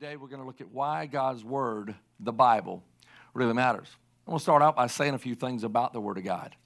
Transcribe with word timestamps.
Today 0.00 0.16
we're 0.16 0.26
going 0.26 0.40
to 0.40 0.46
look 0.46 0.60
at 0.60 0.72
why 0.72 1.06
God's 1.06 1.44
Word, 1.44 1.94
the 2.18 2.32
Bible, 2.32 2.82
really 3.32 3.52
matters. 3.52 3.86
I'm 4.26 4.32
going 4.32 4.38
to 4.40 4.42
start 4.42 4.60
out 4.60 4.74
by 4.74 4.88
saying 4.88 5.14
a 5.14 5.20
few 5.20 5.36
things 5.36 5.62
about 5.62 5.92
the 5.92 6.00
Word 6.00 6.18
of 6.18 6.24
God. 6.24 6.56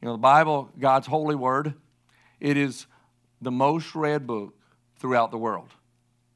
You 0.00 0.06
know, 0.06 0.12
the 0.12 0.18
Bible, 0.18 0.70
God's 0.78 1.08
holy 1.08 1.34
Word, 1.34 1.74
it 2.38 2.56
is 2.56 2.86
the 3.42 3.50
most 3.50 3.92
read 3.96 4.24
book 4.28 4.54
throughout 5.00 5.32
the 5.32 5.36
world. 5.36 5.70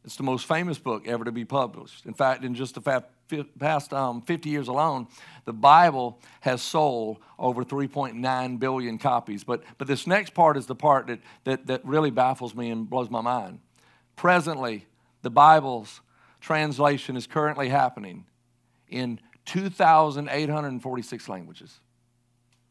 It's 0.05 0.17
the 0.17 0.25
most 0.25 0.47
famous 0.47 0.77
book 0.77 1.07
ever 1.07 1.25
to 1.25 1.31
be 1.31 1.45
published. 1.45 2.05
In 2.05 2.15
fact, 2.15 2.43
in 2.43 2.57
just 2.57 2.75
the 2.75 3.05
past 3.61 3.93
um, 3.93 4.23
50 4.23 4.51
years 4.51 4.67
alone, 4.67 5.07
the 5.45 5.53
Bible 5.53 6.21
has 6.41 6.63
sold 6.63 7.19
over 7.39 7.65
3.9 7.65 8.59
billion 8.59 8.99
copies. 8.99 9.45
But, 9.45 9.63
but 9.79 9.87
this 9.87 10.09
next 10.09 10.35
part 10.35 10.57
is 10.57 10.67
the 10.67 10.75
part 10.75 11.07
that, 11.07 11.21
that, 11.45 11.69
that 11.69 11.85
really 11.85 12.11
baffles 12.11 12.57
me 12.57 12.71
and 12.71 12.91
blows 12.91 13.09
my 13.09 13.21
mind. 13.21 13.61
Presently, 14.17 14.87
the 15.23 15.31
Bible's 15.31 16.01
translation 16.41 17.17
is 17.17 17.27
currently 17.27 17.69
happening 17.69 18.27
in 18.89 19.21
2,846 19.47 21.29
languages. 21.29 21.81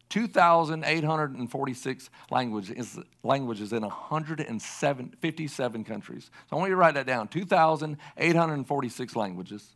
2,846 0.09 2.09
languages, 2.29 2.99
languages 3.23 3.71
in 3.71 3.81
157 3.81 5.83
countries. 5.85 6.29
So 6.49 6.55
I 6.55 6.59
want 6.59 6.69
you 6.69 6.75
to 6.75 6.79
write 6.79 6.95
that 6.95 7.07
down 7.07 7.29
2,846 7.29 9.15
languages. 9.15 9.75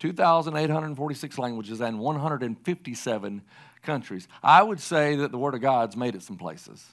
2,846 0.00 1.38
languages 1.38 1.80
and 1.80 1.98
157 1.98 3.42
countries. 3.82 4.28
I 4.42 4.62
would 4.62 4.80
say 4.80 5.16
that 5.16 5.30
the 5.30 5.38
Word 5.38 5.54
of 5.54 5.62
God's 5.62 5.96
made 5.96 6.14
it 6.14 6.22
some 6.22 6.36
places. 6.36 6.84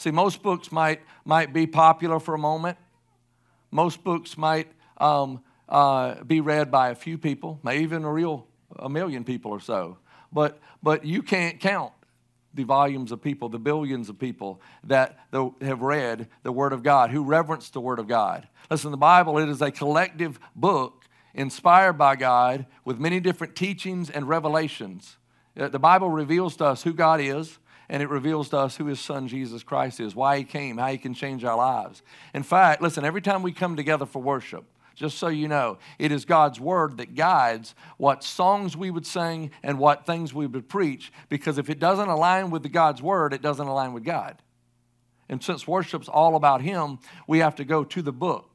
See, 0.00 0.10
most 0.10 0.42
books 0.42 0.72
might, 0.72 1.02
might 1.26 1.52
be 1.52 1.66
popular 1.66 2.18
for 2.18 2.32
a 2.32 2.38
moment. 2.38 2.78
Most 3.70 4.02
books 4.02 4.38
might 4.38 4.72
um, 4.96 5.42
uh, 5.68 6.24
be 6.24 6.40
read 6.40 6.70
by 6.70 6.88
a 6.88 6.94
few 6.94 7.18
people, 7.18 7.60
maybe 7.62 7.82
even 7.82 8.04
a 8.04 8.10
real 8.10 8.46
a 8.78 8.88
million 8.88 9.24
people 9.24 9.50
or 9.50 9.60
so. 9.60 9.98
But, 10.32 10.58
but 10.82 11.04
you 11.04 11.22
can't 11.22 11.60
count 11.60 11.92
the 12.54 12.64
volumes 12.64 13.12
of 13.12 13.20
people, 13.20 13.50
the 13.50 13.58
billions 13.58 14.08
of 14.08 14.18
people 14.18 14.62
that 14.84 15.18
have 15.60 15.82
read 15.82 16.28
the 16.44 16.52
Word 16.52 16.72
of 16.72 16.82
God, 16.82 17.10
who 17.10 17.22
reverence 17.22 17.68
the 17.68 17.82
Word 17.82 17.98
of 17.98 18.08
God. 18.08 18.48
Listen, 18.70 18.92
the 18.92 18.96
Bible, 18.96 19.36
it 19.36 19.50
is 19.50 19.60
a 19.60 19.70
collective 19.70 20.40
book 20.56 21.04
inspired 21.34 21.98
by 21.98 22.16
God 22.16 22.64
with 22.86 22.98
many 22.98 23.20
different 23.20 23.54
teachings 23.54 24.08
and 24.08 24.26
revelations. 24.26 25.18
Uh, 25.58 25.68
the 25.68 25.78
Bible 25.78 26.08
reveals 26.08 26.56
to 26.56 26.64
us 26.64 26.84
who 26.84 26.94
God 26.94 27.20
is, 27.20 27.58
and 27.90 28.04
it 28.04 28.08
reveals 28.08 28.48
to 28.50 28.56
us 28.56 28.76
who 28.76 28.86
his 28.86 29.00
son 29.00 29.26
Jesus 29.26 29.64
Christ 29.64 29.98
is, 29.98 30.14
why 30.14 30.38
he 30.38 30.44
came, 30.44 30.78
how 30.78 30.86
he 30.86 30.96
can 30.96 31.12
change 31.12 31.44
our 31.44 31.56
lives. 31.56 32.02
In 32.32 32.44
fact, 32.44 32.80
listen, 32.80 33.04
every 33.04 33.20
time 33.20 33.42
we 33.42 33.50
come 33.50 33.74
together 33.74 34.06
for 34.06 34.22
worship, 34.22 34.64
just 34.94 35.18
so 35.18 35.26
you 35.26 35.48
know, 35.48 35.76
it 35.98 36.12
is 36.12 36.24
God's 36.24 36.60
word 36.60 36.98
that 36.98 37.16
guides 37.16 37.74
what 37.96 38.22
songs 38.22 38.76
we 38.76 38.92
would 38.92 39.06
sing 39.06 39.50
and 39.64 39.76
what 39.76 40.06
things 40.06 40.32
we 40.32 40.46
would 40.46 40.68
preach, 40.68 41.12
because 41.28 41.58
if 41.58 41.68
it 41.68 41.80
doesn't 41.80 42.08
align 42.08 42.50
with 42.50 42.70
God's 42.72 43.02
word, 43.02 43.34
it 43.34 43.42
doesn't 43.42 43.66
align 43.66 43.92
with 43.92 44.04
God. 44.04 44.40
And 45.28 45.42
since 45.42 45.66
worship's 45.66 46.08
all 46.08 46.36
about 46.36 46.62
him, 46.62 47.00
we 47.26 47.40
have 47.40 47.56
to 47.56 47.64
go 47.64 47.82
to 47.82 48.02
the 48.02 48.12
book. 48.12 48.49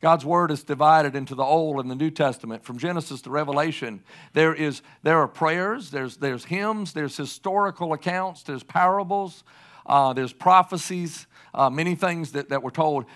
God's 0.00 0.24
word 0.24 0.50
is 0.50 0.62
divided 0.62 1.16
into 1.16 1.34
the 1.34 1.42
Old 1.42 1.80
and 1.80 1.90
the 1.90 1.96
New 1.96 2.10
Testament. 2.10 2.64
From 2.64 2.78
Genesis 2.78 3.20
to 3.22 3.30
Revelation, 3.30 4.02
there, 4.32 4.54
is, 4.54 4.80
there 5.02 5.18
are 5.18 5.26
prayers, 5.26 5.90
there's, 5.90 6.18
there's 6.18 6.44
hymns, 6.44 6.92
there's 6.92 7.16
historical 7.16 7.92
accounts, 7.92 8.44
there's 8.44 8.62
parables, 8.62 9.42
uh, 9.86 10.12
there's 10.12 10.32
prophecies, 10.32 11.26
uh, 11.52 11.68
many 11.68 11.96
things 11.96 12.32
that, 12.32 12.50
that 12.50 12.62
were 12.62 12.70
told 12.70 13.06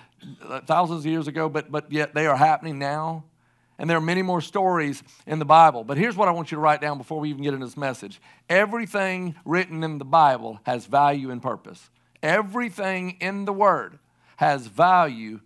uh, 0.43 0.61
thousands 0.63 1.01
of 1.01 1.07
years 1.07 1.29
ago, 1.29 1.49
but, 1.49 1.71
but 1.71 1.91
yet 1.93 2.15
they 2.15 2.27
are 2.27 2.37
happening 2.37 2.79
now. 2.79 3.25
And 3.79 3.89
there 3.89 3.97
are 3.97 4.03
many 4.03 4.23
more 4.23 4.41
stories 4.41 5.03
in 5.27 5.39
the 5.39 5.45
Bible. 5.45 5.83
But 5.83 5.99
here's 5.99 6.17
what 6.17 6.29
I 6.29 6.31
want 6.33 6.51
you 6.51 6.57
to 6.57 6.61
write 6.61 6.81
down 6.81 6.99
before 6.99 7.19
we 7.19 7.31
even 7.31 7.43
get 7.43 7.55
into 7.55 7.67
this 7.67 7.77
message 7.77 8.21
everything 8.49 9.35
written 9.45 9.83
in 9.83 9.99
the 9.99 10.05
Bible 10.05 10.61
has 10.65 10.87
value 10.87 11.31
and 11.31 11.41
purpose. 11.41 11.91
Everything 12.23 13.17
in 13.21 13.45
the 13.45 13.53
Word 13.53 13.99
has 14.37 14.67
value 14.67 15.41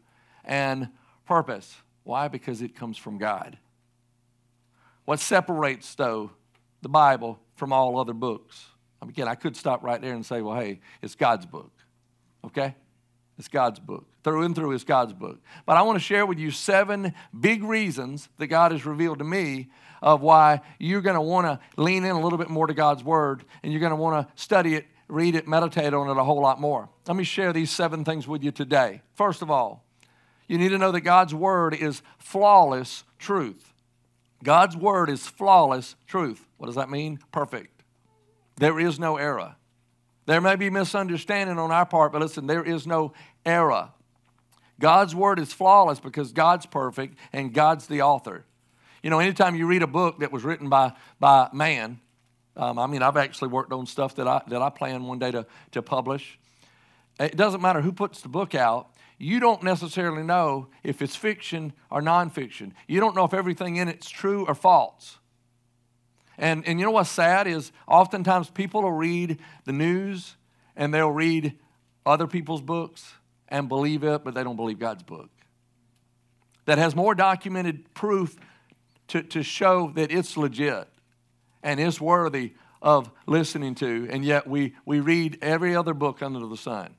and 0.45 0.89
purpose. 1.27 1.77
Why? 2.05 2.29
Because 2.29 2.63
it 2.63 2.75
comes 2.75 2.97
from 2.97 3.19
God. 3.19 3.59
What 5.05 5.21
separates, 5.21 5.95
though, 5.95 6.31
the 6.83 6.89
Bible 6.89 7.39
from 7.55 7.73
all 7.73 7.99
other 7.99 8.13
books? 8.13 8.67
Again, 9.03 9.29
I 9.29 9.35
could 9.35 9.57
stop 9.57 9.83
right 9.83 10.01
there 10.01 10.15
and 10.15 10.25
say, 10.25 10.41
well, 10.41 10.57
hey, 10.57 10.81
it's 11.03 11.15
God's 11.15 11.47
book. 11.47 11.73
Okay? 12.45 12.75
It's 13.39 13.49
God's 13.49 13.79
book. 13.79 14.07
Through 14.25 14.43
and 14.43 14.55
through, 14.55 14.73
it's 14.73 14.85
God's 14.85 15.13
book. 15.13 15.41
But 15.67 15.77
I 15.77 15.83
want 15.83 15.97
to 15.97 16.05
share 16.05 16.27
with 16.27 16.39
you 16.39 16.51
seven 16.51 17.15
big 17.39 17.63
reasons 17.63 18.29
that 18.39 18.47
God 18.49 18.73
has 18.73 18.87
revealed 18.87 19.19
to 19.19 19.25
me 19.25 19.69
of 20.03 20.23
why 20.23 20.61
you're 20.79 21.03
going 21.03 21.15
to 21.15 21.21
want 21.21 21.47
to 21.47 21.61
lean 21.81 22.05
in 22.05 22.11
a 22.11 22.21
little 22.21 22.39
bit 22.39 22.49
more 22.49 22.67
to 22.67 22.75
God's 22.75 23.05
Word 23.05 23.45
and 23.63 23.73
you're 23.73 23.81
going 23.81 23.91
to 23.91 23.97
want 23.97 24.27
to 24.27 24.43
study 24.43 24.75
it, 24.75 24.87
read 25.09 25.35
it, 25.35 25.47
meditate 25.47 25.93
on 25.95 26.09
it 26.09 26.17
a 26.17 26.25
whole 26.25 26.41
lot 26.41 26.61
more. 26.61 26.89
Let 27.07 27.17
me 27.17 27.25
share 27.25 27.53
these 27.53 27.71
seven 27.71 28.05
things 28.05 28.27
with 28.27 28.43
you 28.43 28.51
today. 28.51 29.03
First 29.15 29.43
of 29.43 29.51
all, 29.51 29.86
you 30.49 30.59
need 30.59 30.69
to 30.71 30.79
know 30.79 30.93
that 30.93 31.01
God's 31.01 31.35
word 31.35 31.75
is 31.75 32.03
flawless 32.19 33.05
truth. 33.19 33.73
God's 34.43 34.77
word 34.77 35.11
is 35.11 35.27
flawless 35.27 35.97
truth. 36.07 36.47
What 36.57 36.67
does 36.67 36.77
that 36.77 36.91
mean? 36.91 37.19
Perfect. 37.33 37.83
There 38.57 38.79
is 38.79 38.99
no 38.99 39.17
error. 39.17 39.57
There 40.27 40.41
may 40.41 40.57
be 40.57 40.71
misunderstanding 40.71 41.59
on 41.59 41.71
our 41.71 41.87
part, 41.87 42.13
but 42.13 42.21
listen, 42.21 42.47
there 42.47 42.65
is 42.65 42.87
no 42.87 43.13
error. 43.45 43.91
God's 44.81 45.15
word 45.15 45.39
is 45.39 45.53
flawless 45.53 46.01
because 46.01 46.33
God's 46.33 46.67
perfect 46.67 47.17
and 47.33 47.53
God's 47.53 47.87
the 47.87 48.03
author. 48.03 48.45
You 49.03 49.11
know, 49.11 49.21
anytime 49.21 49.55
you 49.55 49.67
read 49.67 49.83
a 49.83 49.87
book 49.87 50.19
that 50.21 50.33
was 50.33 50.45
written 50.45 50.69
by, 50.69 50.93
by 51.21 51.49
man, 51.53 52.01
um, 52.57 52.79
I 52.79 52.87
mean, 52.87 53.03
I've 53.03 53.17
actually 53.17 53.49
worked 53.49 53.73
on 53.73 53.87
stuff 53.87 54.17
that 54.17 54.27
I, 54.27 54.43
that 54.49 54.63
I 54.63 54.71
plan 54.71 55.05
one 55.05 55.19
day 55.19 55.31
to, 55.31 55.47
to 55.73 55.83
publish. 55.83 56.39
It 57.21 57.37
doesn't 57.37 57.61
matter 57.61 57.81
who 57.81 57.93
puts 57.93 58.21
the 58.21 58.29
book 58.29 58.55
out, 58.55 58.91
you 59.19 59.41
don't 59.41 59.63
necessarily 59.63 60.23
know 60.23 60.69
if 60.83 61.01
it's 61.01 61.17
fiction 61.17 61.73
or 61.91 62.03
nonfiction. 62.03 62.73
You 62.87 63.01
don't 63.01 63.17
know 63.17 63.25
if 63.25 63.33
everything 63.33 63.77
in 63.77 63.89
it's 63.89 64.09
true 64.09 64.47
or 64.47 64.55
false. 64.55 65.19
And, 66.39 66.67
and 66.67 66.79
you 66.79 66.85
know 66.85 66.93
what's 66.93 67.11
sad 67.11 67.47
is 67.47 67.73
oftentimes 67.89 68.51
people 68.51 68.83
will 68.83 68.93
read 68.93 69.39
the 69.65 69.73
news 69.73 70.37
and 70.77 70.93
they'll 70.93 71.11
read 71.11 71.59
other 72.05 72.27
people's 72.27 72.61
books 72.61 73.15
and 73.49 73.69
believe 73.69 74.05
it, 74.05 74.23
but 74.23 74.35
they 74.35 74.45
don't 74.45 74.57
believe 74.57 74.79
God's 74.79 75.03
book. 75.03 75.31
That 76.67 76.79
has 76.79 76.95
more 76.95 77.15
documented 77.15 77.95
proof 77.95 78.37
to, 79.09 79.23
to 79.23 79.43
show 79.43 79.93
that 79.95 80.11
it's 80.11 80.37
legit 80.37 80.89
and 81.63 81.81
is 81.81 82.01
worthy 82.01 82.53
of 82.83 83.11
listening 83.27 83.75
to, 83.77 84.07
and 84.11 84.25
yet 84.25 84.47
we, 84.47 84.75
we 84.85 85.01
read 85.01 85.39
every 85.41 85.75
other 85.75 85.95
book 85.95 86.23
under 86.23 86.47
the 86.47 86.57
sun. 86.57 86.95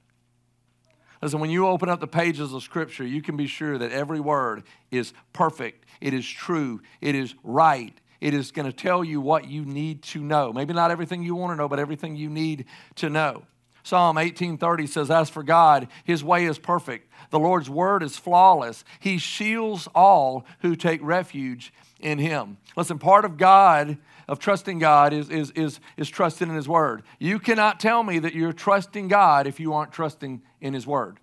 Listen, 1.21 1.39
when 1.39 1.49
you 1.49 1.67
open 1.67 1.89
up 1.89 1.99
the 1.99 2.07
pages 2.07 2.53
of 2.53 2.63
Scripture, 2.63 3.05
you 3.05 3.21
can 3.21 3.37
be 3.37 3.47
sure 3.47 3.77
that 3.77 3.91
every 3.91 4.19
word 4.19 4.63
is 4.91 5.13
perfect, 5.33 5.85
it 6.01 6.13
is 6.13 6.27
true, 6.27 6.81
it 7.01 7.15
is 7.15 7.35
right. 7.43 7.99
It 8.19 8.33
is 8.33 8.51
going 8.51 8.65
to 8.65 8.73
tell 8.73 9.03
you 9.03 9.21
what 9.21 9.47
you 9.47 9.63
need 9.63 10.01
to 10.03 10.19
know. 10.19 10.51
Maybe 10.51 10.73
not 10.73 10.89
everything 10.89 11.21
you 11.21 11.35
want 11.35 11.51
to 11.51 11.55
know, 11.55 11.67
but 11.67 11.77
everything 11.77 12.15
you 12.15 12.29
need 12.29 12.65
to 12.95 13.11
know. 13.11 13.43
Psalm 13.83 14.17
18:30 14.17 14.87
says, 14.87 15.11
"As 15.11 15.29
for 15.29 15.43
God, 15.43 15.87
his 16.03 16.23
way 16.23 16.45
is 16.45 16.59
perfect. 16.59 17.09
The 17.29 17.39
Lord's 17.39 17.69
word 17.69 18.03
is 18.03 18.17
flawless. 18.17 18.83
He 18.99 19.17
shields 19.17 19.87
all 19.93 20.45
who 20.59 20.75
take 20.75 20.99
refuge 21.01 21.71
in 21.99 22.17
him." 22.17 22.57
Listen, 22.75 22.99
part 22.99 23.23
of 23.23 23.37
God 23.37 23.97
of 24.27 24.39
trusting 24.39 24.79
God 24.79 25.13
is, 25.13 25.29
is, 25.29 25.51
is, 25.51 25.79
is 25.95 26.09
trusting 26.09 26.49
in 26.49 26.55
His 26.55 26.67
Word. 26.67 27.03
You 27.19 27.39
cannot 27.39 27.79
tell 27.79 28.03
me 28.03 28.19
that 28.19 28.33
you're 28.33 28.53
trusting 28.53 29.07
God 29.07 29.47
if 29.47 29.59
you 29.59 29.73
aren't 29.73 29.91
trusting 29.91 30.41
in 30.59 30.73
His 30.73 30.85
Word. 30.85 31.19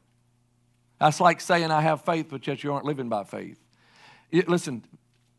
That's 1.00 1.20
like 1.20 1.40
saying, 1.40 1.70
I 1.70 1.82
have 1.82 2.04
faith, 2.04 2.28
but 2.30 2.46
yet 2.46 2.64
you 2.64 2.72
aren't 2.72 2.86
living 2.86 3.08
by 3.08 3.24
faith. 3.24 3.60
It, 4.30 4.48
listen, 4.48 4.84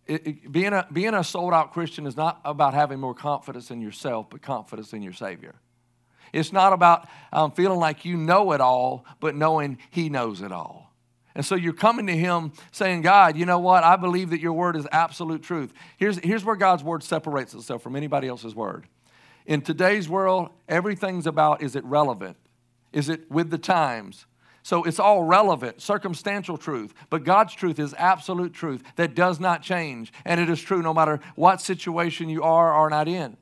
it, 0.05 0.27
it, 0.27 0.51
being, 0.51 0.73
a, 0.73 0.87
being 0.91 1.15
a 1.15 1.23
sold 1.23 1.53
out 1.53 1.73
Christian 1.73 2.05
is 2.05 2.15
not 2.15 2.39
about 2.45 2.73
having 2.73 2.99
more 2.99 3.15
confidence 3.15 3.71
in 3.71 3.81
yourself, 3.81 4.27
but 4.29 4.41
confidence 4.41 4.93
in 4.93 5.01
your 5.01 5.13
Savior. 5.13 5.55
It's 6.33 6.53
not 6.53 6.73
about 6.73 7.07
um, 7.31 7.51
feeling 7.51 7.79
like 7.79 8.05
you 8.05 8.17
know 8.17 8.51
it 8.51 8.61
all, 8.61 9.05
but 9.19 9.35
knowing 9.35 9.79
He 9.89 10.09
knows 10.09 10.41
it 10.41 10.51
all. 10.51 10.84
And 11.35 11.45
so 11.45 11.55
you're 11.55 11.73
coming 11.73 12.07
to 12.07 12.15
Him 12.15 12.53
saying, 12.71 13.01
God, 13.01 13.37
you 13.37 13.45
know 13.45 13.59
what? 13.59 13.83
I 13.83 13.97
believe 13.97 14.29
that 14.29 14.39
your 14.39 14.53
word 14.53 14.75
is 14.75 14.87
absolute 14.91 15.43
truth. 15.43 15.73
Here's, 15.97 16.17
here's 16.19 16.45
where 16.45 16.55
God's 16.55 16.83
word 16.83 17.03
separates 17.03 17.53
itself 17.53 17.83
from 17.83 17.95
anybody 17.95 18.27
else's 18.27 18.55
word. 18.55 18.87
In 19.45 19.61
today's 19.61 20.09
world, 20.09 20.49
everything's 20.67 21.27
about 21.27 21.61
is 21.61 21.75
it 21.75 21.83
relevant? 21.83 22.37
Is 22.93 23.09
it 23.09 23.29
with 23.29 23.51
the 23.51 23.57
times? 23.57 24.25
So 24.63 24.83
it's 24.83 24.99
all 24.99 25.23
relevant, 25.23 25.81
circumstantial 25.81 26.57
truth. 26.57 26.93
But 27.11 27.23
God's 27.23 27.53
truth 27.53 27.77
is 27.77 27.93
absolute 27.99 28.53
truth 28.53 28.81
that 28.95 29.13
does 29.13 29.39
not 29.39 29.61
change. 29.61 30.11
And 30.23 30.41
it 30.41 30.49
is 30.49 30.59
true 30.59 30.81
no 30.81 30.93
matter 30.93 31.19
what 31.35 31.61
situation 31.61 32.29
you 32.29 32.41
are 32.41 32.73
or 32.73 32.89
not 32.89 33.07
in. 33.07 33.37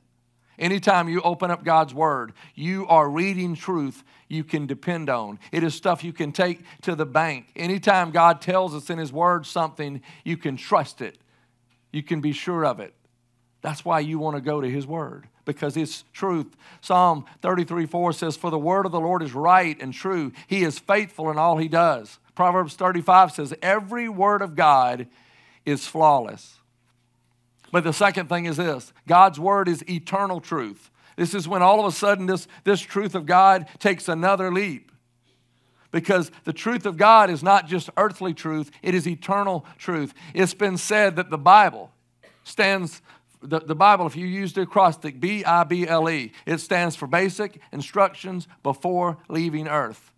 Anytime 0.58 1.08
you 1.08 1.20
open 1.22 1.50
up 1.50 1.64
God's 1.64 1.94
Word, 1.94 2.32
you 2.54 2.86
are 2.86 3.08
reading 3.08 3.54
truth 3.54 4.04
you 4.28 4.44
can 4.44 4.66
depend 4.66 5.10
on. 5.10 5.38
It 5.52 5.62
is 5.62 5.74
stuff 5.74 6.04
you 6.04 6.12
can 6.12 6.32
take 6.32 6.60
to 6.82 6.94
the 6.94 7.06
bank. 7.06 7.46
Anytime 7.56 8.10
God 8.10 8.40
tells 8.40 8.74
us 8.74 8.90
in 8.90 8.98
His 8.98 9.12
Word 9.12 9.46
something, 9.46 10.00
you 10.24 10.36
can 10.36 10.56
trust 10.56 11.00
it, 11.00 11.18
you 11.92 12.02
can 12.02 12.20
be 12.20 12.32
sure 12.32 12.64
of 12.64 12.80
it. 12.80 12.94
That's 13.62 13.84
why 13.84 14.00
you 14.00 14.18
want 14.18 14.36
to 14.36 14.42
go 14.42 14.60
to 14.60 14.68
His 14.68 14.86
Word 14.86 15.28
because 15.44 15.76
it's 15.76 16.04
truth. 16.12 16.56
Psalm 16.80 17.24
33 17.42 17.86
4 17.86 18.12
says, 18.12 18.36
For 18.36 18.50
the 18.50 18.58
word 18.58 18.86
of 18.86 18.92
the 18.92 19.00
Lord 19.00 19.22
is 19.22 19.34
right 19.34 19.80
and 19.80 19.92
true. 19.92 20.32
He 20.46 20.64
is 20.64 20.78
faithful 20.78 21.30
in 21.30 21.38
all 21.38 21.58
He 21.58 21.68
does. 21.68 22.18
Proverbs 22.34 22.74
35 22.74 23.32
says, 23.32 23.54
Every 23.62 24.08
word 24.08 24.42
of 24.42 24.56
God 24.56 25.06
is 25.64 25.86
flawless. 25.86 26.58
But 27.74 27.82
the 27.82 27.92
second 27.92 28.28
thing 28.28 28.44
is 28.44 28.56
this 28.56 28.92
God's 29.08 29.40
word 29.40 29.66
is 29.66 29.82
eternal 29.90 30.40
truth. 30.40 30.92
This 31.16 31.34
is 31.34 31.48
when 31.48 31.60
all 31.60 31.80
of 31.80 31.86
a 31.86 31.90
sudden 31.90 32.26
this, 32.26 32.46
this 32.62 32.80
truth 32.80 33.16
of 33.16 33.26
God 33.26 33.66
takes 33.80 34.08
another 34.08 34.52
leap. 34.52 34.92
Because 35.90 36.30
the 36.44 36.52
truth 36.52 36.86
of 36.86 36.96
God 36.96 37.30
is 37.30 37.42
not 37.42 37.66
just 37.66 37.90
earthly 37.96 38.32
truth, 38.32 38.70
it 38.80 38.94
is 38.94 39.08
eternal 39.08 39.66
truth. 39.76 40.14
It's 40.34 40.54
been 40.54 40.76
said 40.76 41.16
that 41.16 41.30
the 41.30 41.36
Bible 41.38 41.90
stands, 42.44 43.02
the, 43.42 43.58
the 43.58 43.74
Bible, 43.74 44.06
if 44.06 44.14
you 44.14 44.26
use 44.28 44.52
the 44.52 44.60
acrostic 44.60 45.18
B 45.18 45.44
I 45.44 45.64
B 45.64 45.88
L 45.88 46.08
E, 46.08 46.30
it 46.46 46.58
stands 46.58 46.94
for 46.94 47.08
basic 47.08 47.60
instructions 47.72 48.46
before 48.62 49.18
leaving 49.28 49.66
earth. 49.66 50.12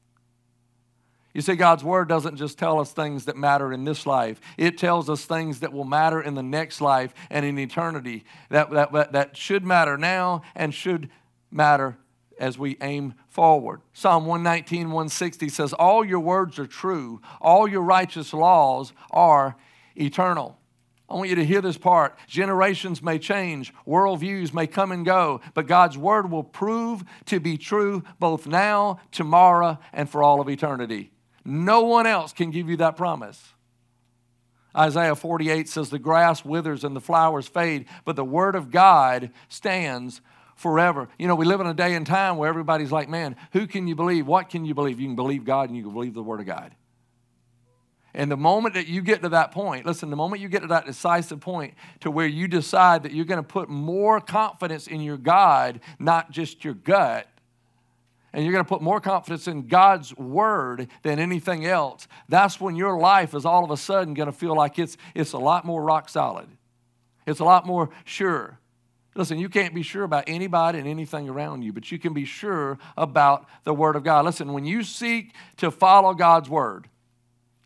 You 1.37 1.43
see, 1.43 1.55
God's 1.55 1.85
Word 1.85 2.09
doesn't 2.09 2.37
just 2.37 2.57
tell 2.59 2.81
us 2.81 2.93
things 2.93 3.27
that 3.27 3.37
matter 3.37 3.71
in 3.71 3.85
this 3.85 4.07
life, 4.07 4.41
it 4.57 4.79
tells 4.79 5.11
us 5.11 5.27
things 5.27 5.61
that 5.61 5.71
will 5.71 5.85
matter 5.85 6.19
in 6.19 6.35
the 6.35 6.43
next 6.43 6.81
life 6.81 7.13
and 7.29 7.45
in 7.45 7.59
eternity, 7.59 8.25
that, 8.49 8.71
that, 8.71 9.13
that 9.13 9.37
should 9.37 9.63
matter 9.63 9.99
now 9.99 10.41
and 10.55 10.73
should 10.73 11.11
matter 11.51 11.99
as 12.41 12.59
we 12.59 12.79
aim 12.81 13.13
forward. 13.29 13.83
Psalm 13.93 14.25
119, 14.25 14.87
160 14.87 15.51
says, 15.51 15.75
All 15.75 16.07
your 16.07 16.21
words 16.21 16.59
are 16.59 16.67
true, 16.67 17.21
all 17.39 17.69
your 17.69 17.83
righteous 17.83 18.33
laws 18.33 18.95
are 19.11 19.57
eternal. 19.95 20.59
I 21.07 21.17
want 21.17 21.29
you 21.29 21.37
to 21.37 21.45
hear 21.45 21.61
this 21.61 21.77
part. 21.77 22.19
Generations 22.27 23.03
may 23.03 23.19
change, 23.19 23.75
worldviews 23.87 24.55
may 24.55 24.67
come 24.67 24.91
and 24.91 25.05
go, 25.05 25.43
but 25.53 25.67
God's 25.67 25.99
word 25.99 26.31
will 26.31 26.45
prove 26.45 27.05
to 27.27 27.41
be 27.41 27.59
true 27.59 28.05
both 28.19 28.47
now, 28.47 29.01
tomorrow, 29.13 29.79
and 29.93 30.09
for 30.09 30.23
all 30.23 30.41
of 30.41 30.49
eternity. 30.49 31.13
No 31.47 31.83
one 31.83 32.07
else 32.07 32.33
can 32.33 32.51
give 32.51 32.69
you 32.69 32.77
that 32.79 32.97
promise. 32.97 33.41
Isaiah 34.77 35.15
48 35.15 35.69
says, 35.69 35.91
The 35.91 35.99
grass 35.99 36.45
withers 36.45 36.85
and 36.85 36.95
the 36.95 37.01
flowers 37.01 37.47
fade, 37.47 37.87
but 38.05 38.17
the 38.17 38.25
word 38.25 38.57
of 38.57 38.71
God 38.71 39.31
stands 39.49 40.21
forever. 40.57 41.09
You 41.19 41.29
know, 41.29 41.37
we 41.37 41.47
live 41.47 41.61
in 41.61 41.67
a 41.67 41.75
day 41.75 41.95
and 41.95 42.07
time 42.07 42.37
where 42.37 42.49
everybody's 42.49 42.91
like, 42.93 43.09
Man, 43.09 43.37
who 43.53 43.67
can 43.67 43.87
you 43.87 43.95
believe? 43.95 44.27
What 44.27 44.51
can 44.51 44.65
you 44.65 44.75
believe? 44.75 45.01
You 45.01 45.07
can 45.07 45.17
believe 45.17 45.45
God 45.45 45.69
and 45.69 45.77
you 45.77 45.85
can 45.85 45.93
believe 45.93 46.15
the 46.15 46.23
word 46.23 46.41
of 46.41 46.47
God. 46.47 46.75
And 48.13 48.31
the 48.31 48.37
moment 48.37 48.75
that 48.75 48.89
you 48.89 49.03
get 49.03 49.23
to 49.23 49.29
that 49.29 49.53
point, 49.53 49.85
listen, 49.85 50.09
the 50.09 50.17
moment 50.17 50.41
you 50.41 50.49
get 50.49 50.63
to 50.63 50.69
that 50.69 50.87
decisive 50.87 51.39
point 51.39 51.75
to 52.01 52.11
where 52.11 52.27
you 52.27 52.49
decide 52.49 53.03
that 53.03 53.13
you're 53.13 53.27
going 53.27 53.43
to 53.43 53.47
put 53.47 53.69
more 53.69 54.21
confidence 54.23 54.87
in 54.87 55.03
your 55.03 55.19
God, 55.19 55.81
not 55.99 56.31
just 56.31 56.65
your 56.65 56.73
gut, 56.73 57.29
and 58.37 58.45
you're 58.45 58.53
going 58.53 58.65
to 58.65 58.69
put 58.69 58.83
more 58.83 59.01
confidence 59.01 59.49
in 59.49 59.67
God's 59.67 60.15
word 60.15 60.89
than 61.03 61.19
anything 61.19 61.65
else, 61.65 62.07
that's 62.29 62.61
when 62.61 62.77
your 62.77 62.99
life 62.99 63.33
is 63.33 63.47
all 63.47 63.65
of 63.65 63.71
a 63.71 63.79
sudden 63.79 64.13
going 64.13 64.27
to 64.31 64.33
feel 64.33 64.55
like 64.55 64.79
it's, 64.79 64.99
it's 65.15 65.33
a 65.33 65.39
lot 65.39 65.65
more 65.65 65.83
rock 65.83 66.11
solid. 66.11 66.47
It's 67.27 67.41
a 67.41 67.45
lot 67.45 67.65
more 67.67 67.89
sure. 68.05 68.59
Listen, 69.15 69.39
you 69.39 69.49
can't 69.49 69.75
be 69.75 69.83
sure 69.83 70.03
about 70.03 70.25
anybody 70.27 70.79
and 70.79 70.87
anything 70.87 71.31
around 71.31 71.63
you, 71.63 71.73
but 71.73 71.91
you 71.91 71.99
can 71.99 72.13
be 72.13 72.27
sure 72.27 72.79
about 72.99 73.47
the 73.65 73.73
Word 73.73 73.97
of 73.97 74.05
God. 74.05 74.27
Listen, 74.27 74.53
when 74.53 74.67
you 74.67 74.83
seek 74.83 75.33
to 75.57 75.71
follow 75.71 76.13
God's 76.13 76.51
Word, 76.51 76.89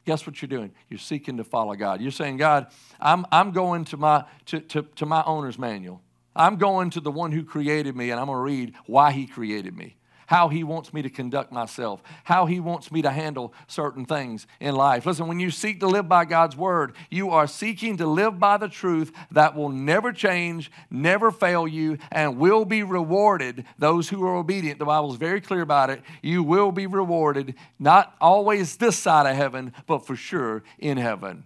guess 0.05 0.25
what 0.25 0.41
you're 0.41 0.49
doing? 0.49 0.71
You're 0.89 1.01
seeking 1.01 1.37
to 1.39 1.45
follow 1.45 1.75
God. 1.75 2.01
You're 2.01 2.13
saying, 2.13 2.37
God, 2.37 2.69
I'm, 3.01 3.27
I'm 3.33 3.51
going 3.51 3.87
to 3.87 3.97
my, 3.97 4.25
to, 4.47 4.61
to, 4.61 4.83
to 4.83 5.05
my 5.05 5.25
owner's 5.27 5.59
manual. 5.59 6.01
I'm 6.37 6.59
going 6.59 6.91
to 6.91 7.01
the 7.01 7.11
one 7.11 7.33
who 7.33 7.43
created 7.43 7.97
me, 7.97 8.13
and 8.13 8.21
I'm 8.21 8.27
going 8.27 8.39
to 8.39 8.43
read 8.43 8.75
why 8.87 9.11
he 9.11 9.27
created 9.27 9.77
me 9.77 9.97
how 10.31 10.49
He 10.49 10.63
wants 10.63 10.95
me 10.95 11.03
to 11.03 11.11
conduct 11.11 11.51
myself, 11.51 12.01
how 12.23 12.47
He 12.47 12.61
wants 12.61 12.93
me 12.93 13.03
to 13.03 13.11
handle 13.11 13.53
certain 13.67 14.05
things 14.05 14.47
in 14.61 14.77
life. 14.77 15.05
Listen, 15.05 15.27
when 15.27 15.41
you 15.41 15.51
seek 15.51 15.81
to 15.81 15.89
live 15.89 16.09
by 16.09 16.25
God's 16.25 16.57
Word, 16.57 16.95
you 17.11 17.31
are 17.31 17.49
seeking 17.49 17.97
to 17.97 18.07
live 18.07 18.39
by 18.39 18.57
the 18.57 18.69
truth 18.69 19.11
that 19.33 19.57
will 19.57 19.71
never 19.71 20.13
change, 20.13 20.71
never 20.89 21.33
fail 21.33 21.67
you, 21.67 21.99
and 22.13 22.39
will 22.39 22.65
be 22.65 22.85
rewarded 22.85 23.65
those 23.77 24.09
who 24.09 24.25
are 24.25 24.37
obedient. 24.37 24.79
The 24.79 24.85
Bible 24.85 25.11
is 25.11 25.19
very 25.19 25.41
clear 25.41 25.63
about 25.63 25.91
it. 25.91 26.01
You 26.23 26.45
will 26.45 26.71
be 26.71 26.87
rewarded, 26.87 27.57
not 27.81 28.15
always 28.21 28.77
this 28.77 28.97
side 28.97 29.27
of 29.27 29.35
heaven, 29.35 29.73
but 29.89 30.07
for 30.07 30.15
sure 30.15 30.63
in 30.79 30.97
heaven. 30.97 31.45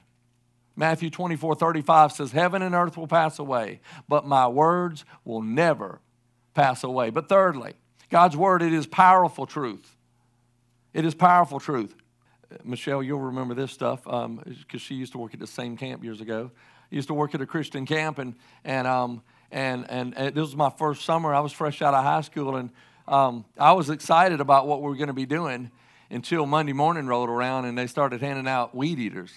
Matthew 0.77 1.09
24, 1.09 1.55
35 1.55 2.13
says, 2.13 2.33
Heaven 2.33 2.61
and 2.61 2.75
earth 2.75 2.99
will 2.99 3.09
pass 3.09 3.39
away, 3.39 3.81
but 4.11 4.27
my 4.27 4.47
words 4.47 5.07
will 5.25 5.41
never 5.41 6.01
pass 6.53 6.85
away. 6.85 7.09
But 7.09 7.31
thirdly, 7.31 7.73
God's 8.15 8.37
word, 8.37 8.63
it 8.63 8.73
is 8.73 8.87
powerful 8.87 9.45
truth. 9.45 9.97
It 10.93 11.05
is 11.05 11.17
powerful 11.17 11.59
truth. 11.59 11.97
Michelle, 12.63 13.03
you'll 13.03 13.19
remember 13.19 13.55
this 13.55 13.73
stuff 13.73 14.05
because 14.05 14.25
um, 14.27 14.79
she 14.79 14.95
used 14.95 15.11
to 15.15 15.19
work 15.19 15.35
at 15.35 15.41
the 15.41 15.49
same 15.49 15.77
camp 15.77 16.05
years 16.05 16.21
ago. 16.21 16.53
I 16.55 16.95
used 16.95 17.09
to 17.09 17.15
work 17.15 17.35
at 17.35 17.41
a 17.41 17.47
Christian 17.47 17.87
camp, 17.87 18.21
and 18.21 18.37
and 18.65 18.87
um, 18.87 19.21
and, 19.51 19.91
and, 19.91 20.17
and 20.17 20.33
this 20.33 20.43
was 20.43 20.55
my 20.55 20.71
first 20.71 21.05
summer. 21.05 21.35
I 21.35 21.41
was 21.41 21.53
fresh 21.53 21.83
out 21.83 21.93
of 21.93 22.05
high 22.05 22.21
school, 22.21 22.55
and 22.55 22.71
um, 23.09 23.47
I 23.59 23.73
was 23.73 23.91
excited 23.91 24.41
about 24.41 24.69
what 24.69 24.81
we 24.81 24.91
were 24.91 24.97
going 24.97 25.09
to 25.09 25.13
be 25.13 25.27
doing 25.27 25.73
until 26.09 26.47
Monday 26.47 26.73
morning 26.73 27.09
rolled 27.09 27.31
around, 27.31 27.65
and 27.65 27.77
they 27.77 27.89
started 27.89 28.21
handing 28.21 28.47
out 28.47 28.77
weed 28.77 29.01
eaters. 29.01 29.33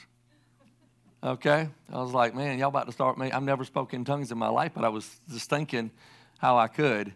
Okay, 1.23 1.67
I 1.91 1.99
was 1.99 2.13
like, 2.13 2.35
man, 2.35 2.59
y'all 2.59 2.67
about 2.67 2.85
to 2.85 2.91
start 2.91 3.17
me. 3.17 3.31
I've 3.31 3.41
never 3.41 3.63
spoken 3.63 4.05
tongues 4.05 4.31
in 4.31 4.37
my 4.37 4.49
life, 4.49 4.73
but 4.75 4.85
I 4.85 4.89
was 4.89 5.19
just 5.31 5.49
thinking 5.49 5.89
how 6.37 6.59
I 6.59 6.67
could. 6.67 7.15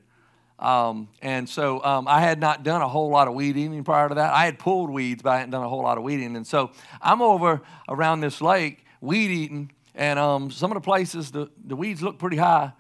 Um, 0.62 1.10
and 1.22 1.50
so 1.50 1.84
um, 1.84 2.08
I 2.08 2.22
had 2.22 2.40
not 2.40 2.64
done 2.64 2.82
a 2.82 2.88
whole 2.88 3.10
lot 3.10 3.28
of 3.28 3.34
weed 3.34 3.58
eating 3.58 3.84
prior 3.84 4.08
to 4.08 4.16
that. 4.16 4.32
I 4.32 4.46
had 4.46 4.60
pulled 4.60 4.92
weeds, 4.92 5.24
but 5.24 5.32
I 5.32 5.38
hadn't 5.38 5.50
done 5.50 5.64
a 5.64 5.70
whole 5.70 5.82
lot 5.82 5.98
of 5.98 6.04
weeding. 6.04 6.36
And 6.36 6.46
so 6.46 6.72
I'm 7.02 7.22
over 7.22 7.62
around 7.90 8.22
this 8.22 8.42
lake 8.42 8.86
weed 9.02 9.32
eating, 9.32 9.72
and 9.96 10.18
um, 10.20 10.52
some 10.52 10.72
of 10.72 10.76
the 10.76 10.82
places 10.82 11.32
the, 11.32 11.50
the 11.66 11.76
weeds 11.76 12.02
look 12.02 12.20
pretty 12.20 12.38
high. 12.38 12.72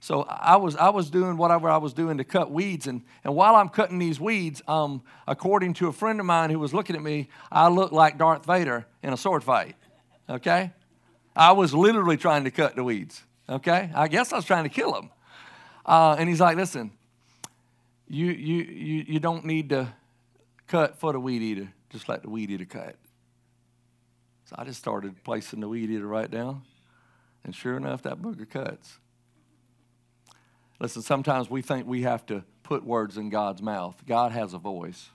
So 0.00 0.22
I 0.22 0.56
was 0.56 0.76
I 0.76 0.90
was 0.90 1.10
doing 1.10 1.36
whatever 1.36 1.68
I 1.68 1.78
was 1.78 1.92
doing 1.92 2.18
to 2.18 2.24
cut 2.24 2.50
weeds, 2.50 2.86
and, 2.86 3.02
and 3.24 3.34
while 3.34 3.54
I'm 3.56 3.70
cutting 3.70 3.98
these 3.98 4.20
weeds, 4.20 4.62
um, 4.68 5.02
according 5.26 5.74
to 5.74 5.88
a 5.88 5.92
friend 5.92 6.20
of 6.20 6.26
mine 6.26 6.50
who 6.50 6.58
was 6.58 6.74
looking 6.74 6.94
at 6.94 7.02
me, 7.02 7.28
I 7.50 7.68
looked 7.68 7.92
like 7.92 8.18
Darth 8.18 8.44
Vader 8.44 8.86
in 9.02 9.12
a 9.12 9.16
sword 9.16 9.42
fight. 9.42 9.76
Okay, 10.28 10.72
I 11.34 11.52
was 11.52 11.74
literally 11.74 12.18
trying 12.18 12.44
to 12.44 12.50
cut 12.50 12.76
the 12.76 12.84
weeds. 12.84 13.22
Okay, 13.48 13.90
I 13.94 14.08
guess 14.08 14.32
I 14.32 14.36
was 14.36 14.44
trying 14.44 14.64
to 14.64 14.70
kill 14.70 14.94
him. 14.94 15.10
Uh, 15.86 16.16
and 16.18 16.28
he's 16.28 16.40
like, 16.40 16.56
"Listen, 16.56 16.92
you, 18.14 18.26
you, 18.26 18.62
you, 18.62 19.04
you 19.08 19.20
don't 19.20 19.44
need 19.44 19.70
to 19.70 19.92
cut 20.66 20.98
for 20.98 21.12
the 21.12 21.20
weed 21.20 21.42
eater. 21.42 21.72
Just 21.90 22.08
let 22.08 22.22
the 22.22 22.30
weed 22.30 22.50
eater 22.50 22.64
cut. 22.64 22.96
So 24.44 24.56
I 24.58 24.64
just 24.64 24.78
started 24.78 25.22
placing 25.24 25.60
the 25.60 25.68
weed 25.68 25.90
eater 25.90 26.06
right 26.06 26.30
down. 26.30 26.62
And 27.44 27.54
sure 27.54 27.76
enough, 27.76 28.02
that 28.02 28.22
booger 28.22 28.48
cuts. 28.48 28.98
Listen, 30.80 31.02
sometimes 31.02 31.50
we 31.50 31.62
think 31.62 31.86
we 31.86 32.02
have 32.02 32.24
to 32.26 32.44
put 32.62 32.84
words 32.84 33.16
in 33.16 33.30
God's 33.30 33.62
mouth. 33.62 34.02
God 34.06 34.32
has 34.32 34.54
a 34.54 34.58
voice, 34.58 35.10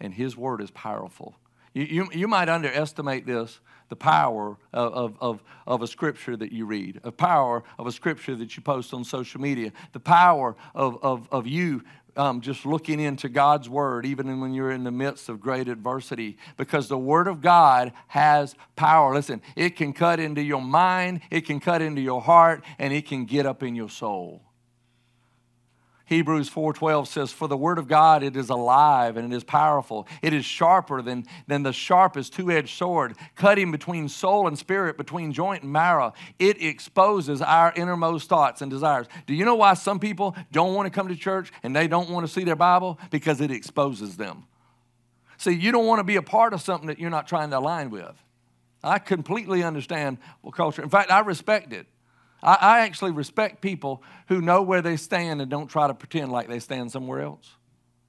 and 0.00 0.14
His 0.14 0.36
word 0.36 0.60
is 0.60 0.70
powerful. 0.70 1.36
You, 1.74 1.84
you, 1.84 2.08
you 2.12 2.28
might 2.28 2.48
underestimate 2.48 3.26
this 3.26 3.60
the 3.88 3.96
power 3.96 4.56
of, 4.72 4.92
of, 4.94 5.16
of, 5.20 5.42
of 5.66 5.82
a 5.82 5.86
scripture 5.86 6.36
that 6.36 6.50
you 6.50 6.66
read, 6.66 7.00
the 7.04 7.12
power 7.12 7.62
of 7.78 7.86
a 7.86 7.92
scripture 7.92 8.34
that 8.34 8.56
you 8.56 8.62
post 8.62 8.92
on 8.92 9.04
social 9.04 9.40
media, 9.40 9.72
the 9.92 10.00
power 10.00 10.56
of, 10.74 10.98
of, 11.04 11.28
of 11.30 11.46
you 11.46 11.84
um, 12.16 12.40
just 12.40 12.64
looking 12.64 13.00
into 13.00 13.28
God's 13.28 13.68
Word, 13.68 14.06
even 14.06 14.40
when 14.40 14.54
you're 14.54 14.70
in 14.70 14.84
the 14.84 14.90
midst 14.90 15.28
of 15.28 15.40
great 15.40 15.68
adversity, 15.68 16.38
because 16.56 16.88
the 16.88 16.98
Word 16.98 17.28
of 17.28 17.40
God 17.40 17.92
has 18.08 18.54
power. 18.76 19.14
Listen, 19.14 19.42
it 19.54 19.76
can 19.76 19.92
cut 19.92 20.20
into 20.20 20.42
your 20.42 20.62
mind, 20.62 21.20
it 21.30 21.42
can 21.42 21.60
cut 21.60 21.82
into 21.82 22.00
your 22.00 22.22
heart, 22.22 22.64
and 22.78 22.92
it 22.92 23.06
can 23.06 23.24
get 23.24 23.46
up 23.46 23.62
in 23.62 23.74
your 23.74 23.90
soul. 23.90 24.45
Hebrews 26.06 26.48
4:12 26.48 27.08
says 27.08 27.32
for 27.32 27.48
the 27.48 27.56
word 27.56 27.78
of 27.78 27.88
God 27.88 28.22
it 28.22 28.36
is 28.36 28.48
alive 28.48 29.16
and 29.16 29.32
it 29.32 29.36
is 29.36 29.42
powerful. 29.42 30.06
It 30.22 30.32
is 30.32 30.44
sharper 30.44 31.02
than, 31.02 31.26
than 31.48 31.64
the 31.64 31.72
sharpest 31.72 32.32
two-edged 32.32 32.76
sword, 32.76 33.16
cutting 33.34 33.72
between 33.72 34.08
soul 34.08 34.46
and 34.46 34.56
spirit, 34.56 34.96
between 34.96 35.32
joint 35.32 35.64
and 35.64 35.72
marrow. 35.72 36.12
It 36.38 36.62
exposes 36.62 37.42
our 37.42 37.72
innermost 37.74 38.28
thoughts 38.28 38.62
and 38.62 38.70
desires. 38.70 39.08
Do 39.26 39.34
you 39.34 39.44
know 39.44 39.56
why 39.56 39.74
some 39.74 39.98
people 39.98 40.36
don't 40.52 40.74
want 40.74 40.86
to 40.86 40.90
come 40.90 41.08
to 41.08 41.16
church 41.16 41.50
and 41.64 41.74
they 41.74 41.88
don't 41.88 42.08
want 42.08 42.24
to 42.24 42.32
see 42.32 42.44
their 42.44 42.56
Bible? 42.56 43.00
Because 43.10 43.40
it 43.40 43.50
exposes 43.50 44.16
them. 44.16 44.44
See, 45.38 45.52
you 45.52 45.72
don't 45.72 45.86
want 45.86 45.98
to 45.98 46.04
be 46.04 46.16
a 46.16 46.22
part 46.22 46.54
of 46.54 46.62
something 46.62 46.86
that 46.86 47.00
you're 47.00 47.10
not 47.10 47.26
trying 47.26 47.50
to 47.50 47.58
align 47.58 47.90
with. 47.90 48.14
I 48.82 49.00
completely 49.00 49.64
understand 49.64 50.18
culture. 50.52 50.82
In 50.82 50.88
fact, 50.88 51.10
I 51.10 51.20
respect 51.20 51.72
it. 51.72 51.88
I, 52.42 52.58
I 52.60 52.80
actually 52.80 53.12
respect 53.12 53.60
people 53.60 54.02
who 54.28 54.40
know 54.40 54.62
where 54.62 54.82
they 54.82 54.96
stand 54.96 55.40
and 55.40 55.50
don't 55.50 55.68
try 55.68 55.86
to 55.86 55.94
pretend 55.94 56.32
like 56.32 56.48
they 56.48 56.58
stand 56.58 56.92
somewhere 56.92 57.20
else. 57.20 57.54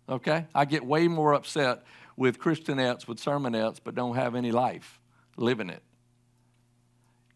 Okay? 0.10 0.48
I 0.54 0.66
get 0.66 0.86
way 0.86 1.08
more 1.08 1.34
upset 1.34 1.84
with 2.16 2.40
Christianettes, 2.40 3.08
with 3.08 3.20
sermonettes, 3.20 3.80
but 3.84 3.96
don't 3.96 4.16
have 4.16 4.36
any 4.36 4.52
life 4.52 5.00
living 5.38 5.70
it. 5.70 5.84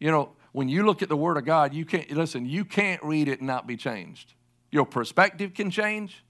You 0.00 0.10
know, 0.10 0.32
when 0.52 0.68
you 0.68 0.84
look 0.84 1.02
at 1.02 1.08
the 1.08 1.16
Word 1.16 1.36
of 1.36 1.44
God, 1.44 1.72
you 1.72 1.84
can't, 1.84 2.10
listen, 2.10 2.44
you 2.44 2.64
can't 2.64 3.02
read 3.02 3.28
it 3.28 3.38
and 3.38 3.46
not 3.46 3.66
be 3.66 3.76
changed. 3.76 4.34
Your 4.70 4.84
perspective 4.84 5.54
can 5.54 5.70
change, 5.70 6.24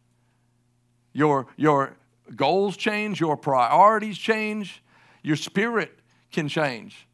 your, 1.13 1.47
your 1.57 1.97
goals 2.37 2.77
change, 2.77 3.21
your 3.21 3.37
priorities 3.37 4.19
change, 4.19 4.83
your 5.23 5.37
spirit 5.37 5.99
can 6.31 6.49
change. 6.49 7.07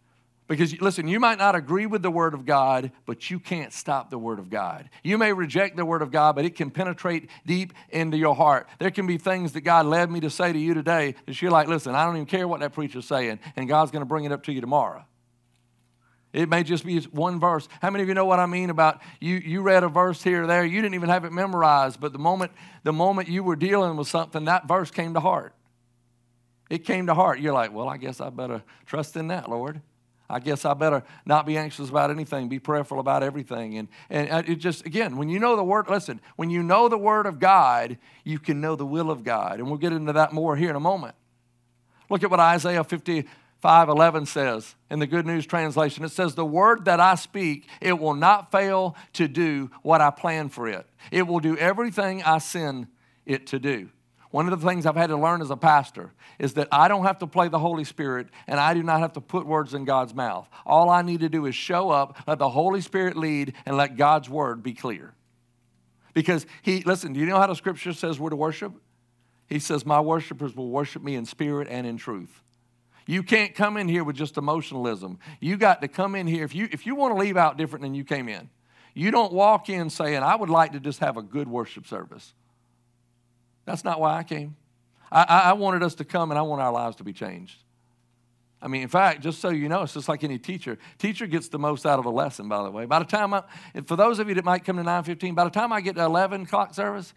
Because, 0.48 0.80
listen, 0.80 1.06
you 1.06 1.20
might 1.20 1.36
not 1.36 1.54
agree 1.54 1.84
with 1.84 2.02
the 2.02 2.10
Word 2.10 2.32
of 2.32 2.46
God, 2.46 2.90
but 3.04 3.30
you 3.30 3.38
can't 3.38 3.70
stop 3.70 4.08
the 4.08 4.18
Word 4.18 4.38
of 4.38 4.48
God. 4.48 4.88
You 5.04 5.18
may 5.18 5.34
reject 5.34 5.76
the 5.76 5.84
Word 5.84 6.00
of 6.00 6.10
God, 6.10 6.36
but 6.36 6.46
it 6.46 6.56
can 6.56 6.70
penetrate 6.70 7.28
deep 7.44 7.74
into 7.90 8.16
your 8.16 8.34
heart. 8.34 8.66
There 8.78 8.90
can 8.90 9.06
be 9.06 9.18
things 9.18 9.52
that 9.52 9.60
God 9.60 9.84
led 9.84 10.10
me 10.10 10.20
to 10.20 10.30
say 10.30 10.50
to 10.50 10.58
you 10.58 10.72
today 10.72 11.16
that 11.26 11.40
you're 11.42 11.50
like, 11.50 11.68
listen, 11.68 11.94
I 11.94 12.06
don't 12.06 12.16
even 12.16 12.26
care 12.26 12.48
what 12.48 12.60
that 12.60 12.72
preacher's 12.72 13.04
saying, 13.04 13.40
and 13.56 13.68
God's 13.68 13.90
going 13.90 14.00
to 14.00 14.06
bring 14.06 14.24
it 14.24 14.32
up 14.32 14.42
to 14.44 14.52
you 14.52 14.62
tomorrow. 14.62 15.04
It 16.32 16.48
may 16.48 16.62
just 16.62 16.84
be 16.84 16.98
one 17.00 17.40
verse. 17.40 17.68
How 17.82 17.90
many 17.90 18.02
of 18.02 18.08
you 18.08 18.14
know 18.14 18.24
what 18.24 18.38
I 18.38 18.46
mean 18.46 18.70
about 18.70 19.02
you, 19.20 19.36
you 19.36 19.60
read 19.60 19.82
a 19.82 19.88
verse 19.88 20.22
here 20.22 20.44
or 20.44 20.46
there, 20.46 20.64
you 20.64 20.80
didn't 20.80 20.94
even 20.94 21.10
have 21.10 21.26
it 21.26 21.32
memorized, 21.32 22.00
but 22.00 22.14
the 22.14 22.18
moment, 22.18 22.52
the 22.84 22.92
moment 22.92 23.28
you 23.28 23.42
were 23.42 23.56
dealing 23.56 23.96
with 23.96 24.08
something, 24.08 24.46
that 24.46 24.66
verse 24.66 24.90
came 24.90 25.12
to 25.12 25.20
heart. 25.20 25.54
It 26.70 26.84
came 26.84 27.06
to 27.06 27.14
heart. 27.14 27.40
You're 27.40 27.54
like, 27.54 27.72
well, 27.72 27.88
I 27.88 27.98
guess 27.98 28.20
I 28.20 28.30
better 28.30 28.62
trust 28.86 29.16
in 29.16 29.28
that, 29.28 29.50
Lord. 29.50 29.82
I 30.30 30.40
guess 30.40 30.64
I 30.64 30.74
better 30.74 31.02
not 31.24 31.46
be 31.46 31.56
anxious 31.56 31.88
about 31.88 32.10
anything, 32.10 32.48
be 32.48 32.58
prayerful 32.58 33.00
about 33.00 33.22
everything. 33.22 33.78
And, 33.78 33.88
and 34.10 34.30
uh, 34.30 34.42
it 34.46 34.56
just, 34.56 34.84
again, 34.84 35.16
when 35.16 35.28
you 35.28 35.38
know 35.38 35.56
the 35.56 35.64
Word, 35.64 35.88
listen, 35.88 36.20
when 36.36 36.50
you 36.50 36.62
know 36.62 36.88
the 36.88 36.98
Word 36.98 37.24
of 37.24 37.38
God, 37.38 37.96
you 38.24 38.38
can 38.38 38.60
know 38.60 38.76
the 38.76 38.84
will 38.84 39.10
of 39.10 39.24
God. 39.24 39.58
And 39.58 39.68
we'll 39.68 39.78
get 39.78 39.92
into 39.92 40.12
that 40.12 40.32
more 40.32 40.54
here 40.54 40.68
in 40.70 40.76
a 40.76 40.80
moment. 40.80 41.14
Look 42.10 42.22
at 42.22 42.30
what 42.30 42.40
Isaiah 42.40 42.84
55 42.84 43.88
11 43.88 44.26
says 44.26 44.74
in 44.90 44.98
the 44.98 45.06
Good 45.06 45.26
News 45.26 45.46
Translation. 45.46 46.04
It 46.04 46.10
says, 46.10 46.34
The 46.34 46.44
word 46.44 46.84
that 46.84 47.00
I 47.00 47.14
speak, 47.14 47.66
it 47.80 47.98
will 47.98 48.14
not 48.14 48.50
fail 48.50 48.96
to 49.14 49.28
do 49.28 49.70
what 49.82 50.02
I 50.02 50.10
plan 50.10 50.50
for 50.50 50.68
it, 50.68 50.86
it 51.10 51.26
will 51.26 51.40
do 51.40 51.56
everything 51.56 52.22
I 52.22 52.38
send 52.38 52.88
it 53.24 53.46
to 53.48 53.58
do. 53.58 53.88
One 54.30 54.50
of 54.50 54.60
the 54.60 54.66
things 54.66 54.84
I've 54.84 54.96
had 54.96 55.08
to 55.08 55.16
learn 55.16 55.40
as 55.40 55.50
a 55.50 55.56
pastor 55.56 56.12
is 56.38 56.54
that 56.54 56.68
I 56.70 56.88
don't 56.88 57.04
have 57.04 57.18
to 57.20 57.26
play 57.26 57.48
the 57.48 57.58
Holy 57.58 57.84
Spirit 57.84 58.28
and 58.46 58.60
I 58.60 58.74
do 58.74 58.82
not 58.82 59.00
have 59.00 59.14
to 59.14 59.20
put 59.20 59.46
words 59.46 59.72
in 59.72 59.84
God's 59.84 60.14
mouth. 60.14 60.48
All 60.66 60.90
I 60.90 61.02
need 61.02 61.20
to 61.20 61.28
do 61.28 61.46
is 61.46 61.54
show 61.54 61.90
up, 61.90 62.18
let 62.26 62.38
the 62.38 62.50
Holy 62.50 62.82
Spirit 62.82 63.16
lead, 63.16 63.54
and 63.64 63.76
let 63.76 63.96
God's 63.96 64.28
word 64.28 64.62
be 64.62 64.74
clear. 64.74 65.14
Because 66.12 66.46
he, 66.62 66.82
listen, 66.82 67.12
do 67.12 67.20
you 67.20 67.26
know 67.26 67.38
how 67.38 67.46
the 67.46 67.54
scripture 67.54 67.92
says 67.92 68.20
we're 68.20 68.30
to 68.30 68.36
worship? 68.36 68.72
He 69.46 69.58
says, 69.58 69.86
My 69.86 70.00
worshipers 70.00 70.54
will 70.54 70.68
worship 70.68 71.02
me 71.02 71.14
in 71.14 71.24
spirit 71.24 71.68
and 71.70 71.86
in 71.86 71.96
truth. 71.96 72.42
You 73.06 73.22
can't 73.22 73.54
come 73.54 73.78
in 73.78 73.88
here 73.88 74.04
with 74.04 74.16
just 74.16 74.36
emotionalism. 74.36 75.18
You 75.40 75.56
got 75.56 75.80
to 75.80 75.88
come 75.88 76.14
in 76.14 76.26
here. 76.26 76.44
If 76.44 76.54
you, 76.54 76.68
if 76.70 76.84
you 76.84 76.94
want 76.94 77.14
to 77.14 77.18
leave 77.18 77.38
out 77.38 77.56
different 77.56 77.82
than 77.82 77.94
you 77.94 78.04
came 78.04 78.28
in, 78.28 78.50
you 78.92 79.10
don't 79.10 79.32
walk 79.32 79.70
in 79.70 79.88
saying, 79.88 80.22
I 80.22 80.36
would 80.36 80.50
like 80.50 80.72
to 80.72 80.80
just 80.80 80.98
have 80.98 81.16
a 81.16 81.22
good 81.22 81.48
worship 81.48 81.86
service. 81.86 82.34
That's 83.68 83.84
not 83.84 84.00
why 84.00 84.16
I 84.16 84.22
came. 84.22 84.56
I, 85.12 85.24
I 85.24 85.52
wanted 85.52 85.82
us 85.82 85.94
to 85.96 86.04
come 86.04 86.30
and 86.30 86.38
I 86.38 86.42
want 86.42 86.62
our 86.62 86.72
lives 86.72 86.96
to 86.96 87.04
be 87.04 87.12
changed. 87.12 87.62
I 88.62 88.66
mean, 88.66 88.80
in 88.80 88.88
fact, 88.88 89.20
just 89.20 89.40
so 89.40 89.50
you 89.50 89.68
know, 89.68 89.82
it's 89.82 89.92
just 89.92 90.08
like 90.08 90.24
any 90.24 90.38
teacher. 90.38 90.78
Teacher 90.96 91.26
gets 91.26 91.48
the 91.48 91.58
most 91.58 91.84
out 91.84 91.98
of 91.98 92.06
a 92.06 92.10
lesson, 92.10 92.48
by 92.48 92.62
the 92.62 92.70
way. 92.70 92.86
By 92.86 92.98
the 92.98 93.04
time 93.04 93.34
I, 93.34 93.42
for 93.84 93.94
those 93.94 94.20
of 94.20 94.28
you 94.30 94.34
that 94.36 94.44
might 94.44 94.64
come 94.64 94.78
to 94.78 94.82
9:15, 94.82 95.34
by 95.34 95.44
the 95.44 95.50
time 95.50 95.70
I 95.70 95.82
get 95.82 95.96
to 95.96 96.02
11 96.02 96.44
o'clock 96.44 96.72
service, 96.72 97.12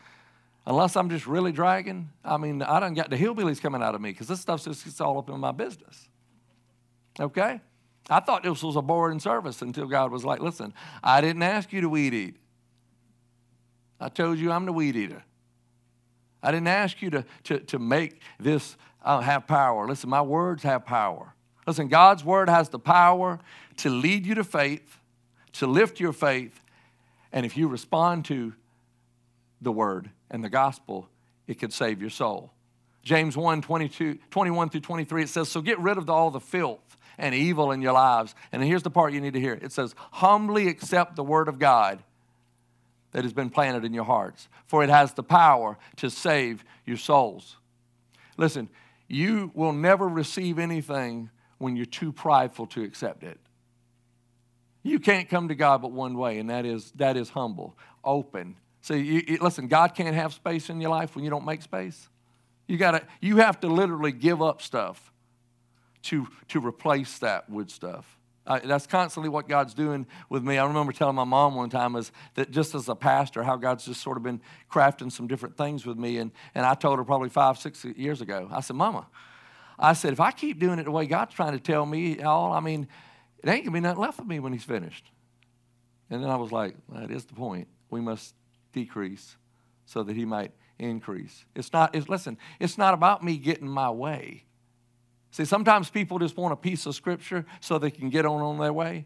unless 0.66 0.98
I'm 0.98 1.10
just 1.10 1.26
really 1.26 1.54
dragging, 1.54 2.10
I 2.24 2.36
mean, 2.36 2.62
I 2.62 2.82
don't 2.82 2.96
got 2.96 3.10
the 3.10 3.18
hillbillies 3.18 3.62
coming 3.62 3.82
out 3.82 3.96
of 3.96 4.02
me 4.02 4.12
because 4.12 4.28
this 4.28 4.42
stuff 4.42 4.66
just 4.66 4.84
gets 4.84 5.00
all 5.00 5.18
up 5.20 5.30
in 5.30 5.40
my 5.40 5.54
business. 5.54 6.10
Okay? 7.18 7.62
I 8.10 8.20
thought 8.20 8.44
this 8.44 8.62
was 8.62 8.76
a 8.76 8.82
boring 8.82 9.22
service 9.22 9.62
until 9.62 9.88
God 9.88 10.12
was 10.12 10.26
like, 10.26 10.42
listen, 10.42 10.74
I 11.02 11.22
didn't 11.22 11.44
ask 11.44 11.72
you 11.72 11.80
to 11.80 11.88
weed 11.88 12.14
eat. 12.14 12.36
I 14.02 14.10
told 14.10 14.38
you 14.38 14.52
I'm 14.52 14.66
the 14.66 14.74
weed 14.74 14.98
eater. 14.98 15.24
I 16.44 16.52
didn't 16.52 16.68
ask 16.68 17.02
you 17.02 17.10
to, 17.12 17.26
to, 17.46 17.60
to 17.60 17.80
make 17.80 18.22
this 18.40 18.76
uh, 19.04 19.22
have 19.22 19.48
power. 19.48 19.88
Listen, 19.88 20.10
my 20.10 20.22
words 20.22 20.64
have 20.64 20.86
power. 20.86 21.34
Listen, 21.68 21.88
God's 21.88 22.24
word 22.24 22.50
has 22.50 22.70
the 22.70 22.80
power 22.80 23.40
to 23.78 23.90
lead 23.90 24.26
you 24.26 24.36
to 24.36 24.44
faith, 24.44 24.98
to 25.54 25.68
lift 25.68 26.00
your 26.00 26.14
faith, 26.14 26.60
and 27.32 27.46
if 27.46 27.56
you 27.56 27.68
respond 27.68 28.26
to 28.26 28.54
the 29.62 29.72
word 29.72 30.10
and 30.30 30.44
the 30.44 30.50
gospel, 30.50 31.08
it 31.48 31.60
could 31.60 31.72
save 31.72 32.02
your 32.02 32.10
soul. 32.10 32.52
James 33.04 33.36
1 33.36 33.62
22, 33.62 34.20
21 34.30 34.70
through 34.70 34.82
23, 34.82 35.24
it 35.24 35.30
says, 35.30 35.50
So 35.50 35.62
get 35.62 35.80
rid 35.80 35.98
of 35.98 36.10
all 36.10 36.32
the 36.32 36.40
filth 36.40 36.98
and 37.18 37.34
evil 37.34 37.72
in 37.72 37.82
your 37.82 37.94
lives. 37.94 38.36
And 38.52 38.64
here's 38.64 38.84
the 38.84 38.90
part 38.90 39.14
you 39.14 39.22
need 39.22 39.34
to 39.34 39.40
hear 39.40 39.54
it 39.54 39.72
says, 39.72 39.96
Humbly 40.12 40.68
accept 40.68 41.16
the 41.16 41.24
word 41.24 41.48
of 41.48 41.60
God 41.60 42.04
that 43.12 43.24
has 43.24 43.34
been 43.34 43.50
planted 43.50 43.86
in 43.86 43.94
your 43.94 44.06
hearts, 44.06 44.48
for 44.66 44.84
it 44.84 44.90
has 44.90 45.14
the 45.14 45.24
power 45.24 45.78
to 45.98 46.10
save 46.10 46.64
your 46.86 46.98
souls. 46.98 47.58
Listen, 48.38 48.70
you 49.08 49.52
will 49.54 49.74
never 49.74 50.08
receive 50.08 50.58
anything 50.58 51.30
when 51.58 51.76
you're 51.76 51.86
too 51.86 52.12
prideful 52.12 52.66
to 52.68 52.84
accept 52.84 53.24
it. 53.24 53.40
You 54.84 55.00
can't 55.00 55.30
come 55.30 55.50
to 55.50 55.56
God 55.56 55.82
but 55.82 55.92
one 55.92 56.18
way, 56.18 56.40
and 56.40 56.50
that 56.50 56.66
is 56.66 56.92
that 56.96 57.18
is 57.18 57.30
humble, 57.30 57.78
open. 58.04 58.56
See, 58.82 58.98
you, 58.98 59.24
you, 59.28 59.38
listen, 59.40 59.68
God 59.68 59.94
can't 59.94 60.16
have 60.16 60.34
space 60.34 60.70
in 60.70 60.82
your 60.82 60.90
life 60.90 61.16
when 61.16 61.24
you 61.24 61.30
don't 61.30 61.46
make 61.46 61.62
space. 61.62 62.10
You 62.68 62.78
gotta, 62.78 63.04
you 63.20 63.38
have 63.38 63.60
to 63.60 63.68
literally 63.68 64.12
give 64.12 64.42
up 64.42 64.62
stuff 64.62 65.12
to 66.04 66.28
to 66.48 66.66
replace 66.66 67.20
that 67.20 67.50
with 67.50 67.70
stuff. 67.70 68.18
Uh, 68.48 68.60
that's 68.64 68.88
constantly 68.88 69.30
what 69.30 69.48
God's 69.48 69.74
doing 69.74 70.08
with 70.30 70.44
me. 70.44 70.58
I 70.58 70.66
remember 70.66 70.92
telling 70.92 71.16
my 71.16 71.24
mom 71.24 71.54
one 71.56 71.70
time 71.70 71.96
is 71.96 72.12
that 72.34 72.50
just 72.50 72.74
as 72.74 72.90
a 72.90 72.96
pastor, 72.96 73.44
how 73.44 73.56
God's 73.56 73.86
just 73.86 74.02
sort 74.02 74.18
of 74.18 74.24
been 74.24 74.42
crafting 74.72 75.12
some 75.12 75.28
different 75.28 75.56
things 75.58 75.86
with 75.86 75.98
me. 75.98 76.18
And, 76.18 76.32
and 76.56 76.66
I 76.66 76.74
told 76.74 76.98
her 76.98 77.06
probably 77.06 77.30
five, 77.30 77.60
six 77.60 77.86
years 77.86 78.20
ago, 78.20 78.50
I 78.52 78.62
said, 78.62 78.76
Mama, 78.76 79.06
I 79.78 79.94
said, 79.94 80.14
if 80.14 80.20
I 80.20 80.32
keep 80.32 80.60
doing 80.60 80.80
it 80.80 80.84
the 80.86 80.92
way 80.92 81.06
God's 81.06 81.36
trying 81.36 81.54
to 81.54 81.60
tell 81.60 81.86
me 81.86 82.22
all, 82.22 82.52
I 82.52 82.62
mean, 82.62 82.88
it 83.44 83.50
ain't 83.50 83.64
gonna 83.64 83.74
be 83.74 83.80
nothing 83.80 84.02
left 84.02 84.20
of 84.20 84.28
me 84.28 84.40
when 84.40 84.54
He's 84.54 84.64
finished. 84.64 85.06
And 86.10 86.24
then 86.24 86.30
I 86.30 86.36
was 86.36 86.52
like, 86.52 86.76
that 86.90 87.12
is 87.12 87.26
the 87.26 87.34
point. 87.34 87.68
We 87.90 88.02
must 88.02 88.34
decrease 88.74 89.38
so 89.86 90.04
that 90.04 90.16
He 90.16 90.26
might 90.26 90.52
increase. 90.80 91.46
It's 91.56 91.72
not, 91.72 91.96
it's, 91.96 92.10
listen, 92.10 92.38
it's 92.60 92.78
not 92.78 92.94
about 92.94 93.24
me 93.24 93.38
getting 93.38 93.68
my 93.68 93.92
way. 93.92 94.46
See, 95.32 95.46
sometimes 95.46 95.90
people 95.90 96.20
just 96.20 96.38
want 96.38 96.52
a 96.54 96.58
piece 96.58 96.86
of 96.86 96.94
scripture 96.94 97.46
so 97.62 97.80
they 97.80 97.92
can 97.92 98.10
get 98.10 98.26
on 98.26 98.42
on 98.42 98.60
their 98.60 98.74
way. 98.74 99.06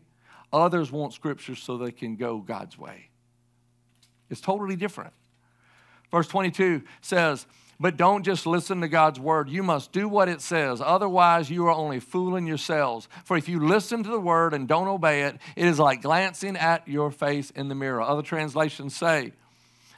Others 0.52 0.92
want 0.92 1.14
scripture 1.14 1.56
so 1.56 1.78
they 1.78 1.92
can 1.92 2.16
go 2.16 2.40
God's 2.40 2.78
way. 2.78 3.10
It's 4.30 4.42
totally 4.42 4.76
different. 4.76 5.14
Verse 6.12 6.28
22 6.28 6.82
says, 7.02 7.46
But 7.80 7.98
don't 7.98 8.24
just 8.24 8.48
listen 8.48 8.82
to 8.82 8.88
God's 8.88 9.20
word. 9.20 9.50
You 9.50 9.62
must 9.62 9.92
do 9.92 10.08
what 10.08 10.28
it 10.28 10.42
says. 10.42 10.82
Otherwise, 10.84 11.52
you 11.52 11.68
are 11.68 11.74
only 11.74 12.00
fooling 12.00 12.48
yourselves. 12.48 13.08
For 13.24 13.38
if 13.38 13.48
you 13.48 13.60
listen 13.60 14.02
to 14.04 14.10
the 14.10 14.20
word 14.20 14.54
and 14.54 14.68
don't 14.68 14.88
obey 14.88 15.24
it, 15.24 15.38
it 15.56 15.66
is 15.68 15.78
like 15.78 16.02
glancing 16.02 16.58
at 16.58 16.88
your 16.88 17.12
face 17.12 17.52
in 17.52 17.68
the 17.68 17.76
mirror. 17.76 18.02
Other 18.02 18.24
translations 18.24 18.96
say, 18.96 19.34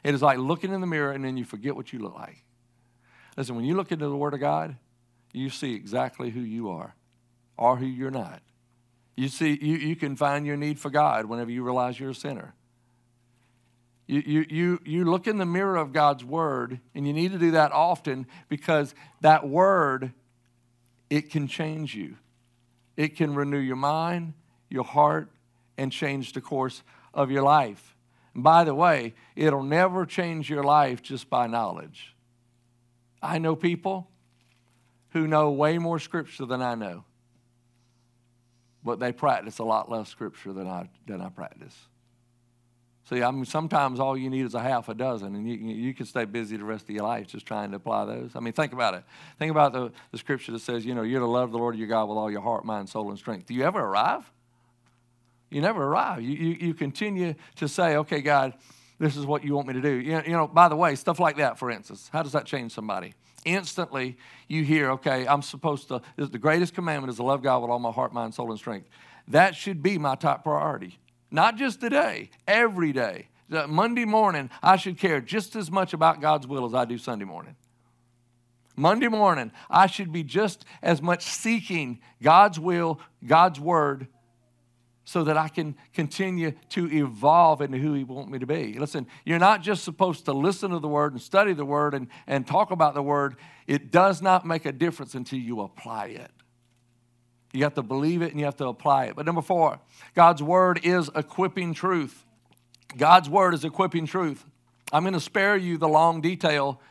It 0.04 0.14
is 0.14 0.22
like 0.22 0.40
looking 0.40 0.74
in 0.74 0.82
the 0.82 0.88
mirror 0.88 1.12
and 1.12 1.24
then 1.24 1.38
you 1.38 1.46
forget 1.46 1.76
what 1.76 1.94
you 1.94 2.00
look 2.00 2.16
like. 2.16 2.44
Listen, 3.38 3.56
when 3.56 3.66
you 3.66 3.76
look 3.76 3.92
into 3.92 4.10
the 4.10 4.18
word 4.18 4.34
of 4.34 4.40
God, 4.40 4.76
you 5.34 5.50
see 5.50 5.74
exactly 5.74 6.30
who 6.30 6.42
you 6.42 6.70
are 6.70 6.96
or 7.58 7.78
who 7.78 7.86
you're 7.86 8.12
not. 8.12 8.42
You 9.16 9.30
see, 9.30 9.58
you, 9.60 9.78
you 9.78 9.96
can 9.96 10.16
find 10.16 10.46
your 10.46 10.58
need 10.58 10.80
for 10.80 10.90
God 10.90 11.26
whenever 11.26 11.50
you 11.50 11.64
realize 11.64 12.00
you're 12.00 12.12
a 12.12 12.16
sinner. 12.16 12.54
You, 14.06 14.24
you, 14.26 14.46
you, 14.50 14.80
you 14.86 15.06
look 15.06 15.28
in 15.28 15.38
the 15.38 15.46
mirror 15.46 15.76
of 15.76 15.92
God's 15.92 16.24
word, 16.24 16.80
and 16.96 17.06
you 17.06 17.14
need 17.14 17.32
to 17.32 17.40
do 17.40 17.52
that 17.52 17.72
often 17.72 18.26
because 18.48 18.96
that 19.22 19.50
word, 19.50 20.14
it 21.10 21.30
can 21.30 21.48
change 21.48 21.94
you. 21.94 22.16
It 22.96 23.16
can 23.16 23.36
renew 23.36 23.60
your 23.60 23.76
mind, 23.76 24.34
your 24.70 24.86
heart, 24.86 25.30
and 25.78 25.92
change 25.92 26.34
the 26.34 26.42
course 26.42 26.84
of 27.14 27.32
your 27.32 27.44
life. 27.44 27.96
And 28.34 28.44
by 28.44 28.64
the 28.64 28.76
way, 28.76 29.14
it'll 29.36 29.64
never 29.64 30.06
change 30.06 30.50
your 30.50 30.64
life 30.64 31.02
just 31.02 31.30
by 31.30 31.48
knowledge. 31.48 32.16
I 33.22 33.40
know 33.40 33.56
people 33.56 34.10
who 35.10 35.28
know 35.28 35.52
way 35.52 35.78
more 35.78 36.00
scripture 36.00 36.46
than 36.46 36.62
I 36.62 36.76
know, 36.76 37.04
but 38.84 39.00
they 39.00 39.12
practice 39.12 39.60
a 39.60 39.64
lot 39.64 39.90
less 39.90 40.10
scripture 40.10 40.54
than 40.54 40.68
I, 40.68 40.90
than 41.06 41.22
I 41.22 41.30
practice. 41.30 41.76
See, 43.10 43.24
I 43.24 43.32
mean, 43.32 43.46
sometimes 43.46 44.02
all 44.02 44.18
you 44.18 44.30
need 44.30 44.46
is 44.46 44.54
a 44.54 44.62
half 44.62 44.90
a 44.90 44.94
dozen, 44.94 45.34
and 45.34 45.50
you, 45.50 45.56
you 45.56 45.94
can 45.94 46.06
stay 46.06 46.26
busy 46.26 46.58
the 46.58 46.66
rest 46.66 46.84
of 46.84 46.90
your 46.90 47.06
life 47.06 47.28
just 47.28 47.46
trying 47.46 47.72
to 47.72 47.78
apply 47.78 48.04
those. 48.04 48.32
I 48.36 48.42
mean, 48.42 48.52
think 48.52 48.74
about 48.74 48.96
it. 48.96 49.04
Think 49.40 49.50
about 49.50 49.72
the, 49.72 49.94
the 50.12 50.18
scripture 50.18 50.52
that 50.52 50.60
says, 50.60 50.86
you 50.86 50.94
know, 50.94 51.04
you're 51.04 51.22
to 51.22 51.26
love 51.26 51.52
the 51.52 51.58
Lord 51.58 51.78
your 51.78 51.88
God 51.88 52.10
with 52.10 52.18
all 52.18 52.30
your 52.30 52.42
heart, 52.42 52.66
mind, 52.66 52.90
soul, 52.90 53.10
and 53.10 53.18
strength. 53.18 53.48
Do 53.48 53.54
you 53.54 53.64
ever 53.64 53.80
arrive? 53.80 54.30
You 55.50 55.62
never 55.62 55.82
arrive. 55.82 56.22
You, 56.22 56.36
you, 56.36 56.58
you 56.68 56.74
continue 56.74 57.36
to 57.56 57.70
say, 57.70 57.96
okay, 57.96 58.20
God, 58.20 58.54
this 59.00 59.16
is 59.16 59.26
what 59.26 59.46
you 59.46 59.56
want 59.56 59.68
me 59.68 59.76
to 59.76 59.82
do. 59.82 59.94
You 59.94 60.22
you 60.26 60.32
know, 60.32 60.48
by 60.48 60.68
the 60.68 60.76
way, 60.76 60.96
stuff 60.96 61.18
like 61.18 61.38
that, 61.38 61.58
for 61.58 61.72
instance, 61.72 62.10
how 62.12 62.24
does 62.24 62.34
that 62.34 62.46
change 62.46 62.74
somebody? 62.74 63.14
Instantly, 63.48 64.18
you 64.50 64.63
hear, 64.63 64.92
okay, 64.92 65.25
I'm 65.25 65.42
supposed 65.42 65.88
to, 65.88 66.01
the 66.18 66.38
greatest 66.38 66.74
commandment 66.74 67.10
is 67.10 67.16
to 67.16 67.24
love 67.24 67.42
God 67.42 67.62
with 67.62 67.72
all 67.72 67.80
my 67.80 67.92
heart, 67.92 68.13
mind, 68.13 68.34
soul, 68.34 68.51
and 68.51 68.60
strength. 68.60 68.89
That 69.30 69.56
should 69.56 69.82
be 69.82 69.98
my 69.98 70.16
top 70.16 70.44
priority. 70.44 71.00
Not 71.32 71.56
just 71.56 71.80
today, 71.80 72.30
every 72.46 72.92
day. 72.92 73.30
Monday 73.50 74.04
morning, 74.04 74.50
I 74.62 74.75
should 74.75 74.98
care 74.98 75.22
just 75.22 75.56
as 75.56 75.72
much 75.72 75.94
about 75.94 76.20
God's 76.20 76.46
will 76.46 76.66
as 76.66 76.74
I 76.74 76.84
do 76.84 76.98
Sunday 76.98 77.24
morning. 77.24 77.56
Monday 78.75 79.08
morning, 79.08 79.51
I 79.70 79.88
should 79.88 80.12
be 80.12 80.24
just 80.24 80.66
as 80.84 81.01
much 81.01 81.24
seeking 81.24 82.00
God's 82.22 82.60
will, 82.60 83.00
God's 83.25 83.62
word, 83.62 84.08
so 85.08 85.24
that 85.24 85.38
I 85.38 85.48
can 85.48 85.74
continue 85.94 86.52
to 86.72 86.92
evolve 86.92 87.62
into 87.62 87.78
who 87.78 87.94
He 87.94 88.04
wants 88.04 88.30
me 88.30 88.40
to 88.40 88.46
be. 88.46 88.78
Listen, 88.78 89.08
you're 89.24 89.40
not 89.40 89.62
just 89.62 89.86
supposed 89.86 90.26
to 90.26 90.34
listen 90.34 90.72
to 90.72 90.80
the 90.80 90.88
Word 90.90 91.14
and 91.14 91.22
study 91.22 91.54
the 91.54 91.64
Word 91.64 91.94
and, 91.94 92.10
and 92.28 92.46
talk 92.46 92.72
about 92.72 92.94
the 92.94 93.02
Word. 93.02 93.38
It 93.68 93.90
does 93.90 94.22
not 94.22 94.46
make 94.46 94.66
a 94.66 94.74
difference 94.74 95.16
until 95.16 95.40
you 95.40 95.62
apply 95.62 96.08
it. 96.08 96.30
You 97.54 97.64
have 97.64 97.76
to 97.76 97.84
believe 97.84 98.22
it 98.22 98.32
and 98.32 98.40
you 98.42 98.46
have 98.48 98.58
to 98.58 98.68
apply 98.68 99.06
it. 99.06 99.16
But 99.16 99.26
number 99.26 99.42
four, 99.42 99.80
God's 100.14 100.44
Word 100.44 100.82
is 100.84 101.10
equipping 101.16 101.74
truth. 101.74 102.26
God's 102.98 103.30
Word 103.30 103.54
is 103.54 103.64
equipping 103.64 104.08
truth. 104.08 104.44
I'm 104.92 105.04
going 105.04 105.14
to 105.14 105.22
spare 105.22 105.56
you 105.56 105.78
the 105.78 105.88
long 105.88 106.20
detail 106.20 106.82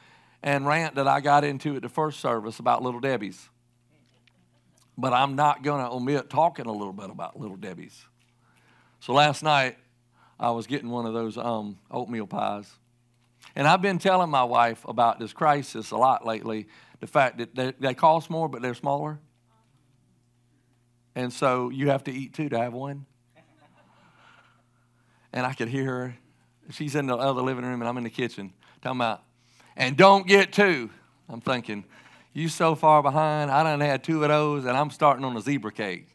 and 0.42 0.66
rant 0.66 0.94
that 0.94 1.06
I 1.06 1.20
got 1.20 1.44
into 1.44 1.76
at 1.76 1.82
the 1.82 1.90
first 1.90 2.20
service 2.20 2.61
about 2.61 2.82
Little 2.82 3.00
Debbie's 3.00 3.50
but 4.98 5.12
I'm 5.12 5.36
not 5.36 5.62
going 5.62 5.84
to 5.84 5.90
omit 5.90 6.30
talking 6.30 6.66
a 6.66 6.72
little 6.72 6.92
bit 6.92 7.10
about 7.10 7.38
Little 7.38 7.56
Debbie's. 7.56 8.04
So 9.00 9.12
last 9.12 9.42
night, 9.42 9.76
I 10.38 10.50
was 10.50 10.66
getting 10.66 10.90
one 10.90 11.06
of 11.06 11.14
those 11.14 11.36
um, 11.38 11.78
oatmeal 11.90 12.26
pies. 12.26 12.70
And 13.54 13.66
I've 13.66 13.82
been 13.82 13.98
telling 13.98 14.30
my 14.30 14.44
wife 14.44 14.84
about 14.86 15.18
this 15.18 15.32
crisis 15.32 15.90
a 15.90 15.96
lot 15.96 16.26
lately 16.26 16.66
the 17.00 17.06
fact 17.06 17.38
that 17.38 17.54
they, 17.54 17.72
they 17.78 17.94
cost 17.94 18.30
more, 18.30 18.48
but 18.48 18.62
they're 18.62 18.74
smaller. 18.74 19.18
And 21.14 21.32
so 21.32 21.70
you 21.70 21.90
have 21.90 22.04
to 22.04 22.12
eat 22.12 22.34
two 22.34 22.48
to 22.48 22.58
have 22.58 22.72
one. 22.72 23.06
And 25.32 25.46
I 25.46 25.52
could 25.52 25.68
hear 25.68 25.84
her. 25.84 26.16
She's 26.70 26.94
in 26.94 27.06
the 27.06 27.16
other 27.16 27.42
living 27.42 27.64
room, 27.64 27.80
and 27.80 27.88
I'm 27.88 27.96
in 27.98 28.04
the 28.04 28.10
kitchen 28.10 28.52
talking 28.82 28.98
about, 28.98 29.22
and 29.76 29.96
don't 29.96 30.26
get 30.26 30.52
two. 30.52 30.90
I'm 31.28 31.40
thinking, 31.40 31.84
you 32.37 32.49
so 32.49 32.75
far 32.75 33.02
behind. 33.02 33.50
I 33.50 33.62
done 33.62 33.81
had 33.81 34.05
two 34.05 34.23
of 34.23 34.28
those, 34.28 34.66
and 34.66 34.76
I'm 34.76 34.90
starting 34.90 35.25
on 35.25 35.35
a 35.37 35.40
zebra 35.40 35.73
cake. 35.73 36.07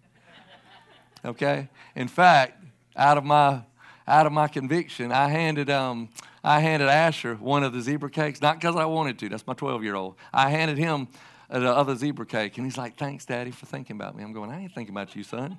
Okay? 1.25 1.67
In 1.95 2.07
fact, 2.07 2.63
out 2.95 3.17
of 3.17 3.23
my 3.23 3.63
out 4.07 4.25
of 4.25 4.31
my 4.31 4.47
conviction, 4.47 5.11
I 5.11 5.29
handed 5.29 5.69
um, 5.69 6.09
I 6.43 6.59
handed 6.59 6.89
Asher 6.89 7.35
one 7.35 7.63
of 7.63 7.73
the 7.73 7.81
zebra 7.81 8.09
cakes, 8.09 8.41
not 8.41 8.59
because 8.59 8.75
I 8.75 8.85
wanted 8.85 9.17
to. 9.19 9.29
That's 9.29 9.47
my 9.47 9.53
12 9.53 9.83
year 9.83 9.95
old. 9.95 10.15
I 10.31 10.49
handed 10.49 10.77
him 10.77 11.07
the 11.49 11.69
other 11.69 11.95
zebra 11.95 12.25
cake, 12.25 12.57
and 12.57 12.65
he's 12.65 12.77
like, 12.77 12.97
"Thanks, 12.97 13.25
Daddy, 13.25 13.51
for 13.51 13.65
thinking 13.65 13.95
about 13.95 14.15
me." 14.15 14.23
I'm 14.23 14.31
going, 14.31 14.51
"I 14.51 14.61
ain't 14.61 14.73
thinking 14.73 14.93
about 14.93 15.15
you, 15.15 15.23
son. 15.23 15.57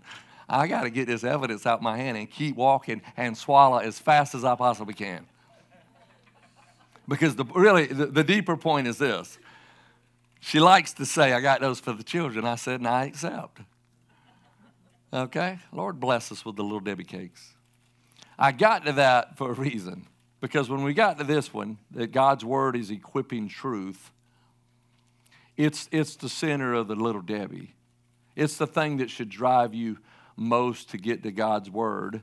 I 0.49 0.67
got 0.69 0.83
to 0.83 0.91
get 0.91 1.07
this 1.09 1.25
evidence 1.25 1.67
out 1.67 1.83
my 1.83 1.97
hand 1.97 2.17
and 2.17 2.31
keep 2.31 2.57
walking 2.57 3.03
and 3.17 3.37
swallow 3.37 3.79
as 3.79 3.99
fast 3.99 4.35
as 4.35 4.45
I 4.45 4.55
possibly 4.55 4.95
can." 4.95 5.27
Because 7.09 7.35
the 7.35 7.45
really 7.47 7.87
the, 7.87 8.07
the 8.07 8.25
deeper 8.25 8.57
point 8.57 8.87
is 8.87 8.99
this: 8.99 9.39
she 10.45 10.59
likes 10.59 10.93
to 10.95 11.07
say, 11.07 11.33
I 11.33 11.41
got 11.41 11.61
those 11.61 11.79
for 11.79 11.93
the 11.93 12.03
children. 12.03 12.45
I 12.45 12.57
said, 12.57 12.81
and 12.81 12.89
I 12.89 13.05
accept. 13.05 13.61
Okay? 15.15 15.61
Lord 15.71 16.01
bless 16.01 16.33
us 16.33 16.45
with 16.45 16.57
the 16.57 16.65
little 16.65 16.81
Debbie 16.81 17.05
cakes. 17.05 17.55
I 18.37 18.51
got 18.51 18.85
to 18.87 18.93
that 18.95 19.39
for 19.39 19.51
a 19.51 19.55
reason. 19.55 20.09
Because 20.41 20.69
when 20.69 20.83
we 20.83 20.95
got 20.95 21.19
to 21.19 21.25
this 21.25 21.55
one, 21.55 21.79
that 21.93 22.11
God's 22.11 22.45
word 22.45 22.75
is 22.75 22.91
equipping 22.91 23.49
truth, 23.49 24.11
it's, 25.57 25.89
it's 25.93 26.17
the 26.17 26.29
center 26.29 26.75
of 26.75 26.89
the 26.89 26.97
little 26.97 27.23
Debbie. 27.23 27.77
It's 28.35 28.57
the 28.57 28.67
thing 28.67 28.97
that 28.97 29.11
should 29.11 29.29
drive 29.29 29.75
you 29.75 29.99
most 30.37 30.91
to 30.91 30.99
get 30.99 31.23
to 31.23 31.31
God's 31.31 31.71
word. 31.71 32.21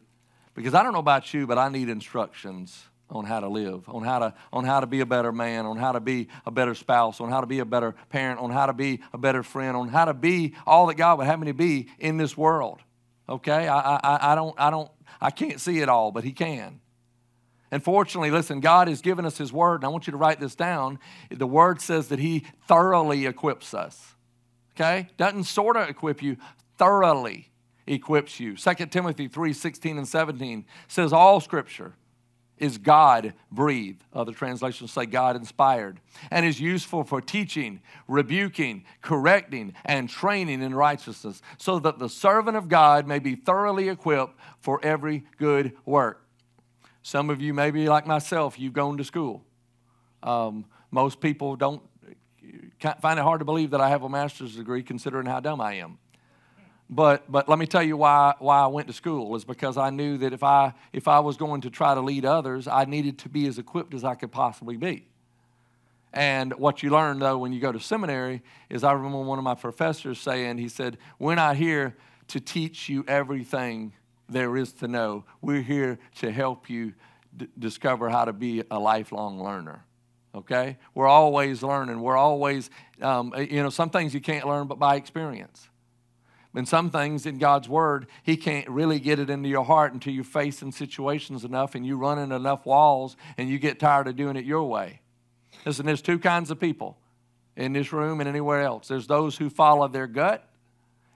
Because 0.56 0.74
I 0.74 0.84
don't 0.84 0.92
know 0.92 1.00
about 1.00 1.34
you, 1.34 1.48
but 1.48 1.58
I 1.58 1.70
need 1.70 1.88
instructions 1.88 2.84
on 3.12 3.26
how 3.26 3.40
to 3.40 3.48
live, 3.48 3.88
on 3.88 4.04
how 4.04 4.20
to, 4.20 4.34
on 4.54 4.66
how 4.66 4.80
to 4.80 4.88
be 4.88 5.00
a 5.00 5.06
better 5.06 5.32
man, 5.32 5.66
on 5.66 5.78
how 5.78 5.92
to 5.92 6.00
be 6.00 6.28
a 6.46 6.52
better 6.52 6.76
spouse, 6.76 7.20
on 7.20 7.30
how 7.30 7.42
to 7.42 7.48
be 7.48 7.60
a 7.60 7.66
better 7.66 7.96
parent, 8.10 8.40
on 8.40 8.52
how 8.52 8.66
to 8.66 8.74
be 8.74 9.02
a 9.14 9.18
better 9.18 9.42
friend, 9.42 9.76
on 9.76 9.88
how 9.88 10.06
to 10.06 10.14
be 10.14 10.54
all 10.68 10.88
that 10.88 10.96
God 10.96 11.18
would 11.18 11.28
have 11.28 11.40
me 11.40 11.48
to 11.48 11.54
be 11.54 11.90
in 11.98 12.18
this 12.18 12.38
world. 12.38 12.80
Okay? 13.28 13.68
I, 13.68 13.96
I, 13.96 14.32
I, 14.32 14.36
don't, 14.36 14.56
I, 14.60 14.70
don't, 14.70 14.92
I 15.20 15.32
can't 15.32 15.60
see 15.60 15.80
it 15.80 15.90
all, 15.90 16.12
but 16.12 16.24
He 16.24 16.32
can. 16.32 16.82
And 17.72 17.84
fortunately, 17.84 18.32
listen, 18.32 18.60
God 18.60 18.88
has 18.88 19.02
given 19.02 19.26
us 19.26 19.38
His 19.38 19.52
Word, 19.52 19.76
and 19.76 19.86
I 19.86 19.88
want 19.90 20.08
you 20.08 20.12
to 20.12 20.18
write 20.18 20.40
this 20.40 20.56
down. 20.56 21.00
The 21.32 21.48
Word 21.48 21.82
says 21.82 22.10
that 22.10 22.20
He 22.20 22.46
thoroughly 22.68 23.26
equips 23.26 23.74
us. 23.74 24.16
Okay? 24.76 25.10
Doesn't 25.18 25.46
sort 25.46 25.78
of 25.78 25.90
equip 25.90 26.22
you, 26.22 26.38
thoroughly 26.78 27.52
equips 27.88 28.40
you. 28.40 28.56
2 28.56 28.74
Timothy 28.88 29.28
3 29.28 29.52
16 29.52 29.98
and 29.98 30.08
17 30.08 30.66
says, 30.88 31.12
All 31.12 31.40
Scripture 31.40 31.96
is 32.60 32.78
God 32.78 33.34
breathed. 33.52 34.04
Other 34.14 34.34
translations 34.34 34.92
say 34.92 35.06
God 35.06 35.36
inspired, 35.36 36.00
and 36.30 36.46
is 36.46 36.60
useful 36.60 37.04
for 37.04 37.22
teaching, 37.22 37.82
rebuking, 38.08 38.86
correcting, 39.02 39.74
and 39.86 40.10
training 40.10 40.62
in 40.62 40.76
righteousness, 40.76 41.42
so 41.58 41.80
that 41.80 42.00
the 42.00 42.10
servant 42.10 42.58
of 42.58 42.70
God 42.70 43.08
may 43.08 43.20
be 43.20 43.36
thoroughly 43.36 43.90
equipped 43.90 44.40
for 44.60 44.80
every 44.84 45.24
good 45.38 45.74
work. 45.86 46.26
Some 47.02 47.30
of 47.30 47.42
you, 47.42 47.54
maybe 47.54 47.88
like 47.88 48.06
myself, 48.06 48.60
you've 48.60 48.74
gone 48.74 48.98
to 48.98 49.04
school. 49.04 49.44
Um, 50.22 50.66
most 50.92 51.22
people 51.22 51.56
don't 51.56 51.82
find 53.02 53.20
it 53.20 53.24
hard 53.24 53.40
to 53.40 53.46
believe 53.46 53.72
that 53.72 53.82
I 53.82 53.90
have 53.90 54.04
a 54.04 54.10
master's 54.10 54.56
degree, 54.56 54.84
considering 54.84 55.26
how 55.26 55.40
dumb 55.40 55.62
I 55.62 55.76
am. 55.76 55.98
But, 56.90 57.32
but 57.32 57.48
let 57.48 57.60
me 57.60 57.68
tell 57.68 57.84
you 57.84 57.98
why, 57.98 58.34
why 58.40 58.62
I 58.62 58.68
went 58.68 58.88
to 58.88 58.94
school 58.94 59.36
is 59.36 59.46
because 59.46 59.78
I 59.78 59.92
knew 59.92 60.18
that 60.18 60.34
if 60.34 60.44
I, 60.44 60.74
if 60.92 61.08
I 61.08 61.20
was 61.20 61.38
going 61.38 61.62
to 61.62 61.70
try 61.70 61.94
to 61.94 62.02
lead 62.02 62.26
others, 62.26 62.68
I 62.68 62.86
needed 62.86 63.20
to 63.20 63.30
be 63.30 63.46
as 63.48 63.60
equipped 63.60 63.94
as 63.94 64.04
I 64.04 64.16
could 64.16 64.32
possibly 64.32 64.76
be. 64.76 65.06
And 66.12 66.54
what 66.54 66.82
you 66.82 66.90
learn, 66.90 67.20
though, 67.20 67.38
when 67.38 67.54
you 67.54 67.60
go 67.60 67.72
to 67.72 67.80
seminary 67.80 68.42
is 68.70 68.84
I 68.84 68.94
remember 68.94 69.22
one 69.22 69.38
of 69.38 69.44
my 69.44 69.54
professors 69.54 70.20
saying, 70.20 70.58
he 70.58 70.68
said, 70.68 70.98
We're 71.20 71.36
not 71.36 71.56
here 71.56 71.96
to 72.30 72.40
teach 72.40 72.90
you 72.90 73.06
everything 73.08 73.94
there 74.28 74.58
is 74.58 74.74
to 74.74 74.88
know. 74.88 75.26
We're 75.42 75.62
here 75.62 76.00
to 76.20 76.32
help 76.32 76.70
you 76.70 76.94
d- 77.36 77.48
discover 77.58 78.10
how 78.10 78.26
to 78.26 78.34
be 78.34 78.64
a 78.72 78.80
lifelong 78.80 79.42
learner. 79.44 79.86
Okay? 80.34 80.78
We're 80.94 81.08
always 81.08 81.62
learning. 81.62 82.02
We're 82.02 82.18
always, 82.18 82.70
um, 83.02 83.34
you 83.38 83.62
know, 83.62 83.70
some 83.70 83.90
things 83.90 84.14
you 84.14 84.22
can't 84.22 84.48
learn 84.48 84.68
but 84.68 84.80
by 84.80 84.96
experience. 84.96 85.68
And 86.56 86.68
some 86.68 86.90
things 86.90 87.26
in 87.26 87.38
God's 87.38 87.70
Word, 87.70 88.08
He 88.24 88.36
can't 88.36 88.68
really 88.70 89.00
get 89.00 89.20
it 89.20 89.30
into 89.30 89.50
your 89.50 89.64
heart 89.64 89.94
until 89.94 90.14
you're 90.14 90.24
facing 90.24 90.72
situations 90.72 91.46
enough 91.46 91.76
and 91.76 91.86
you 91.86 91.96
run 91.96 92.18
into 92.18 92.36
enough 92.36 92.66
walls 92.66 93.16
and 93.38 93.48
you 93.48 93.60
get 93.60 93.80
tired 93.80 94.08
of 94.08 94.16
doing 94.16 94.36
it 94.36 94.46
your 94.46 94.64
way. 94.64 95.02
Listen, 95.66 95.86
there's 95.86 96.02
two 96.02 96.18
kinds 96.18 96.50
of 96.50 96.60
people 96.60 96.98
in 97.56 97.74
this 97.74 97.92
room 97.94 98.20
and 98.20 98.30
anywhere 98.30 98.62
else 98.62 98.88
there's 98.88 99.08
those 99.08 99.38
who 99.38 99.50
follow 99.50 99.88
their 99.88 100.08
gut, 100.08 100.48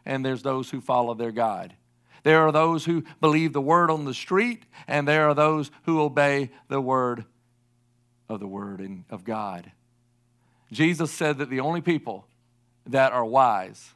and 0.06 0.24
there's 0.24 0.44
those 0.44 0.70
who 0.70 0.82
follow 0.82 1.14
their 1.14 1.32
God. 1.32 1.74
There 2.24 2.42
are 2.42 2.52
those 2.52 2.86
who 2.86 3.04
believe 3.20 3.54
the 3.54 3.62
word 3.62 3.90
on 3.90 4.06
the 4.06 4.14
street, 4.14 4.64
and 4.88 5.08
there 5.08 5.28
are 5.28 5.34
those 5.34 5.72
who 5.84 6.02
obey 6.02 6.52
the 6.70 6.80
word 6.80 7.26
of 8.30 8.40
the 8.40 8.48
word 8.48 8.80
and 8.80 9.04
of 9.10 9.24
God. 9.24 9.72
Jesus 10.72 11.12
said 11.12 11.38
that 11.40 11.50
the 11.50 11.60
only 11.60 11.82
people 11.82 12.28
that 12.86 13.12
are 13.12 13.26
wise 13.26 13.94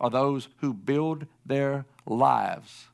are 0.00 0.10
those 0.10 0.48
who 0.58 0.72
build 0.72 1.26
their 1.44 1.84
lives 2.06 2.86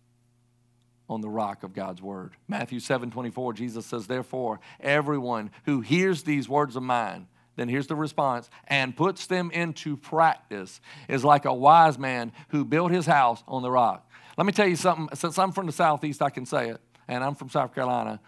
on 1.08 1.20
the 1.20 1.28
rock 1.28 1.62
of 1.62 1.74
God's 1.74 2.00
word. 2.00 2.32
Matthew 2.48 2.80
7 2.80 3.10
24, 3.10 3.52
Jesus 3.52 3.86
says, 3.86 4.06
Therefore, 4.06 4.60
everyone 4.80 5.50
who 5.64 5.80
hears 5.80 6.22
these 6.22 6.48
words 6.48 6.76
of 6.76 6.82
mine, 6.82 7.28
then 7.56 7.68
here's 7.68 7.86
the 7.86 7.96
response, 7.96 8.48
and 8.66 8.96
puts 8.96 9.26
them 9.26 9.50
into 9.50 9.96
practice 9.96 10.80
is 11.08 11.24
like 11.24 11.44
a 11.44 11.52
wise 11.52 11.98
man 11.98 12.32
who 12.48 12.64
built 12.64 12.90
his 12.90 13.06
house 13.06 13.42
on 13.46 13.62
the 13.62 13.70
rock. 13.70 14.08
Let 14.38 14.46
me 14.46 14.52
tell 14.52 14.66
you 14.66 14.76
something. 14.76 15.14
Since 15.14 15.38
I'm 15.38 15.52
from 15.52 15.66
the 15.66 15.72
Southeast, 15.72 16.22
I 16.22 16.30
can 16.30 16.46
say 16.46 16.70
it, 16.70 16.80
and 17.08 17.22
I'm 17.22 17.34
from 17.34 17.50
South 17.50 17.74
Carolina. 17.74 18.20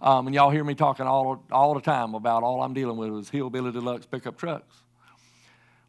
Um, 0.00 0.26
and 0.26 0.34
y'all 0.34 0.50
hear 0.50 0.64
me 0.64 0.74
talking 0.74 1.06
all, 1.06 1.44
all 1.52 1.74
the 1.74 1.80
time 1.80 2.14
about 2.14 2.42
all 2.42 2.60
I'm 2.60 2.74
dealing 2.74 2.96
with 2.96 3.14
is 3.20 3.30
hillbilly 3.30 3.70
deluxe 3.70 4.04
pickup 4.04 4.36
trucks. 4.36 4.74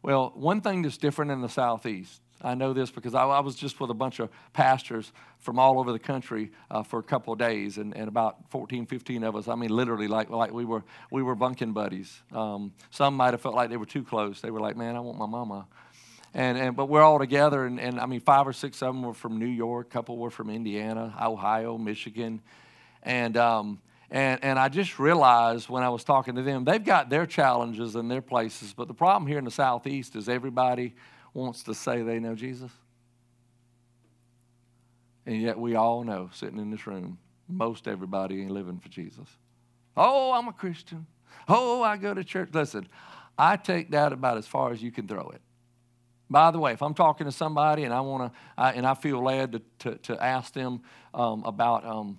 Well, 0.02 0.32
one 0.36 0.60
thing 0.60 0.82
that's 0.82 0.98
different 0.98 1.32
in 1.32 1.40
the 1.40 1.48
Southeast 1.48 2.20
I 2.44 2.54
know 2.54 2.74
this 2.74 2.90
because 2.90 3.14
I, 3.14 3.24
I, 3.24 3.40
was 3.40 3.54
just 3.54 3.80
with 3.80 3.90
a 3.90 3.94
bunch 3.94 4.20
of 4.20 4.28
pastors 4.52 5.12
from 5.38 5.58
all 5.58 5.80
over 5.80 5.92
the 5.92 5.98
country 5.98 6.50
uh, 6.70 6.82
for 6.82 6.98
a 6.98 7.02
couple 7.02 7.32
of 7.32 7.38
days, 7.38 7.78
and, 7.78 7.96
and 7.96 8.06
about 8.06 8.50
14, 8.50 8.84
15 8.84 9.24
of 9.24 9.34
us, 9.34 9.48
I 9.48 9.54
mean, 9.54 9.70
literally, 9.70 10.08
like, 10.08 10.28
like 10.28 10.52
we, 10.52 10.66
were, 10.66 10.84
we 11.10 11.22
were 11.22 11.34
bunking 11.34 11.72
buddies. 11.72 12.22
Um, 12.32 12.72
some 12.90 13.14
might 13.16 13.32
have 13.32 13.40
felt 13.40 13.54
like 13.54 13.70
they 13.70 13.78
were 13.78 13.86
too 13.86 14.04
close. 14.04 14.42
They 14.42 14.50
were 14.50 14.60
like, 14.60 14.76
man, 14.76 14.94
I 14.94 15.00
want 15.00 15.18
my 15.18 15.26
mama. 15.26 15.66
and, 16.34 16.58
and 16.58 16.76
but 16.76 16.86
we're 16.86 17.02
all 17.02 17.18
together, 17.18 17.64
and, 17.64 17.80
and 17.80 17.98
I 17.98 18.04
mean, 18.04 18.20
five 18.20 18.46
or 18.46 18.52
six 18.52 18.82
of 18.82 18.88
them 18.88 19.02
were 19.02 19.14
from 19.14 19.38
New 19.38 19.46
York, 19.46 19.86
a 19.86 19.90
couple 19.90 20.18
were 20.18 20.30
from 20.30 20.50
Indiana, 20.50 21.14
Ohio, 21.20 21.78
Michigan, 21.78 22.42
and 23.02 23.38
um, 23.38 23.80
and 24.10 24.44
and 24.44 24.58
I 24.58 24.68
just 24.68 24.98
realized 24.98 25.70
when 25.70 25.82
I 25.82 25.88
was 25.88 26.04
talking 26.04 26.34
to 26.34 26.42
them, 26.42 26.64
they've 26.64 26.84
got 26.84 27.08
their 27.08 27.24
challenges 27.24 27.94
and 27.96 28.10
their 28.10 28.22
places, 28.22 28.74
but 28.74 28.86
the 28.86 28.94
problem 28.94 29.26
here 29.26 29.38
in 29.38 29.44
the 29.44 29.50
Southeast 29.50 30.14
is 30.14 30.28
everybody 30.28 30.94
wants 31.34 31.64
to 31.64 31.74
say 31.74 32.02
they 32.02 32.20
know 32.20 32.34
Jesus, 32.34 32.70
and 35.26 35.40
yet 35.40 35.58
we 35.58 35.74
all 35.74 36.04
know, 36.04 36.30
sitting 36.32 36.58
in 36.58 36.70
this 36.70 36.86
room, 36.86 37.18
most 37.48 37.88
everybody 37.88 38.40
ain't 38.40 38.50
living 38.50 38.78
for 38.78 38.88
Jesus. 38.88 39.28
Oh, 39.96 40.32
I'm 40.32 40.48
a 40.48 40.52
Christian. 40.52 41.06
Oh, 41.48 41.82
I 41.82 41.96
go 41.96 42.14
to 42.14 42.24
church. 42.24 42.50
Listen, 42.52 42.88
I 43.36 43.56
take 43.56 43.90
that 43.90 44.12
about 44.12 44.38
as 44.38 44.46
far 44.46 44.72
as 44.72 44.82
you 44.82 44.90
can 44.90 45.06
throw 45.06 45.28
it. 45.30 45.40
By 46.30 46.50
the 46.50 46.58
way, 46.58 46.72
if 46.72 46.82
I'm 46.82 46.94
talking 46.94 47.26
to 47.26 47.32
somebody 47.32 47.84
and 47.84 47.92
I 47.92 48.00
want 48.00 48.32
to, 48.32 48.62
and 48.62 48.86
I 48.86 48.94
feel 48.94 49.22
led 49.22 49.52
to, 49.52 49.62
to, 49.80 49.98
to 49.98 50.24
ask 50.24 50.54
them 50.54 50.80
um, 51.12 51.42
about, 51.44 51.84
um, 51.84 52.18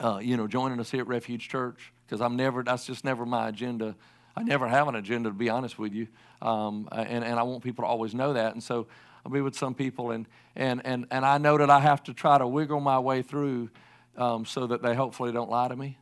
uh, 0.00 0.18
you 0.22 0.36
know, 0.36 0.46
joining 0.46 0.78
us 0.80 0.90
here 0.90 1.00
at 1.00 1.06
Refuge 1.06 1.48
Church, 1.48 1.92
because 2.04 2.20
I'm 2.20 2.36
never, 2.36 2.62
that's 2.62 2.86
just 2.86 3.04
never 3.04 3.24
my 3.24 3.48
agenda. 3.48 3.96
I 4.36 4.42
never 4.42 4.66
have 4.68 4.88
an 4.88 4.94
agenda, 4.94 5.28
to 5.28 5.34
be 5.34 5.50
honest 5.50 5.78
with 5.78 5.92
you. 5.92 6.08
Um, 6.40 6.88
and, 6.92 7.24
and 7.24 7.38
I 7.38 7.42
want 7.42 7.62
people 7.62 7.84
to 7.84 7.88
always 7.88 8.14
know 8.14 8.32
that. 8.32 8.54
And 8.54 8.62
so 8.62 8.86
I'll 9.24 9.32
be 9.32 9.40
with 9.40 9.54
some 9.54 9.74
people, 9.74 10.10
and, 10.10 10.26
and, 10.56 10.80
and, 10.84 11.06
and 11.10 11.24
I 11.24 11.38
know 11.38 11.58
that 11.58 11.70
I 11.70 11.80
have 11.80 12.02
to 12.04 12.14
try 12.14 12.38
to 12.38 12.46
wiggle 12.46 12.80
my 12.80 12.98
way 12.98 13.22
through 13.22 13.70
um, 14.16 14.44
so 14.44 14.66
that 14.66 14.82
they 14.82 14.94
hopefully 14.94 15.32
don't 15.32 15.50
lie 15.50 15.68
to 15.68 15.76
me. 15.76 15.98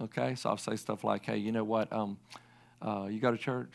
Okay? 0.00 0.34
So 0.34 0.50
I'll 0.50 0.56
say 0.58 0.76
stuff 0.76 1.04
like, 1.04 1.24
hey, 1.24 1.38
you 1.38 1.52
know 1.52 1.64
what? 1.64 1.92
Um, 1.92 2.18
uh, 2.80 3.06
you 3.10 3.20
go 3.20 3.30
to 3.30 3.38
church? 3.38 3.72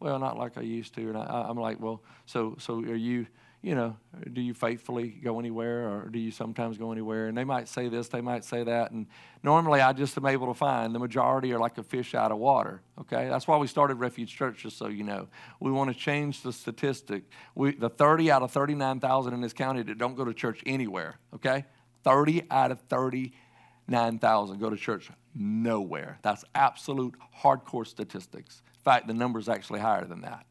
Well, 0.00 0.18
not 0.18 0.38
like 0.38 0.56
I 0.56 0.62
used 0.62 0.94
to. 0.94 1.08
And 1.08 1.16
I, 1.16 1.46
I'm 1.48 1.58
like, 1.58 1.80
well, 1.80 2.02
so 2.26 2.56
so 2.58 2.78
are 2.80 2.94
you? 2.94 3.26
You 3.60 3.74
know, 3.74 3.96
do 4.32 4.40
you 4.40 4.54
faithfully 4.54 5.08
go 5.08 5.40
anywhere, 5.40 5.88
or 5.88 6.08
do 6.10 6.20
you 6.20 6.30
sometimes 6.30 6.78
go 6.78 6.92
anywhere? 6.92 7.26
And 7.26 7.36
they 7.36 7.42
might 7.42 7.66
say 7.66 7.88
this, 7.88 8.06
they 8.06 8.20
might 8.20 8.44
say 8.44 8.62
that, 8.62 8.92
and 8.92 9.08
normally 9.42 9.80
I 9.80 9.92
just 9.92 10.16
am 10.16 10.26
able 10.26 10.46
to 10.46 10.54
find 10.54 10.94
the 10.94 11.00
majority 11.00 11.52
are 11.52 11.58
like 11.58 11.76
a 11.76 11.82
fish 11.82 12.14
out 12.14 12.30
of 12.30 12.38
water. 12.38 12.82
Okay, 13.00 13.28
that's 13.28 13.48
why 13.48 13.56
we 13.56 13.66
started 13.66 13.96
Refuge 13.96 14.34
Church, 14.34 14.62
just 14.62 14.78
so 14.78 14.86
you 14.86 15.02
know. 15.02 15.26
We 15.58 15.72
want 15.72 15.92
to 15.92 15.98
change 15.98 16.42
the 16.42 16.52
statistic. 16.52 17.24
We 17.56 17.74
the 17.74 17.88
30 17.88 18.30
out 18.30 18.42
of 18.42 18.52
39,000 18.52 19.34
in 19.34 19.40
this 19.40 19.52
county 19.52 19.82
that 19.82 19.98
don't 19.98 20.14
go 20.14 20.24
to 20.24 20.32
church 20.32 20.62
anywhere. 20.64 21.18
Okay, 21.34 21.64
30 22.04 22.44
out 22.52 22.70
of 22.70 22.80
39,000 22.82 24.60
go 24.60 24.70
to 24.70 24.76
church 24.76 25.10
nowhere. 25.34 26.20
That's 26.22 26.44
absolute 26.54 27.16
hardcore 27.42 27.86
statistics 27.86 28.62
In 28.78 28.82
fact, 28.82 29.06
the 29.08 29.14
number 29.14 29.38
is 29.38 29.48
actually 29.48 29.80
higher 29.80 30.04
than 30.04 30.22
that. 30.22 30.46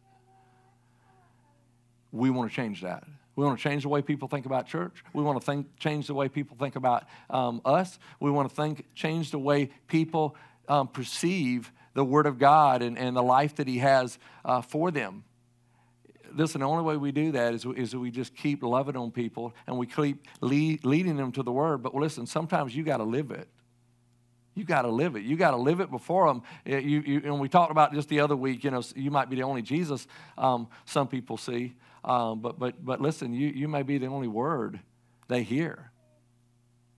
We 2.17 2.29
want 2.29 2.49
to 2.49 2.55
change 2.55 2.81
that. 2.81 3.03
We 3.35 3.45
want 3.45 3.59
to 3.59 3.63
change 3.63 3.83
the 3.83 3.89
way 3.89 4.01
people 4.01 4.27
think 4.27 4.47
about 4.47 4.65
church. 4.65 5.03
We 5.13 5.21
want 5.21 5.39
to 5.39 5.45
think, 5.45 5.77
change 5.77 6.07
the 6.07 6.15
way 6.15 6.27
people 6.27 6.57
think 6.57 6.75
about 6.75 7.03
um, 7.29 7.61
us. 7.63 7.99
We 8.19 8.31
want 8.31 8.49
to 8.49 8.55
think, 8.55 8.85
change 8.95 9.29
the 9.29 9.37
way 9.37 9.69
people 9.87 10.35
um, 10.67 10.87
perceive 10.87 11.71
the 11.93 12.03
Word 12.03 12.25
of 12.25 12.39
God 12.39 12.81
and, 12.81 12.97
and 12.97 13.15
the 13.15 13.21
life 13.21 13.55
that 13.57 13.67
He 13.67 13.77
has 13.77 14.17
uh, 14.43 14.61
for 14.61 14.89
them. 14.89 15.23
Listen, 16.33 16.61
the 16.61 16.67
only 16.67 16.83
way 16.83 16.97
we 16.97 17.11
do 17.11 17.31
that 17.33 17.53
is, 17.53 17.65
is 17.75 17.95
we 17.95 18.09
just 18.09 18.35
keep 18.35 18.63
loving 18.63 18.97
on 18.97 19.11
people 19.11 19.53
and 19.67 19.77
we 19.77 19.85
keep 19.85 20.25
lead, 20.41 20.83
leading 20.83 21.15
them 21.15 21.31
to 21.33 21.43
the 21.43 21.51
Word. 21.51 21.83
But 21.83 21.93
listen, 21.93 22.25
sometimes 22.25 22.75
you 22.75 22.83
got 22.83 22.97
to 22.97 23.03
live 23.03 23.29
it. 23.29 23.47
You 24.55 24.63
got 24.63 24.81
to 24.81 24.89
live 24.89 25.15
it. 25.15 25.21
You 25.21 25.35
got 25.35 25.51
to 25.51 25.57
live 25.57 25.79
it 25.79 25.91
before 25.91 26.27
them. 26.27 26.41
You, 26.65 27.03
you, 27.05 27.21
and 27.23 27.39
we 27.39 27.47
talked 27.47 27.71
about 27.71 27.93
just 27.93 28.09
the 28.09 28.19
other 28.21 28.35
week, 28.35 28.63
you 28.63 28.71
know, 28.71 28.81
you 28.95 29.11
might 29.11 29.29
be 29.29 29.35
the 29.35 29.43
only 29.43 29.61
Jesus 29.61 30.07
um, 30.39 30.67
some 30.85 31.07
people 31.07 31.37
see. 31.37 31.75
Um, 32.03 32.39
but, 32.39 32.59
but, 32.59 32.83
but 32.83 33.01
listen, 33.01 33.33
you, 33.33 33.49
you 33.49 33.67
may 33.67 33.83
be 33.83 33.97
the 33.97 34.07
only 34.07 34.27
word 34.27 34.79
they 35.27 35.43
hear. 35.43 35.91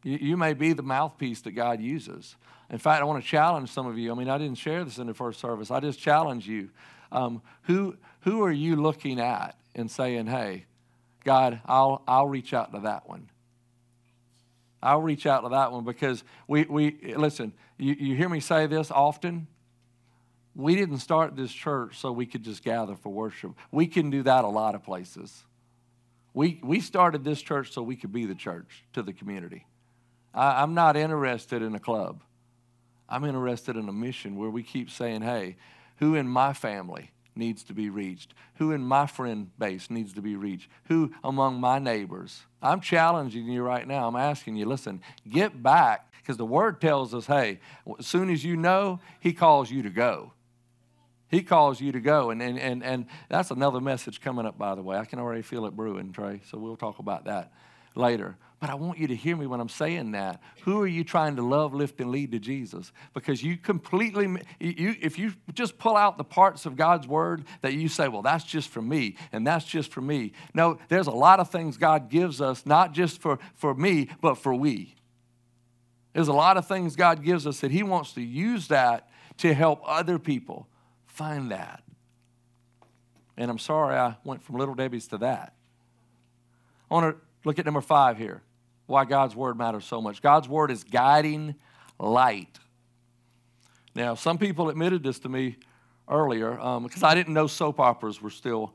You, 0.04 0.18
you 0.22 0.38
may 0.38 0.54
be 0.54 0.74
the 0.74 0.84
mouthpiece 0.84 1.42
that 1.42 1.52
God 1.52 1.82
uses. 1.82 2.36
In 2.70 2.78
fact, 2.78 3.02
I 3.02 3.06
want 3.06 3.24
to 3.24 3.28
challenge 3.28 3.72
some 3.72 3.88
of 3.88 3.98
you. 3.98 4.12
I 4.12 4.16
mean, 4.16 4.30
I 4.30 4.38
didn't 4.38 4.58
share 4.58 4.84
this 4.84 4.98
in 4.98 5.08
the 5.08 5.14
first 5.14 5.40
service. 5.40 5.72
I 5.72 5.80
just 5.80 6.00
challenge 6.00 6.48
you. 6.48 6.70
Um, 7.12 7.42
who, 7.64 7.98
who 8.22 8.44
are 8.44 8.52
you 8.52 8.76
looking 8.76 9.20
at 9.20 9.58
and 9.74 9.90
saying, 9.90 10.28
hey, 10.28 10.66
God, 11.24 11.62
I'll, 11.66 12.04
I'll 12.08 12.28
reach 12.28 12.54
out 12.54 12.72
to 12.74 12.82
that 12.82 13.10
one? 13.10 13.30
I'll 14.82 15.02
reach 15.02 15.26
out 15.26 15.42
to 15.42 15.50
that 15.50 15.72
one 15.72 15.84
because 15.84 16.24
we, 16.48 16.64
we 16.64 17.14
listen, 17.18 17.54
you, 17.78 17.96
you 18.00 18.16
hear 18.16 18.30
me 18.30 18.40
say 18.40 18.68
this 18.68 18.92
often. 18.92 19.48
We 20.56 20.76
didn't 20.76 21.00
start 21.00 21.36
this 21.36 21.52
church 21.52 21.98
so 22.00 22.12
we 22.12 22.26
could 22.26 22.44
just 22.44 22.64
gather 22.64 22.96
for 22.96 23.10
worship. 23.10 23.52
We 23.72 23.88
can 23.88 24.10
do 24.10 24.24
that 24.24 24.44
a 24.44 24.50
lot 24.50 24.76
of 24.76 24.84
places. 24.84 25.44
We, 26.34 26.60
we 26.64 26.80
started 26.80 27.24
this 27.24 27.42
church 27.42 27.72
so 27.72 27.82
we 27.82 27.96
could 27.96 28.12
be 28.12 28.26
the 28.26 28.36
church 28.36 28.84
to 28.94 29.02
the 29.02 29.14
community. 29.14 29.66
I, 30.34 30.62
I'm 30.62 30.74
not 30.74 30.96
interested 30.96 31.62
in 31.62 31.76
a 31.76 31.80
club. 31.80 32.22
I'm 33.08 33.24
interested 33.24 33.76
in 33.76 33.90
a 33.90 33.94
mission 33.94 34.36
where 34.36 34.50
we 34.50 34.64
keep 34.64 34.90
saying, 34.90 35.22
hey, 35.22 35.56
who 35.98 36.16
in 36.16 36.28
my 36.28 36.54
family 36.54 37.12
needs 37.36 37.64
to 37.64 37.74
be 37.74 37.90
reached? 37.90 38.34
Who 38.56 38.72
in 38.72 38.84
my 38.84 39.08
friend 39.08 39.50
base 39.58 39.90
needs 39.90 40.14
to 40.14 40.22
be 40.22 40.36
reached? 40.36 40.70
Who 40.86 41.12
among 41.24 41.60
my 41.60 41.80
neighbors? 41.80 42.44
I'm 42.62 42.82
challenging 42.82 43.46
you 43.46 43.64
right 43.64 43.88
now. 43.88 44.08
I'm 44.08 44.16
asking 44.16 44.58
you, 44.58 44.66
listen, 44.66 45.02
get 45.28 45.64
back 45.64 46.12
because 46.22 46.38
the 46.38 46.46
word 46.46 46.80
tells 46.80 47.14
us, 47.14 47.26
hey, 47.26 47.60
as 47.98 48.06
soon 48.06 48.30
as 48.30 48.44
you 48.44 48.56
know, 48.56 49.00
he 49.20 49.34
calls 49.34 49.72
you 49.72 49.82
to 49.82 49.90
go. 49.90 50.34
He 51.30 51.44
calls 51.44 51.80
you 51.80 51.92
to 51.92 52.00
go. 52.00 52.32
And, 52.32 52.42
and, 52.42 52.60
and, 52.60 52.84
and 52.84 53.06
that's 53.30 53.52
another 53.52 53.80
message 53.80 54.20
coming 54.20 54.46
up, 54.46 54.58
by 54.58 54.76
the 54.76 54.82
way. 54.82 54.98
I 54.98 55.06
can 55.06 55.20
already 55.20 55.44
feel 55.44 55.65
it 55.65 55.76
brewing, 55.76 56.12
Trey, 56.12 56.42
so 56.50 56.58
we'll 56.58 56.76
talk 56.76 57.00
about 57.00 57.26
that 57.26 57.52
later. 57.96 58.36
But 58.60 58.70
I 58.70 58.76
want 58.76 58.98
you 59.00 59.08
to 59.08 59.15
hear 59.15 59.38
me 59.38 59.48
when 59.48 59.62
I'm 59.62 59.70
saying 59.70 60.12
that. 60.12 60.42
Who 60.63 60.82
are 60.82 60.88
you 60.88 61.06
trying 61.06 61.38
to 61.38 61.42
love, 61.42 61.74
lift, 61.74 62.02
and 62.02 62.12
lead 62.12 62.32
to 62.34 62.39
Jesus? 62.39 62.92
Because 63.13 63.42
you 63.42 63.56
completely, 63.56 64.28
you, 64.60 64.96
if 65.02 65.18
you 65.18 65.34
just 65.54 65.78
pull 65.78 65.96
out 65.96 66.18
the 66.18 66.26
parts 66.26 66.65
of 66.65 66.76
God's 66.76 67.08
word 67.08 67.46
that 67.62 67.74
you 67.74 67.88
say, 67.88 68.10
well, 68.10 68.22
that's 68.22 68.44
just 68.44 68.70
for 68.70 68.82
me, 68.82 69.15
and 69.32 69.48
that's 69.48 69.65
just 69.65 69.92
for 69.92 70.02
me. 70.02 70.34
No, 70.54 70.78
there's 70.89 71.08
a 71.08 71.12
lot 71.12 71.39
of 71.39 71.50
things 71.50 71.78
God 71.78 72.10
gives 72.10 72.42
us, 72.42 72.65
not 72.65 72.92
just 72.92 73.22
for, 73.22 73.39
for 73.56 73.74
me, 73.74 74.10
but 74.22 74.36
for 74.36 74.54
we. 74.54 74.96
There's 76.13 76.28
a 76.28 76.34
lot 76.34 76.58
of 76.58 76.68
things 76.68 76.98
God 76.98 77.24
gives 77.24 77.48
us 77.48 77.62
that 77.62 77.72
He 77.72 77.84
wants 77.84 78.13
to 78.13 78.22
use 78.22 78.68
that 78.68 79.08
to 79.38 79.54
help 79.54 79.82
other 79.86 80.20
people 80.20 80.68
find 81.20 81.52
that. 81.52 81.84
And 83.36 83.52
I'm 83.52 83.58
sorry 83.58 83.98
I 83.98 84.16
went 84.24 84.42
from 84.42 84.56
Little 84.56 84.74
Debbie's 84.74 85.10
to 85.10 85.18
that. 85.18 85.54
I 86.90 86.94
want 86.94 87.14
to 87.14 87.22
look 87.44 87.60
at 87.60 87.66
number 87.66 87.82
five 87.82 88.18
here 88.18 88.42
why 88.86 89.04
God's 89.04 89.36
word 89.36 89.58
matters 89.58 89.84
so 89.84 90.02
much. 90.02 90.22
God's 90.22 90.48
word 90.48 90.72
is 90.72 90.86
guiding 90.86 91.56
light. 92.00 92.58
Now, 93.94 94.16
some 94.16 94.38
people 94.38 94.70
admitted 94.70 95.04
this 95.04 95.20
to 95.20 95.30
me 95.30 95.58
earlier 96.08 96.52
because 96.52 97.04
um, 97.04 97.10
I 97.10 97.16
didn't 97.16 97.34
know 97.34 97.48
soap 97.48 97.82
operas 97.82 98.22
were 98.22 98.30
still 98.30 98.74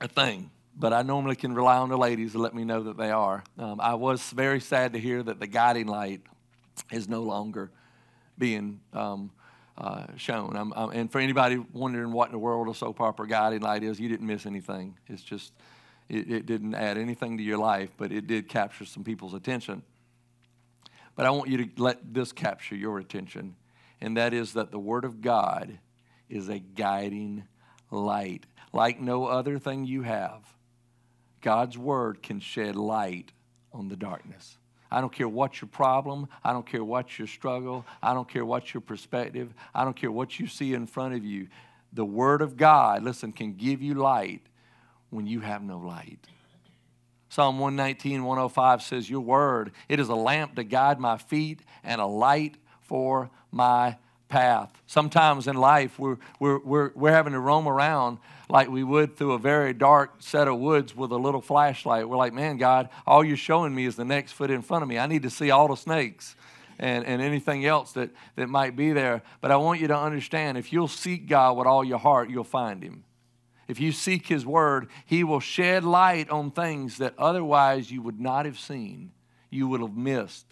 a 0.00 0.08
thing, 0.08 0.50
but 0.76 0.92
I 0.92 1.02
normally 1.02 1.36
can 1.36 1.54
rely 1.54 1.76
on 1.76 1.90
the 1.90 1.98
ladies 1.98 2.32
to 2.32 2.38
let 2.38 2.56
me 2.56 2.64
know 2.64 2.82
that 2.82 2.96
they 2.96 3.12
are. 3.12 3.44
Um, 3.56 3.80
I 3.80 3.94
was 3.94 4.30
very 4.30 4.60
sad 4.60 4.94
to 4.94 4.98
hear 4.98 5.22
that 5.22 5.38
the 5.38 5.46
guiding 5.46 5.86
light 5.86 6.22
is 6.90 7.08
no 7.08 7.22
longer 7.22 7.70
being 8.36 8.80
um, 8.92 9.30
uh, 9.78 10.06
shown. 10.16 10.56
I'm, 10.56 10.72
I'm, 10.74 10.90
and 10.90 11.10
for 11.10 11.20
anybody 11.20 11.56
wondering 11.72 12.12
what 12.12 12.26
in 12.26 12.32
the 12.32 12.38
world 12.38 12.68
a 12.68 12.74
soap 12.74 13.00
opera 13.00 13.28
guiding 13.28 13.60
light 13.60 13.84
is, 13.84 14.00
you 14.00 14.08
didn't 14.08 14.26
miss 14.26 14.44
anything. 14.44 14.98
It's 15.06 15.22
just 15.22 15.52
it, 16.08 16.30
it 16.30 16.46
didn't 16.46 16.74
add 16.74 16.98
anything 16.98 17.36
to 17.38 17.42
your 17.42 17.58
life, 17.58 17.90
but 17.96 18.10
it 18.10 18.26
did 18.26 18.48
capture 18.48 18.84
some 18.84 19.04
people's 19.04 19.34
attention. 19.34 19.82
But 21.14 21.26
I 21.26 21.30
want 21.30 21.48
you 21.48 21.64
to 21.64 21.82
let 21.82 22.12
this 22.12 22.32
capture 22.32 22.74
your 22.74 22.98
attention, 22.98 23.56
and 24.00 24.16
that 24.16 24.34
is 24.34 24.54
that 24.54 24.70
the 24.72 24.78
Word 24.78 25.04
of 25.04 25.20
God 25.20 25.78
is 26.28 26.48
a 26.48 26.58
guiding 26.58 27.44
light. 27.90 28.46
Like 28.72 29.00
no 29.00 29.26
other 29.26 29.58
thing 29.58 29.84
you 29.84 30.02
have, 30.02 30.42
God's 31.40 31.78
Word 31.78 32.22
can 32.22 32.40
shed 32.40 32.74
light 32.74 33.32
on 33.72 33.88
the 33.88 33.96
darkness. 33.96 34.58
I 34.90 35.00
don't 35.00 35.12
care 35.12 35.28
what 35.28 35.60
your 35.60 35.68
problem. 35.68 36.28
I 36.42 36.52
don't 36.52 36.66
care 36.66 36.84
what 36.84 37.18
your 37.18 37.28
struggle. 37.28 37.84
I 38.02 38.14
don't 38.14 38.28
care 38.28 38.44
what 38.44 38.72
your 38.72 38.80
perspective. 38.80 39.52
I 39.74 39.84
don't 39.84 39.96
care 39.96 40.10
what 40.10 40.38
you 40.38 40.46
see 40.46 40.74
in 40.74 40.86
front 40.86 41.14
of 41.14 41.24
you. 41.24 41.48
The 41.92 42.04
Word 42.04 42.42
of 42.42 42.56
God, 42.56 43.02
listen, 43.02 43.32
can 43.32 43.54
give 43.54 43.82
you 43.82 43.94
light 43.94 44.42
when 45.10 45.26
you 45.26 45.40
have 45.40 45.62
no 45.62 45.78
light. 45.78 46.26
Psalm 47.30 47.58
119, 47.58 48.24
105 48.24 48.82
says, 48.82 49.10
Your 49.10 49.20
word, 49.20 49.72
it 49.88 50.00
is 50.00 50.08
a 50.08 50.14
lamp 50.14 50.56
to 50.56 50.64
guide 50.64 50.98
my 50.98 51.18
feet 51.18 51.60
and 51.84 52.00
a 52.00 52.06
light 52.06 52.56
for 52.80 53.30
my 53.50 53.96
path. 54.28 54.70
Sometimes 54.86 55.46
in 55.46 55.56
life, 55.56 55.98
we're, 55.98 56.18
we're, 56.38 56.58
we're, 56.58 56.90
we're 56.94 57.12
having 57.12 57.32
to 57.32 57.40
roam 57.40 57.66
around 57.66 58.18
like 58.48 58.68
we 58.68 58.82
would 58.82 59.16
through 59.16 59.32
a 59.32 59.38
very 59.38 59.72
dark 59.72 60.16
set 60.20 60.48
of 60.48 60.58
woods 60.58 60.96
with 60.96 61.12
a 61.12 61.16
little 61.16 61.40
flashlight. 61.40 62.08
We're 62.08 62.16
like, 62.16 62.32
man, 62.32 62.56
God, 62.56 62.88
all 63.06 63.24
you're 63.24 63.36
showing 63.36 63.74
me 63.74 63.84
is 63.84 63.96
the 63.96 64.04
next 64.04 64.32
foot 64.32 64.50
in 64.50 64.62
front 64.62 64.82
of 64.82 64.88
me. 64.88 64.98
I 64.98 65.06
need 65.06 65.22
to 65.22 65.30
see 65.30 65.50
all 65.50 65.68
the 65.68 65.76
snakes 65.76 66.36
and, 66.78 67.04
and 67.04 67.20
anything 67.20 67.66
else 67.66 67.92
that, 67.92 68.10
that 68.36 68.48
might 68.48 68.76
be 68.76 68.92
there. 68.92 69.22
But 69.40 69.50
I 69.50 69.56
want 69.56 69.80
you 69.80 69.88
to 69.88 69.96
understand 69.96 70.56
if 70.56 70.72
you'll 70.72 70.88
seek 70.88 71.28
God 71.28 71.56
with 71.56 71.66
all 71.66 71.84
your 71.84 71.98
heart, 71.98 72.30
you'll 72.30 72.44
find 72.44 72.82
Him. 72.82 73.04
If 73.66 73.80
you 73.80 73.92
seek 73.92 74.26
His 74.26 74.46
Word, 74.46 74.88
He 75.04 75.24
will 75.24 75.40
shed 75.40 75.84
light 75.84 76.30
on 76.30 76.50
things 76.50 76.98
that 76.98 77.14
otherwise 77.18 77.90
you 77.90 78.00
would 78.02 78.20
not 78.20 78.46
have 78.46 78.58
seen, 78.58 79.12
you 79.50 79.68
would 79.68 79.80
have 79.80 79.96
missed. 79.96 80.46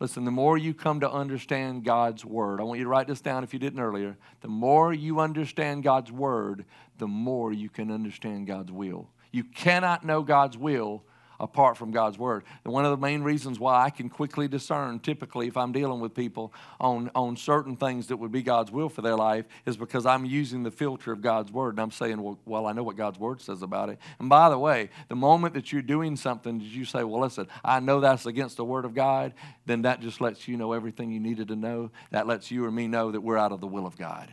Listen, 0.00 0.24
the 0.24 0.30
more 0.30 0.56
you 0.56 0.72
come 0.72 1.00
to 1.00 1.10
understand 1.10 1.84
God's 1.84 2.24
Word, 2.24 2.58
I 2.58 2.64
want 2.64 2.78
you 2.78 2.84
to 2.84 2.90
write 2.90 3.06
this 3.06 3.20
down 3.20 3.44
if 3.44 3.52
you 3.52 3.58
didn't 3.60 3.80
earlier. 3.80 4.16
The 4.40 4.48
more 4.48 4.94
you 4.94 5.20
understand 5.20 5.82
God's 5.82 6.10
Word, 6.10 6.64
the 6.96 7.06
more 7.06 7.52
you 7.52 7.68
can 7.68 7.90
understand 7.90 8.46
God's 8.46 8.72
will. 8.72 9.10
You 9.30 9.44
cannot 9.44 10.02
know 10.02 10.22
God's 10.22 10.56
will 10.56 11.04
apart 11.40 11.76
from 11.76 11.90
God's 11.90 12.18
word. 12.18 12.44
And 12.64 12.72
one 12.72 12.84
of 12.84 12.90
the 12.90 12.96
main 12.96 13.22
reasons 13.22 13.58
why 13.58 13.84
I 13.84 13.90
can 13.90 14.08
quickly 14.08 14.46
discern, 14.46 15.00
typically, 15.00 15.48
if 15.48 15.56
I'm 15.56 15.72
dealing 15.72 16.00
with 16.00 16.14
people 16.14 16.52
on, 16.78 17.10
on 17.14 17.36
certain 17.36 17.76
things 17.76 18.08
that 18.08 18.18
would 18.18 18.30
be 18.30 18.42
God's 18.42 18.70
will 18.70 18.88
for 18.88 19.02
their 19.02 19.16
life, 19.16 19.46
is 19.66 19.76
because 19.76 20.06
I'm 20.06 20.24
using 20.24 20.62
the 20.62 20.70
filter 20.70 21.12
of 21.12 21.22
God's 21.22 21.50
word. 21.50 21.70
And 21.70 21.80
I'm 21.80 21.90
saying, 21.90 22.22
well, 22.22 22.38
well, 22.44 22.66
I 22.66 22.72
know 22.72 22.82
what 22.82 22.96
God's 22.96 23.18
word 23.18 23.40
says 23.40 23.62
about 23.62 23.88
it. 23.88 23.98
And 24.18 24.28
by 24.28 24.50
the 24.50 24.58
way, 24.58 24.90
the 25.08 25.16
moment 25.16 25.54
that 25.54 25.72
you're 25.72 25.82
doing 25.82 26.16
something, 26.16 26.58
did 26.58 26.68
you 26.68 26.84
say, 26.84 27.02
well, 27.02 27.20
listen, 27.20 27.48
I 27.64 27.80
know 27.80 28.00
that's 28.00 28.26
against 28.26 28.56
the 28.56 28.64
word 28.64 28.84
of 28.84 28.94
God, 28.94 29.32
then 29.66 29.82
that 29.82 30.00
just 30.00 30.20
lets 30.20 30.46
you 30.46 30.56
know 30.56 30.72
everything 30.72 31.10
you 31.10 31.20
needed 31.20 31.48
to 31.48 31.56
know. 31.56 31.90
That 32.10 32.26
lets 32.26 32.50
you 32.50 32.64
or 32.64 32.70
me 32.70 32.86
know 32.86 33.10
that 33.10 33.20
we're 33.20 33.38
out 33.38 33.52
of 33.52 33.60
the 33.60 33.66
will 33.66 33.86
of 33.86 33.96
God 33.96 34.32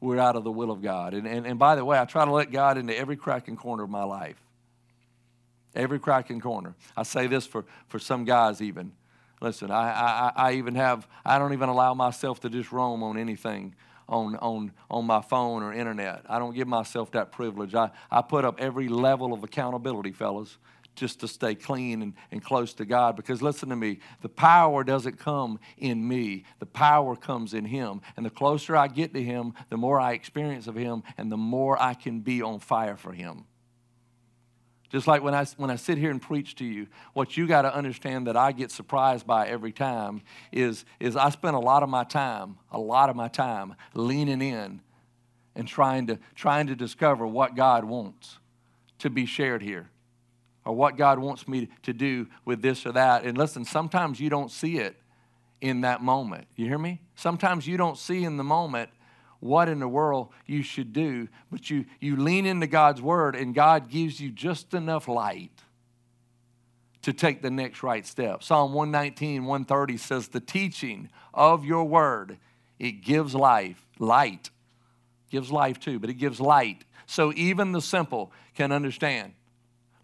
we're 0.00 0.18
out 0.18 0.34
of 0.34 0.42
the 0.42 0.50
will 0.50 0.72
of 0.72 0.82
God. 0.82 1.14
And, 1.14 1.28
and, 1.28 1.46
and 1.46 1.60
by 1.60 1.76
the 1.76 1.84
way, 1.84 1.96
I 1.96 2.04
try 2.06 2.24
to 2.24 2.32
let 2.32 2.50
God 2.50 2.76
into 2.76 2.98
every 2.98 3.14
crack 3.14 3.46
and 3.46 3.56
corner 3.56 3.84
of 3.84 3.88
my 3.88 4.02
life. 4.02 4.36
Every 5.74 5.98
crack 5.98 6.30
and 6.30 6.42
corner. 6.42 6.74
I 6.96 7.02
say 7.02 7.26
this 7.26 7.46
for, 7.46 7.64
for 7.88 7.98
some 7.98 8.24
guys 8.24 8.60
even. 8.60 8.92
Listen, 9.40 9.70
I, 9.70 9.90
I, 9.90 10.32
I 10.36 10.52
even 10.52 10.74
have, 10.76 11.08
I 11.24 11.38
don't 11.38 11.52
even 11.52 11.68
allow 11.68 11.94
myself 11.94 12.40
to 12.40 12.50
just 12.50 12.70
roam 12.70 13.02
on 13.02 13.18
anything 13.18 13.74
on, 14.08 14.36
on, 14.36 14.72
on 14.90 15.04
my 15.06 15.20
phone 15.20 15.62
or 15.62 15.72
internet. 15.72 16.24
I 16.28 16.38
don't 16.38 16.54
give 16.54 16.68
myself 16.68 17.10
that 17.12 17.32
privilege. 17.32 17.74
I, 17.74 17.90
I 18.10 18.22
put 18.22 18.44
up 18.44 18.60
every 18.60 18.88
level 18.88 19.32
of 19.32 19.42
accountability, 19.42 20.12
fellas, 20.12 20.58
just 20.94 21.20
to 21.20 21.28
stay 21.28 21.54
clean 21.54 22.02
and, 22.02 22.14
and 22.30 22.44
close 22.44 22.74
to 22.74 22.84
God. 22.84 23.16
Because 23.16 23.40
listen 23.40 23.70
to 23.70 23.76
me, 23.76 24.00
the 24.20 24.28
power 24.28 24.84
doesn't 24.84 25.18
come 25.18 25.58
in 25.78 26.06
me, 26.06 26.44
the 26.58 26.66
power 26.66 27.16
comes 27.16 27.54
in 27.54 27.64
Him. 27.64 28.02
And 28.16 28.26
the 28.26 28.30
closer 28.30 28.76
I 28.76 28.88
get 28.88 29.14
to 29.14 29.22
Him, 29.22 29.54
the 29.70 29.78
more 29.78 29.98
I 29.98 30.12
experience 30.12 30.66
of 30.66 30.74
Him, 30.74 31.02
and 31.16 31.32
the 31.32 31.36
more 31.36 31.80
I 31.80 31.94
can 31.94 32.20
be 32.20 32.42
on 32.42 32.60
fire 32.60 32.96
for 32.96 33.12
Him. 33.12 33.46
Just 34.92 35.06
like 35.06 35.22
when 35.22 35.34
I, 35.34 35.46
when 35.56 35.70
I 35.70 35.76
sit 35.76 35.96
here 35.96 36.10
and 36.10 36.20
preach 36.20 36.54
to 36.56 36.66
you, 36.66 36.86
what 37.14 37.34
you 37.34 37.46
got 37.46 37.62
to 37.62 37.74
understand 37.74 38.26
that 38.26 38.36
I 38.36 38.52
get 38.52 38.70
surprised 38.70 39.26
by 39.26 39.48
every 39.48 39.72
time 39.72 40.20
is, 40.52 40.84
is 41.00 41.16
I 41.16 41.30
spend 41.30 41.56
a 41.56 41.60
lot 41.60 41.82
of 41.82 41.88
my 41.88 42.04
time, 42.04 42.58
a 42.70 42.78
lot 42.78 43.08
of 43.08 43.16
my 43.16 43.28
time 43.28 43.74
leaning 43.94 44.42
in 44.42 44.82
and 45.56 45.66
trying 45.66 46.08
to, 46.08 46.18
trying 46.34 46.66
to 46.66 46.76
discover 46.76 47.26
what 47.26 47.56
God 47.56 47.86
wants 47.86 48.38
to 48.98 49.08
be 49.08 49.24
shared 49.24 49.62
here 49.62 49.88
or 50.66 50.74
what 50.74 50.98
God 50.98 51.18
wants 51.18 51.48
me 51.48 51.70
to 51.84 51.94
do 51.94 52.26
with 52.44 52.60
this 52.60 52.84
or 52.84 52.92
that. 52.92 53.24
And 53.24 53.38
listen, 53.38 53.64
sometimes 53.64 54.20
you 54.20 54.28
don't 54.28 54.50
see 54.50 54.76
it 54.76 54.96
in 55.62 55.80
that 55.80 56.02
moment. 56.02 56.48
You 56.54 56.66
hear 56.66 56.78
me? 56.78 57.00
Sometimes 57.14 57.66
you 57.66 57.78
don't 57.78 57.96
see 57.96 58.24
in 58.24 58.36
the 58.36 58.44
moment 58.44 58.90
what 59.42 59.68
in 59.68 59.80
the 59.80 59.88
world 59.88 60.28
you 60.46 60.62
should 60.62 60.92
do, 60.92 61.26
but 61.50 61.68
you, 61.68 61.84
you 61.98 62.14
lean 62.14 62.46
into 62.46 62.68
God's 62.68 63.02
word 63.02 63.34
and 63.34 63.52
God 63.52 63.90
gives 63.90 64.20
you 64.20 64.30
just 64.30 64.72
enough 64.72 65.08
light 65.08 65.50
to 67.02 67.12
take 67.12 67.42
the 67.42 67.50
next 67.50 67.82
right 67.82 68.06
step. 68.06 68.44
Psalm 68.44 68.72
119, 68.72 69.44
130 69.44 69.96
says, 69.96 70.28
The 70.28 70.38
teaching 70.38 71.10
of 71.34 71.64
your 71.64 71.82
word, 71.82 72.38
it 72.78 73.02
gives 73.02 73.34
life, 73.34 73.84
light. 73.98 74.50
Gives 75.28 75.50
life 75.50 75.80
too, 75.80 75.98
but 75.98 76.08
it 76.08 76.14
gives 76.14 76.40
light. 76.40 76.84
So 77.06 77.32
even 77.34 77.72
the 77.72 77.82
simple 77.82 78.30
can 78.54 78.70
understand. 78.70 79.32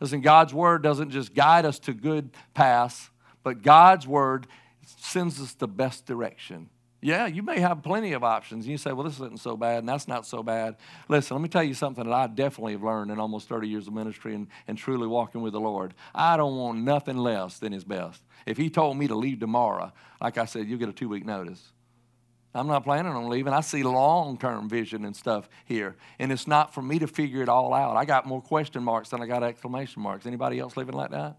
Listen, 0.01 0.21
God's 0.21 0.53
word 0.53 0.83
doesn't 0.83 1.11
just 1.11 1.33
guide 1.33 1.65
us 1.65 1.79
to 1.81 1.93
good 1.93 2.31
paths, 2.55 3.09
but 3.45 3.63
God's 3.63 4.05
word 4.05 4.49
sends 4.85 5.41
us 5.41 5.53
the 5.53 5.69
best 5.69 6.07
direction. 6.07 6.71
Yeah, 7.01 7.27
you 7.27 7.45
may 7.45 7.61
have 7.61 7.83
plenty 7.83 8.13
of 8.13 8.25
options. 8.25 8.67
You 8.67 8.77
say, 8.77 8.93
well, 8.93 9.05
this 9.05 9.15
isn't 9.15 9.39
so 9.39 9.57
bad, 9.57 9.79
and 9.79 9.89
that's 9.89 10.09
not 10.09 10.27
so 10.27 10.43
bad. 10.43 10.77
Listen, 11.09 11.37
let 11.37 11.43
me 11.43 11.49
tell 11.49 11.63
you 11.63 11.75
something 11.75 12.03
that 12.03 12.13
I 12.13 12.27
definitely 12.27 12.73
have 12.73 12.83
learned 12.83 13.13
in 13.13 13.21
almost 13.21 13.49
30 13.49 13.69
years 13.69 13.87
of 13.87 13.93
ministry 13.93 14.35
and, 14.35 14.49
and 14.67 14.77
truly 14.77 15.07
walking 15.07 15.41
with 15.41 15.53
the 15.53 15.61
Lord. 15.61 15.95
I 16.13 16.37
don't 16.37 16.57
want 16.57 16.79
nothing 16.79 17.17
less 17.17 17.59
than 17.61 17.73
His 17.73 17.85
best. 17.85 18.21
If 18.47 18.57
He 18.57 18.69
told 18.69 18.97
me 18.97 19.07
to 19.07 19.15
leave 19.15 19.39
tomorrow, 19.39 19.93
like 20.21 20.39
I 20.39 20.45
said, 20.45 20.67
you'll 20.67 20.81
get 20.81 20.89
a 20.89 20.93
two 20.93 21.09
week 21.09 21.25
notice. 21.25 21.73
I'm 22.53 22.67
not 22.67 22.83
planning 22.83 23.13
on 23.13 23.29
leaving. 23.29 23.53
I 23.53 23.61
see 23.61 23.85
long 23.85 24.37
term 24.37 24.69
vision 24.69 25.05
and 25.05 25.15
stuff 25.15 25.49
here. 25.67 25.97
And 26.19 26.33
it's 26.33 26.49
not 26.49 26.75
for 26.75 26.83
me 26.83 26.99
to 26.99 27.07
figure 27.07 27.43
it 27.43 27.49
all 27.49 27.73
out. 27.73 27.97
I 27.97 28.05
got 28.05 28.27
more 28.27 28.43
question 28.43 28.83
marks 28.83 29.11
than 29.11 29.23
I 29.23 29.27
got 29.27 29.45
exclamation 29.45 30.03
marks. 30.03 30.27
Anybody 30.27 30.59
else 30.59 30.77
living 30.77 30.95
like 30.95 31.11
that? 31.11 31.37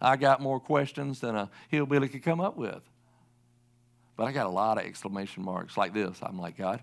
I 0.00 0.16
got 0.16 0.40
more 0.40 0.60
questions 0.60 1.20
than 1.20 1.34
a 1.34 1.50
hillbilly 1.68 2.08
could 2.08 2.22
come 2.22 2.40
up 2.40 2.56
with. 2.56 2.82
But 4.16 4.24
I 4.24 4.32
got 4.32 4.46
a 4.46 4.50
lot 4.50 4.78
of 4.78 4.84
exclamation 4.84 5.42
marks 5.44 5.76
like 5.76 5.92
this. 5.92 6.18
I'm 6.22 6.38
like, 6.38 6.56
God, 6.56 6.80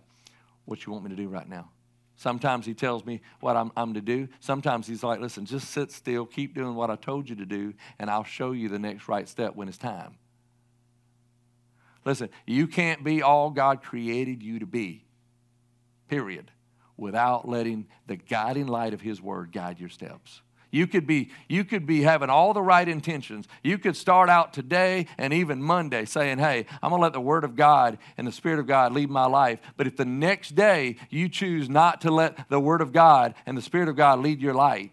what 0.65 0.85
you 0.85 0.91
want 0.91 1.05
me 1.05 1.09
to 1.11 1.15
do 1.15 1.27
right 1.27 1.47
now? 1.47 1.69
Sometimes 2.17 2.65
he 2.65 2.73
tells 2.73 3.03
me 3.03 3.21
what 3.39 3.57
I'm, 3.57 3.71
I'm, 3.75 3.95
to 3.95 4.01
do. 4.01 4.27
Sometimes 4.39 4.85
he's 4.85 5.01
like, 5.01 5.19
listen, 5.19 5.45
just 5.45 5.69
sit 5.71 5.91
still, 5.91 6.25
keep 6.25 6.53
doing 6.53 6.75
what 6.75 6.91
I 6.91 6.95
told 6.95 7.27
you 7.27 7.35
to 7.37 7.45
do, 7.45 7.73
and 7.97 8.11
I'll 8.11 8.23
show 8.23 8.51
you 8.51 8.69
the 8.69 8.77
next 8.77 9.07
right 9.07 9.27
step 9.27 9.55
when 9.55 9.67
it's 9.67 9.77
time. 9.77 10.17
Listen, 12.05 12.29
you 12.45 12.67
can't 12.67 13.03
be 13.03 13.21
all 13.21 13.49
God 13.49 13.81
created 13.81 14.43
you 14.43 14.59
to 14.59 14.65
be, 14.65 15.05
period, 16.09 16.51
without 16.95 17.47
letting 17.47 17.87
the 18.05 18.17
guiding 18.17 18.67
light 18.67 18.93
of 18.93 19.01
his 19.01 19.21
word 19.21 19.51
guide 19.51 19.79
your 19.79 19.89
steps. 19.89 20.41
You 20.71 20.87
could 20.87 21.05
be 21.05 21.29
you 21.49 21.65
could 21.65 21.85
be 21.85 22.01
having 22.01 22.29
all 22.29 22.53
the 22.53 22.61
right 22.61 22.87
intentions. 22.87 23.47
You 23.61 23.77
could 23.77 23.97
start 23.97 24.29
out 24.29 24.53
today 24.53 25.07
and 25.17 25.33
even 25.33 25.61
Monday 25.61 26.05
saying, 26.05 26.39
"Hey, 26.39 26.65
I'm 26.81 26.89
going 26.89 26.99
to 26.99 27.03
let 27.03 27.13
the 27.13 27.21
word 27.21 27.43
of 27.43 27.57
God 27.57 27.97
and 28.17 28.25
the 28.25 28.31
spirit 28.31 28.57
of 28.57 28.67
God 28.67 28.93
lead 28.93 29.09
my 29.09 29.25
life." 29.25 29.59
But 29.75 29.85
if 29.85 29.97
the 29.97 30.05
next 30.05 30.55
day 30.55 30.95
you 31.09 31.27
choose 31.27 31.69
not 31.69 32.01
to 32.01 32.11
let 32.11 32.49
the 32.49 32.59
word 32.59 32.79
of 32.79 32.93
God 32.93 33.35
and 33.45 33.57
the 33.57 33.61
spirit 33.61 33.89
of 33.89 33.97
God 33.97 34.19
lead 34.19 34.41
your 34.41 34.53
life, 34.53 34.89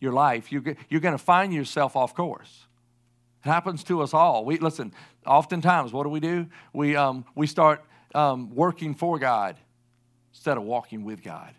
your 0.00 0.12
life, 0.12 0.50
you're, 0.50 0.76
you're 0.88 1.00
going 1.00 1.16
to 1.16 1.24
find 1.24 1.54
yourself 1.54 1.94
off 1.94 2.14
course. 2.14 2.66
It 3.44 3.48
happens 3.48 3.84
to 3.84 4.02
us 4.02 4.12
all. 4.12 4.44
We 4.44 4.58
listen. 4.58 4.92
Oftentimes, 5.26 5.92
what 5.92 6.02
do 6.02 6.08
we 6.08 6.20
do? 6.20 6.46
We 6.72 6.96
um, 6.96 7.24
we 7.36 7.46
start 7.46 7.84
um, 8.16 8.52
working 8.52 8.94
for 8.94 9.18
God 9.18 9.56
instead 10.32 10.56
of 10.56 10.64
walking 10.64 11.04
with 11.04 11.22
God. 11.22 11.54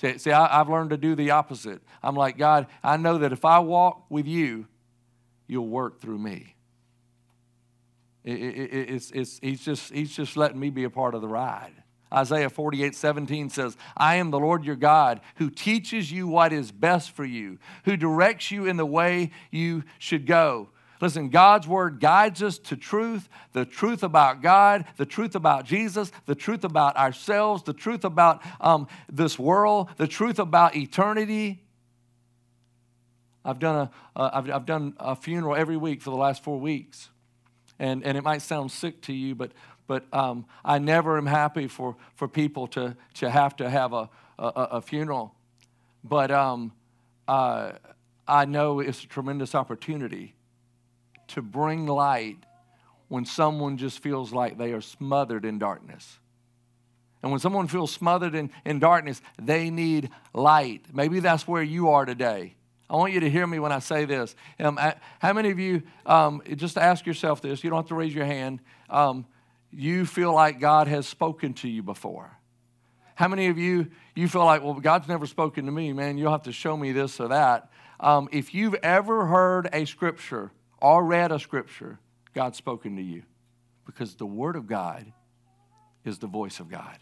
See, 0.00 0.16
see 0.16 0.32
I, 0.32 0.56
have 0.56 0.70
learned 0.70 0.90
to 0.90 0.96
do 0.96 1.14
the 1.14 1.32
opposite. 1.32 1.82
I'm 2.02 2.14
like, 2.14 2.38
God, 2.38 2.68
I 2.82 2.96
know 2.96 3.18
that 3.18 3.32
if 3.32 3.44
I 3.44 3.58
walk 3.58 4.06
with 4.08 4.26
you, 4.26 4.66
you'll 5.46 5.68
work 5.68 6.00
through 6.00 6.18
me. 6.18 6.56
It, 8.24 8.40
it, 8.40 8.90
it's, 8.90 9.10
it's, 9.10 9.38
he's, 9.42 9.62
just, 9.62 9.92
he's 9.92 10.14
just 10.14 10.36
letting 10.38 10.58
me 10.58 10.70
be 10.70 10.84
a 10.84 10.90
part 10.90 11.14
of 11.14 11.20
the 11.20 11.28
ride. 11.28 11.74
Isaiah 12.12 12.48
48 12.50 12.94
17 12.94 13.50
says, 13.50 13.76
I 13.96 14.16
am 14.16 14.30
the 14.30 14.40
Lord 14.40 14.64
your 14.64 14.76
God 14.76 15.20
who 15.36 15.50
teaches 15.50 16.10
you 16.10 16.26
what 16.26 16.52
is 16.52 16.72
best 16.72 17.10
for 17.10 17.24
you, 17.24 17.58
who 17.84 17.96
directs 17.96 18.50
you 18.50 18.66
in 18.66 18.78
the 18.78 18.86
way 18.86 19.30
you 19.50 19.84
should 19.98 20.26
go. 20.26 20.70
Listen, 21.00 21.30
God's 21.30 21.66
word 21.66 21.98
guides 21.98 22.42
us 22.42 22.58
to 22.58 22.76
truth, 22.76 23.28
the 23.52 23.64
truth 23.64 24.02
about 24.02 24.42
God, 24.42 24.84
the 24.98 25.06
truth 25.06 25.34
about 25.34 25.64
Jesus, 25.64 26.12
the 26.26 26.34
truth 26.34 26.62
about 26.62 26.96
ourselves, 26.96 27.62
the 27.62 27.72
truth 27.72 28.04
about 28.04 28.42
um, 28.60 28.86
this 29.10 29.38
world, 29.38 29.88
the 29.96 30.06
truth 30.06 30.38
about 30.38 30.76
eternity. 30.76 31.62
I've 33.44 33.58
done 33.58 33.88
a, 34.14 34.20
I've 34.54 34.66
done 34.66 34.94
a 34.98 35.16
funeral 35.16 35.56
every 35.56 35.78
week 35.78 36.02
for 36.02 36.10
the 36.10 36.16
last 36.16 36.44
four 36.44 36.60
weeks. 36.60 37.08
And, 37.78 38.04
and 38.04 38.18
it 38.18 38.22
might 38.22 38.42
sound 38.42 38.70
sick 38.70 39.00
to 39.02 39.14
you, 39.14 39.34
but, 39.34 39.52
but 39.86 40.04
um, 40.12 40.44
I 40.62 40.78
never 40.78 41.16
am 41.16 41.24
happy 41.24 41.66
for, 41.66 41.96
for 42.14 42.28
people 42.28 42.66
to, 42.68 42.94
to 43.14 43.30
have 43.30 43.56
to 43.56 43.70
have 43.70 43.94
a, 43.94 44.10
a, 44.38 44.44
a 44.44 44.80
funeral. 44.82 45.34
But 46.04 46.30
um, 46.30 46.72
uh, 47.26 47.72
I 48.28 48.44
know 48.44 48.80
it's 48.80 49.02
a 49.02 49.06
tremendous 49.06 49.54
opportunity 49.54 50.34
to 51.30 51.42
bring 51.42 51.86
light 51.86 52.38
when 53.08 53.24
someone 53.24 53.76
just 53.76 54.00
feels 54.00 54.32
like 54.32 54.56
they 54.56 54.72
are 54.72 54.80
smothered 54.80 55.44
in 55.44 55.58
darkness. 55.58 56.18
And 57.22 57.30
when 57.30 57.40
someone 57.40 57.66
feels 57.66 57.92
smothered 57.92 58.34
in, 58.34 58.50
in 58.64 58.78
darkness, 58.78 59.20
they 59.40 59.68
need 59.68 60.10
light. 60.32 60.86
Maybe 60.92 61.20
that's 61.20 61.46
where 61.46 61.62
you 61.62 61.90
are 61.90 62.04
today. 62.04 62.54
I 62.88 62.96
want 62.96 63.12
you 63.12 63.20
to 63.20 63.30
hear 63.30 63.46
me 63.46 63.58
when 63.58 63.72
I 63.72 63.78
say 63.78 64.04
this. 64.04 64.34
Um, 64.58 64.78
how 65.20 65.32
many 65.32 65.50
of 65.50 65.58
you, 65.58 65.82
um, 66.06 66.42
just 66.56 66.76
ask 66.78 67.06
yourself 67.06 67.40
this, 67.40 67.62
you 67.62 67.70
don't 67.70 67.78
have 67.78 67.88
to 67.88 67.94
raise 67.94 68.14
your 68.14 68.24
hand, 68.24 68.60
um, 68.88 69.26
you 69.70 70.06
feel 70.06 70.32
like 70.32 70.58
God 70.58 70.88
has 70.88 71.06
spoken 71.06 71.54
to 71.54 71.68
you 71.68 71.82
before? 71.82 72.36
How 73.14 73.28
many 73.28 73.48
of 73.48 73.58
you, 73.58 73.88
you 74.16 74.28
feel 74.28 74.44
like, 74.44 74.64
well, 74.64 74.74
God's 74.74 75.06
never 75.06 75.26
spoken 75.26 75.66
to 75.66 75.72
me, 75.72 75.92
man, 75.92 76.16
you'll 76.16 76.32
have 76.32 76.44
to 76.44 76.52
show 76.52 76.76
me 76.76 76.90
this 76.92 77.20
or 77.20 77.28
that? 77.28 77.70
Um, 78.00 78.28
if 78.32 78.54
you've 78.54 78.76
ever 78.82 79.26
heard 79.26 79.68
a 79.72 79.84
scripture 79.84 80.50
or 80.80 81.04
read 81.04 81.32
a 81.32 81.38
scripture, 81.38 81.98
God's 82.34 82.58
spoken 82.58 82.96
to 82.96 83.02
you 83.02 83.22
because 83.86 84.14
the 84.14 84.26
Word 84.26 84.56
of 84.56 84.66
God 84.66 85.12
is 86.04 86.18
the 86.18 86.26
voice 86.26 86.60
of 86.60 86.68
God. 86.68 86.98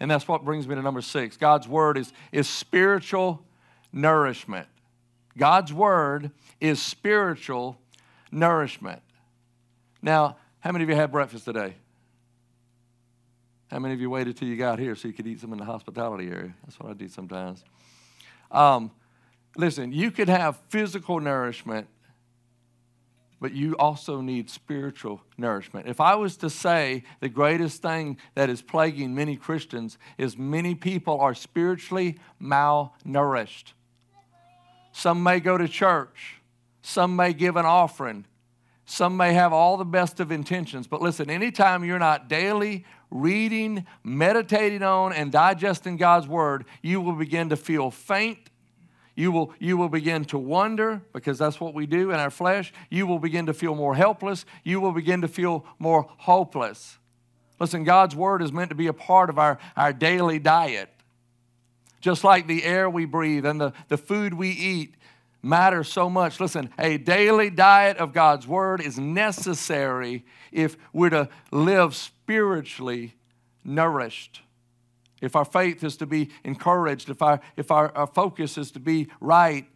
And 0.00 0.10
that's 0.10 0.26
what 0.26 0.44
brings 0.44 0.66
me 0.66 0.74
to 0.74 0.82
number 0.82 1.00
six. 1.00 1.36
God's 1.36 1.68
word 1.68 1.96
is, 1.96 2.12
is 2.32 2.48
spiritual 2.48 3.44
nourishment. 3.92 4.66
God's 5.38 5.72
word 5.72 6.32
is 6.60 6.82
spiritual 6.82 7.78
nourishment. 8.32 9.00
Now, 10.02 10.38
how 10.58 10.72
many 10.72 10.82
of 10.82 10.90
you 10.90 10.96
had 10.96 11.12
breakfast 11.12 11.44
today? 11.44 11.76
How 13.70 13.78
many 13.78 13.94
of 13.94 14.00
you 14.00 14.10
waited 14.10 14.36
till 14.36 14.48
you 14.48 14.56
got 14.56 14.80
here 14.80 14.96
so 14.96 15.08
you 15.08 15.14
could 15.14 15.26
eat 15.26 15.40
some 15.40 15.52
in 15.52 15.58
the 15.58 15.64
hospitality 15.64 16.26
area? 16.26 16.52
That's 16.64 16.80
what 16.80 16.90
I 16.90 16.94
do 16.94 17.08
sometimes. 17.08 17.64
Um, 18.50 18.90
listen, 19.56 19.92
you 19.92 20.10
could 20.10 20.28
have 20.28 20.58
physical 20.68 21.20
nourishment, 21.20 21.86
but 23.42 23.52
you 23.52 23.74
also 23.76 24.20
need 24.20 24.48
spiritual 24.48 25.20
nourishment. 25.36 25.88
If 25.88 26.00
I 26.00 26.14
was 26.14 26.36
to 26.38 26.48
say 26.48 27.02
the 27.18 27.28
greatest 27.28 27.82
thing 27.82 28.16
that 28.36 28.48
is 28.48 28.62
plaguing 28.62 29.16
many 29.16 29.34
Christians 29.34 29.98
is 30.16 30.38
many 30.38 30.76
people 30.76 31.18
are 31.20 31.34
spiritually 31.34 32.20
malnourished. 32.40 33.72
Some 34.92 35.24
may 35.24 35.40
go 35.40 35.58
to 35.58 35.66
church, 35.66 36.36
some 36.82 37.16
may 37.16 37.32
give 37.32 37.56
an 37.56 37.66
offering, 37.66 38.26
some 38.84 39.16
may 39.16 39.32
have 39.32 39.52
all 39.52 39.76
the 39.76 39.84
best 39.84 40.20
of 40.20 40.30
intentions. 40.30 40.86
But 40.86 41.02
listen, 41.02 41.28
anytime 41.28 41.84
you're 41.84 41.98
not 41.98 42.28
daily 42.28 42.84
reading, 43.10 43.86
meditating 44.04 44.84
on, 44.84 45.12
and 45.12 45.32
digesting 45.32 45.96
God's 45.96 46.28
word, 46.28 46.64
you 46.80 47.00
will 47.00 47.14
begin 47.14 47.48
to 47.48 47.56
feel 47.56 47.90
faint. 47.90 48.50
You 49.14 49.30
will, 49.30 49.52
you 49.58 49.76
will 49.76 49.88
begin 49.88 50.24
to 50.26 50.38
wonder, 50.38 51.02
because 51.12 51.38
that's 51.38 51.60
what 51.60 51.74
we 51.74 51.86
do 51.86 52.10
in 52.10 52.16
our 52.16 52.30
flesh. 52.30 52.72
You 52.88 53.06
will 53.06 53.18
begin 53.18 53.46
to 53.46 53.54
feel 53.54 53.74
more 53.74 53.94
helpless. 53.94 54.46
You 54.64 54.80
will 54.80 54.92
begin 54.92 55.20
to 55.20 55.28
feel 55.28 55.66
more 55.78 56.08
hopeless. 56.18 56.98
Listen, 57.60 57.84
God's 57.84 58.16
word 58.16 58.42
is 58.42 58.52
meant 58.52 58.70
to 58.70 58.74
be 58.74 58.86
a 58.86 58.92
part 58.92 59.30
of 59.30 59.38
our, 59.38 59.58
our 59.76 59.92
daily 59.92 60.38
diet. 60.38 60.88
Just 62.00 62.24
like 62.24 62.46
the 62.46 62.64
air 62.64 62.90
we 62.90 63.04
breathe 63.04 63.46
and 63.46 63.60
the, 63.60 63.72
the 63.88 63.98
food 63.98 64.34
we 64.34 64.48
eat 64.50 64.94
matters 65.42 65.88
so 65.88 66.08
much. 66.08 66.40
Listen, 66.40 66.70
a 66.78 66.96
daily 66.96 67.50
diet 67.50 67.98
of 67.98 68.12
God's 68.12 68.46
word 68.46 68.80
is 68.80 68.98
necessary 68.98 70.24
if 70.50 70.76
we're 70.92 71.10
to 71.10 71.28
live 71.50 71.94
spiritually 71.94 73.14
nourished. 73.64 74.42
If 75.22 75.34
our 75.34 75.46
faith 75.46 75.82
is 75.82 75.96
to 75.98 76.06
be 76.06 76.28
encouraged, 76.44 77.08
if 77.08 77.22
our, 77.22 77.40
if 77.56 77.70
our, 77.70 77.96
our 77.96 78.06
focus 78.06 78.58
is 78.58 78.70
to 78.72 78.80
be 78.80 79.08
right, 79.20 79.66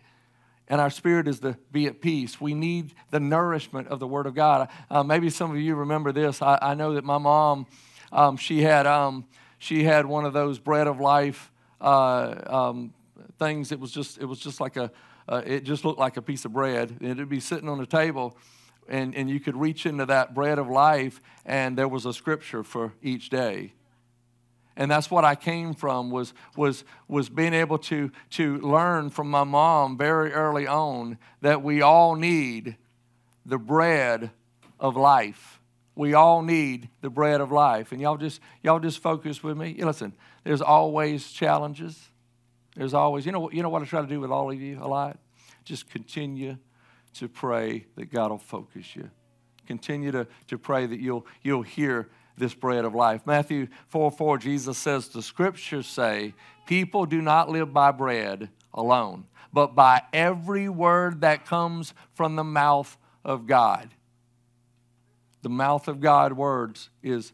and 0.68 0.80
our 0.80 0.90
spirit 0.90 1.28
is 1.28 1.40
to 1.40 1.56
be 1.70 1.86
at 1.86 2.00
peace. 2.00 2.40
We 2.40 2.52
need 2.52 2.92
the 3.10 3.20
nourishment 3.20 3.88
of 3.88 4.00
the 4.00 4.06
Word 4.06 4.26
of 4.26 4.34
God. 4.34 4.68
Uh, 4.90 5.02
maybe 5.02 5.30
some 5.30 5.52
of 5.52 5.58
you 5.58 5.76
remember 5.76 6.10
this. 6.10 6.42
I, 6.42 6.58
I 6.60 6.74
know 6.74 6.94
that 6.94 7.04
my 7.04 7.18
mom, 7.18 7.66
um, 8.10 8.36
she 8.36 8.62
had 8.62 8.84
um, 8.84 9.26
she 9.58 9.84
had 9.84 10.06
one 10.06 10.24
of 10.24 10.32
those 10.32 10.58
bread 10.58 10.88
of 10.88 10.98
life 10.98 11.52
uh, 11.80 12.34
um, 12.46 12.92
things. 13.38 13.70
It 13.70 13.78
was 13.78 13.92
just 13.92 14.18
it 14.18 14.24
was 14.24 14.40
just 14.40 14.60
like 14.60 14.76
a 14.76 14.90
uh, 15.28 15.42
it 15.46 15.64
just 15.64 15.84
looked 15.84 15.98
like 15.98 16.16
a 16.16 16.22
piece 16.22 16.44
of 16.44 16.52
bread. 16.52 16.96
And 17.00 17.10
It'd 17.10 17.28
be 17.28 17.40
sitting 17.40 17.68
on 17.68 17.78
the 17.78 17.86
table, 17.86 18.36
and, 18.88 19.14
and 19.14 19.30
you 19.30 19.40
could 19.40 19.56
reach 19.56 19.86
into 19.86 20.06
that 20.06 20.34
bread 20.34 20.58
of 20.58 20.68
life, 20.68 21.20
and 21.44 21.76
there 21.76 21.88
was 21.88 22.06
a 22.06 22.12
scripture 22.12 22.62
for 22.62 22.92
each 23.02 23.30
day. 23.30 23.72
And 24.76 24.90
that's 24.90 25.10
what 25.10 25.24
I 25.24 25.34
came 25.34 25.72
from 25.72 26.10
was, 26.10 26.34
was, 26.54 26.84
was 27.08 27.28
being 27.28 27.54
able 27.54 27.78
to, 27.78 28.10
to 28.30 28.58
learn 28.58 29.08
from 29.10 29.30
my 29.30 29.44
mom 29.44 29.96
very 29.96 30.32
early 30.32 30.66
on 30.66 31.18
that 31.40 31.62
we 31.62 31.80
all 31.80 32.14
need 32.14 32.76
the 33.46 33.58
bread 33.58 34.30
of 34.78 34.96
life. 34.96 35.60
We 35.94 36.12
all 36.12 36.42
need 36.42 36.90
the 37.00 37.08
bread 37.08 37.40
of 37.40 37.50
life. 37.50 37.90
And 37.92 38.02
y'all 38.02 38.18
just, 38.18 38.40
y'all 38.62 38.80
just 38.80 38.98
focus 38.98 39.42
with 39.42 39.56
me. 39.56 39.76
Listen, 39.78 40.12
there's 40.44 40.60
always 40.60 41.32
challenges. 41.32 42.10
There's 42.76 42.92
always, 42.92 43.24
you 43.24 43.32
know, 43.32 43.50
you 43.50 43.62
know 43.62 43.70
what 43.70 43.80
I 43.80 43.86
try 43.86 44.02
to 44.02 44.06
do 44.06 44.20
with 44.20 44.30
all 44.30 44.50
of 44.50 44.60
you 44.60 44.78
a 44.82 44.86
lot? 44.86 45.18
Just 45.64 45.88
continue 45.88 46.58
to 47.14 47.28
pray 47.28 47.86
that 47.96 48.12
God 48.12 48.30
will 48.30 48.38
focus 48.38 48.94
you. 48.94 49.10
Continue 49.66 50.12
to, 50.12 50.26
to 50.48 50.58
pray 50.58 50.84
that 50.84 51.00
you'll, 51.00 51.26
you'll 51.42 51.62
hear 51.62 52.10
this 52.36 52.54
bread 52.54 52.84
of 52.84 52.94
life. 52.94 53.22
Matthew 53.26 53.68
4 53.88 54.10
4, 54.10 54.38
Jesus 54.38 54.78
says, 54.78 55.08
The 55.08 55.22
scriptures 55.22 55.86
say, 55.86 56.34
people 56.66 57.06
do 57.06 57.22
not 57.22 57.48
live 57.48 57.72
by 57.72 57.92
bread 57.92 58.50
alone, 58.74 59.24
but 59.52 59.74
by 59.74 60.02
every 60.12 60.68
word 60.68 61.22
that 61.22 61.46
comes 61.46 61.94
from 62.14 62.36
the 62.36 62.44
mouth 62.44 62.96
of 63.24 63.46
God. 63.46 63.88
The 65.42 65.48
mouth 65.48 65.88
of 65.88 66.00
God 66.00 66.32
words 66.32 66.90
is 67.02 67.32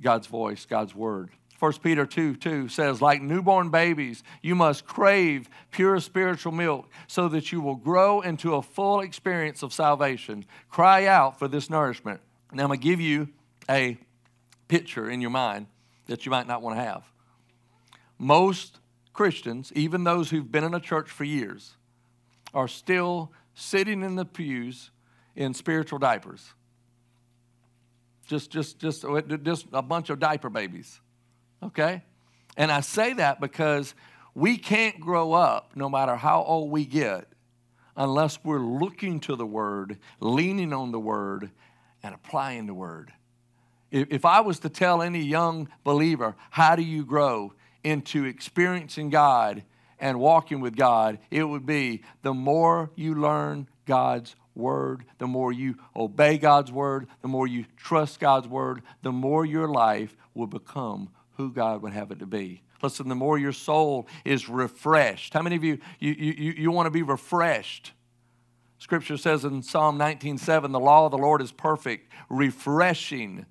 God's 0.00 0.26
voice, 0.26 0.66
God's 0.66 0.94
word. 0.94 1.30
1 1.58 1.72
Peter 1.82 2.06
2 2.06 2.36
2 2.36 2.68
says, 2.68 3.02
Like 3.02 3.20
newborn 3.20 3.68
babies, 3.68 4.22
you 4.40 4.54
must 4.54 4.86
crave 4.86 5.50
pure 5.70 6.00
spiritual 6.00 6.52
milk 6.52 6.88
so 7.06 7.28
that 7.28 7.52
you 7.52 7.60
will 7.60 7.74
grow 7.74 8.22
into 8.22 8.54
a 8.54 8.62
full 8.62 9.00
experience 9.00 9.62
of 9.62 9.72
salvation. 9.72 10.46
Cry 10.70 11.04
out 11.04 11.38
for 11.38 11.48
this 11.48 11.68
nourishment. 11.68 12.20
Now, 12.52 12.62
I'm 12.62 12.68
going 12.68 12.80
to 12.80 12.84
give 12.84 13.00
you 13.00 13.28
a 13.68 13.98
picture 14.70 15.10
in 15.10 15.20
your 15.20 15.30
mind 15.30 15.66
that 16.06 16.24
you 16.24 16.30
might 16.30 16.46
not 16.46 16.62
want 16.62 16.76
to 16.76 16.82
have. 16.82 17.04
Most 18.18 18.78
Christians, 19.12 19.72
even 19.74 20.04
those 20.04 20.30
who've 20.30 20.50
been 20.50 20.64
in 20.64 20.74
a 20.74 20.80
church 20.80 21.10
for 21.10 21.24
years, 21.24 21.76
are 22.54 22.68
still 22.68 23.32
sitting 23.54 24.02
in 24.02 24.16
the 24.16 24.24
pews 24.24 24.90
in 25.36 25.54
spiritual 25.54 25.98
diapers. 25.98 26.54
Just, 28.26 28.50
just, 28.50 28.78
just, 28.78 29.04
oh, 29.04 29.20
just 29.20 29.66
a 29.72 29.82
bunch 29.82 30.10
of 30.10 30.18
diaper 30.18 30.48
babies 30.48 31.00
okay? 31.62 32.02
And 32.56 32.70
I 32.70 32.80
say 32.80 33.12
that 33.14 33.40
because 33.40 33.94
we 34.34 34.56
can't 34.56 35.00
grow 35.00 35.32
up, 35.32 35.72
no 35.74 35.88
matter 35.88 36.16
how 36.16 36.42
old 36.42 36.70
we 36.70 36.84
get, 36.84 37.26
unless 37.96 38.38
we're 38.44 38.60
looking 38.60 39.20
to 39.20 39.36
the 39.36 39.46
Word, 39.46 39.98
leaning 40.20 40.72
on 40.72 40.92
the 40.92 41.00
Word, 41.00 41.50
and 42.02 42.14
applying 42.14 42.66
the 42.66 42.74
Word. 42.74 43.12
If 43.90 44.24
I 44.24 44.40
was 44.40 44.60
to 44.60 44.68
tell 44.68 45.02
any 45.02 45.20
young 45.20 45.68
believer, 45.84 46.36
how 46.50 46.76
do 46.76 46.82
you 46.82 47.04
grow 47.04 47.52
into 47.82 48.24
experiencing 48.24 49.10
God 49.10 49.64
and 49.98 50.18
walking 50.18 50.60
with 50.60 50.76
God, 50.76 51.18
it 51.30 51.44
would 51.44 51.66
be 51.66 52.02
the 52.22 52.34
more 52.34 52.90
you 52.94 53.14
learn 53.14 53.68
God's 53.86 54.34
Word, 54.54 55.04
the 55.18 55.26
more 55.26 55.52
you 55.52 55.76
obey 55.94 56.38
God's 56.38 56.72
Word, 56.72 57.06
the 57.22 57.28
more 57.28 57.46
you 57.46 57.64
trust 57.76 58.20
God's 58.20 58.48
Word, 58.48 58.82
the 59.02 59.12
more 59.12 59.44
your 59.44 59.68
life 59.68 60.16
will 60.34 60.46
become 60.46 61.10
who 61.32 61.52
God 61.52 61.82
would 61.82 61.92
have 61.92 62.10
it 62.10 62.18
to 62.20 62.26
be. 62.26 62.62
Listen, 62.82 63.08
the 63.08 63.14
more 63.14 63.38
your 63.38 63.52
soul 63.52 64.08
is 64.24 64.48
refreshed. 64.48 65.34
How 65.34 65.42
many 65.42 65.56
of 65.56 65.64
you, 65.64 65.78
you, 65.98 66.12
you, 66.12 66.52
you 66.52 66.70
want 66.70 66.86
to 66.86 66.90
be 66.90 67.02
refreshed? 67.02 67.92
Scripture 68.78 69.18
says 69.18 69.44
in 69.44 69.62
Psalm 69.62 69.98
19:7, 69.98 70.72
the 70.72 70.80
law 70.80 71.04
of 71.04 71.10
the 71.10 71.18
Lord 71.18 71.42
is 71.42 71.52
perfect, 71.52 72.10
refreshing 72.30 73.44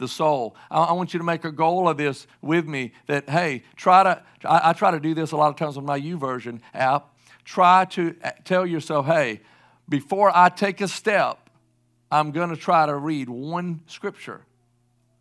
the 0.00 0.08
soul. 0.08 0.56
I, 0.70 0.80
I, 0.80 0.92
want 0.94 1.14
you 1.14 1.18
to 1.18 1.24
make 1.24 1.44
a 1.44 1.52
goal 1.52 1.88
of 1.88 1.96
this 1.96 2.26
with 2.42 2.66
me 2.66 2.92
that, 3.06 3.28
hey, 3.28 3.62
try 3.76 4.02
to, 4.02 4.22
I, 4.44 4.70
I 4.70 4.72
try 4.72 4.90
to 4.90 4.98
do 4.98 5.14
this 5.14 5.30
a 5.30 5.36
lot 5.36 5.50
of 5.50 5.56
times 5.56 5.76
with 5.76 5.84
my 5.84 6.00
YouVersion 6.00 6.60
app. 6.74 7.14
Try 7.44 7.84
to 7.90 8.16
uh, 8.24 8.30
tell 8.44 8.66
yourself, 8.66 9.06
hey, 9.06 9.40
before 9.88 10.32
I 10.34 10.48
take 10.48 10.80
a 10.80 10.88
step, 10.88 11.48
I'm 12.10 12.32
going 12.32 12.50
to 12.50 12.56
try 12.56 12.86
to 12.86 12.96
read 12.96 13.28
one 13.28 13.82
scripture. 13.86 14.40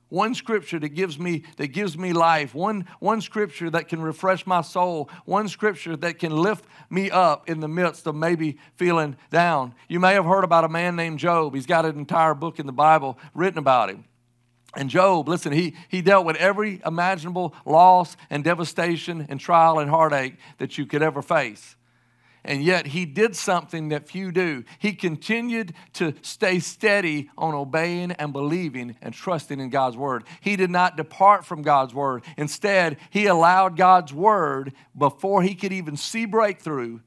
One 0.07 0.33
scripture 0.33 0.79
that 0.79 0.89
gives 0.89 1.19
me 1.19 1.43
that 1.57 1.67
gives 1.67 1.95
me 1.95 2.13
life. 2.13 2.55
One, 2.55 2.87
one 2.99 3.21
scripture 3.21 3.69
that 3.69 3.89
can 3.89 4.01
refresh 4.01 4.47
my 4.47 4.61
soul. 4.61 5.07
One 5.25 5.47
scripture 5.47 5.95
that 5.97 6.17
can 6.17 6.35
lift 6.35 6.65
me 6.89 7.11
up 7.11 7.47
in 7.47 7.59
the 7.59 7.67
midst 7.67 8.07
of 8.07 8.15
maybe 8.15 8.57
feeling 8.75 9.17
down. 9.29 9.75
You 9.87 9.99
may 9.99 10.13
have 10.13 10.25
heard 10.25 10.43
about 10.43 10.63
a 10.63 10.69
man 10.69 10.95
named 10.95 11.19
Job. 11.19 11.53
He's 11.53 11.67
got 11.67 11.85
an 11.85 11.95
entire 11.95 12.33
book 12.33 12.57
in 12.57 12.65
the 12.65 12.73
bible 12.73 13.19
written 13.35 13.59
about 13.59 13.91
him 13.91 14.05
and 14.75 14.89
Job 14.89 15.27
listen 15.27 15.51
he, 15.51 15.75
he 15.87 16.01
dealt 16.01 16.25
with 16.25 16.35
every 16.37 16.81
imaginable 16.85 17.53
loss 17.65 18.15
and 18.29 18.43
devastation 18.43 19.25
and 19.29 19.39
trial 19.39 19.79
and 19.79 19.89
heartache 19.89 20.35
that 20.57 20.77
you 20.77 20.85
could 20.85 21.01
ever 21.01 21.21
face 21.21 21.75
and 22.43 22.63
yet 22.63 22.87
he 22.87 23.05
did 23.05 23.35
something 23.35 23.89
that 23.89 24.07
few 24.07 24.31
do. 24.31 24.63
He 24.79 24.93
continued 24.93 25.73
to 25.93 26.13
stay 26.21 26.59
steady 26.59 27.29
on 27.37 27.53
obeying 27.53 28.11
and 28.13 28.31
believing 28.31 28.95
and 29.01 29.13
trusting 29.13 29.59
in 29.59 29.69
God's 29.69 29.97
word. 29.97 30.23
He 30.41 30.55
did 30.55 30.69
not 30.69 30.97
depart 30.97 31.45
from 31.45 31.61
God's 31.61 31.93
word. 31.93 32.23
Instead, 32.37 32.97
he 33.09 33.25
allowed 33.25 33.77
God's 33.77 34.13
word 34.13 34.73
before 34.97 35.43
he 35.43 35.53
could 35.53 35.73
even 35.73 35.97
see 35.97 36.25
breakthrough 36.25 36.99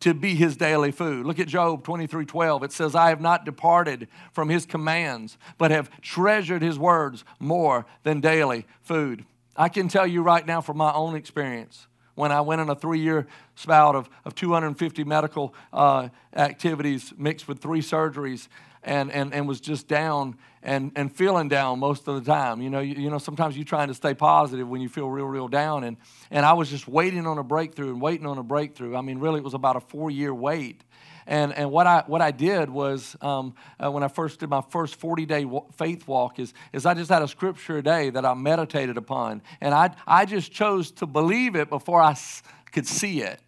to 0.00 0.14
be 0.14 0.34
his 0.34 0.56
daily 0.56 0.92
food. 0.92 1.26
Look 1.26 1.38
at 1.38 1.48
Job 1.48 1.84
23 1.84 2.24
12. 2.24 2.62
It 2.62 2.72
says, 2.72 2.94
I 2.94 3.08
have 3.08 3.20
not 3.20 3.44
departed 3.44 4.08
from 4.32 4.48
his 4.48 4.66
commands, 4.66 5.38
but 5.56 5.70
have 5.70 5.90
treasured 6.00 6.62
his 6.62 6.78
words 6.78 7.24
more 7.38 7.86
than 8.02 8.20
daily 8.20 8.66
food. 8.82 9.24
I 9.56 9.68
can 9.68 9.88
tell 9.88 10.06
you 10.06 10.22
right 10.22 10.46
now 10.46 10.60
from 10.60 10.76
my 10.76 10.92
own 10.92 11.16
experience 11.16 11.88
when 12.14 12.32
I 12.32 12.40
went 12.40 12.60
on 12.60 12.68
a 12.68 12.74
three 12.74 13.00
year 13.00 13.26
spout 13.54 13.94
of, 13.94 14.08
of 14.24 14.34
250 14.34 15.04
medical 15.04 15.54
uh, 15.72 16.08
activities 16.34 17.12
mixed 17.16 17.46
with 17.46 17.60
three 17.60 17.80
surgeries 17.80 18.48
and, 18.82 19.10
and, 19.12 19.34
and 19.34 19.48
was 19.48 19.60
just 19.60 19.88
down 19.88 20.36
and, 20.62 20.92
and 20.96 21.14
feeling 21.14 21.48
down 21.48 21.78
most 21.78 22.08
of 22.08 22.22
the 22.22 22.30
time. 22.30 22.60
You 22.60 22.70
know, 22.70 22.80
you, 22.80 22.94
you 22.94 23.10
know, 23.10 23.18
sometimes 23.18 23.56
you're 23.56 23.64
trying 23.64 23.88
to 23.88 23.94
stay 23.94 24.14
positive 24.14 24.68
when 24.68 24.80
you 24.80 24.88
feel 24.88 25.08
real, 25.08 25.26
real 25.26 25.48
down. 25.48 25.84
And, 25.84 25.96
and 26.30 26.44
I 26.44 26.52
was 26.52 26.70
just 26.70 26.88
waiting 26.88 27.26
on 27.26 27.38
a 27.38 27.42
breakthrough 27.42 27.90
and 27.90 28.00
waiting 28.00 28.26
on 28.26 28.38
a 28.38 28.42
breakthrough. 28.42 28.96
I 28.96 29.00
mean, 29.00 29.18
really, 29.18 29.38
it 29.38 29.44
was 29.44 29.54
about 29.54 29.76
a 29.76 29.80
four 29.80 30.10
year 30.10 30.34
wait. 30.34 30.82
And, 31.26 31.52
and 31.52 31.70
what, 31.70 31.86
I, 31.86 32.04
what 32.06 32.22
I 32.22 32.30
did 32.30 32.70
was, 32.70 33.14
um, 33.20 33.54
uh, 33.78 33.90
when 33.90 34.02
I 34.02 34.08
first 34.08 34.40
did 34.40 34.48
my 34.48 34.62
first 34.62 34.96
40 34.96 35.26
day 35.26 35.46
faith 35.76 36.08
walk, 36.08 36.38
is, 36.38 36.54
is 36.72 36.86
I 36.86 36.94
just 36.94 37.10
had 37.10 37.20
a 37.20 37.28
scripture 37.28 37.78
a 37.78 37.82
day 37.82 38.08
that 38.10 38.24
I 38.24 38.32
meditated 38.32 38.96
upon. 38.96 39.42
And 39.60 39.74
I, 39.74 39.94
I 40.06 40.24
just 40.24 40.50
chose 40.50 40.90
to 40.92 41.06
believe 41.06 41.54
it 41.54 41.68
before 41.68 42.00
I 42.00 42.12
s- 42.12 42.42
could 42.72 42.86
see 42.86 43.20
it. 43.20 43.40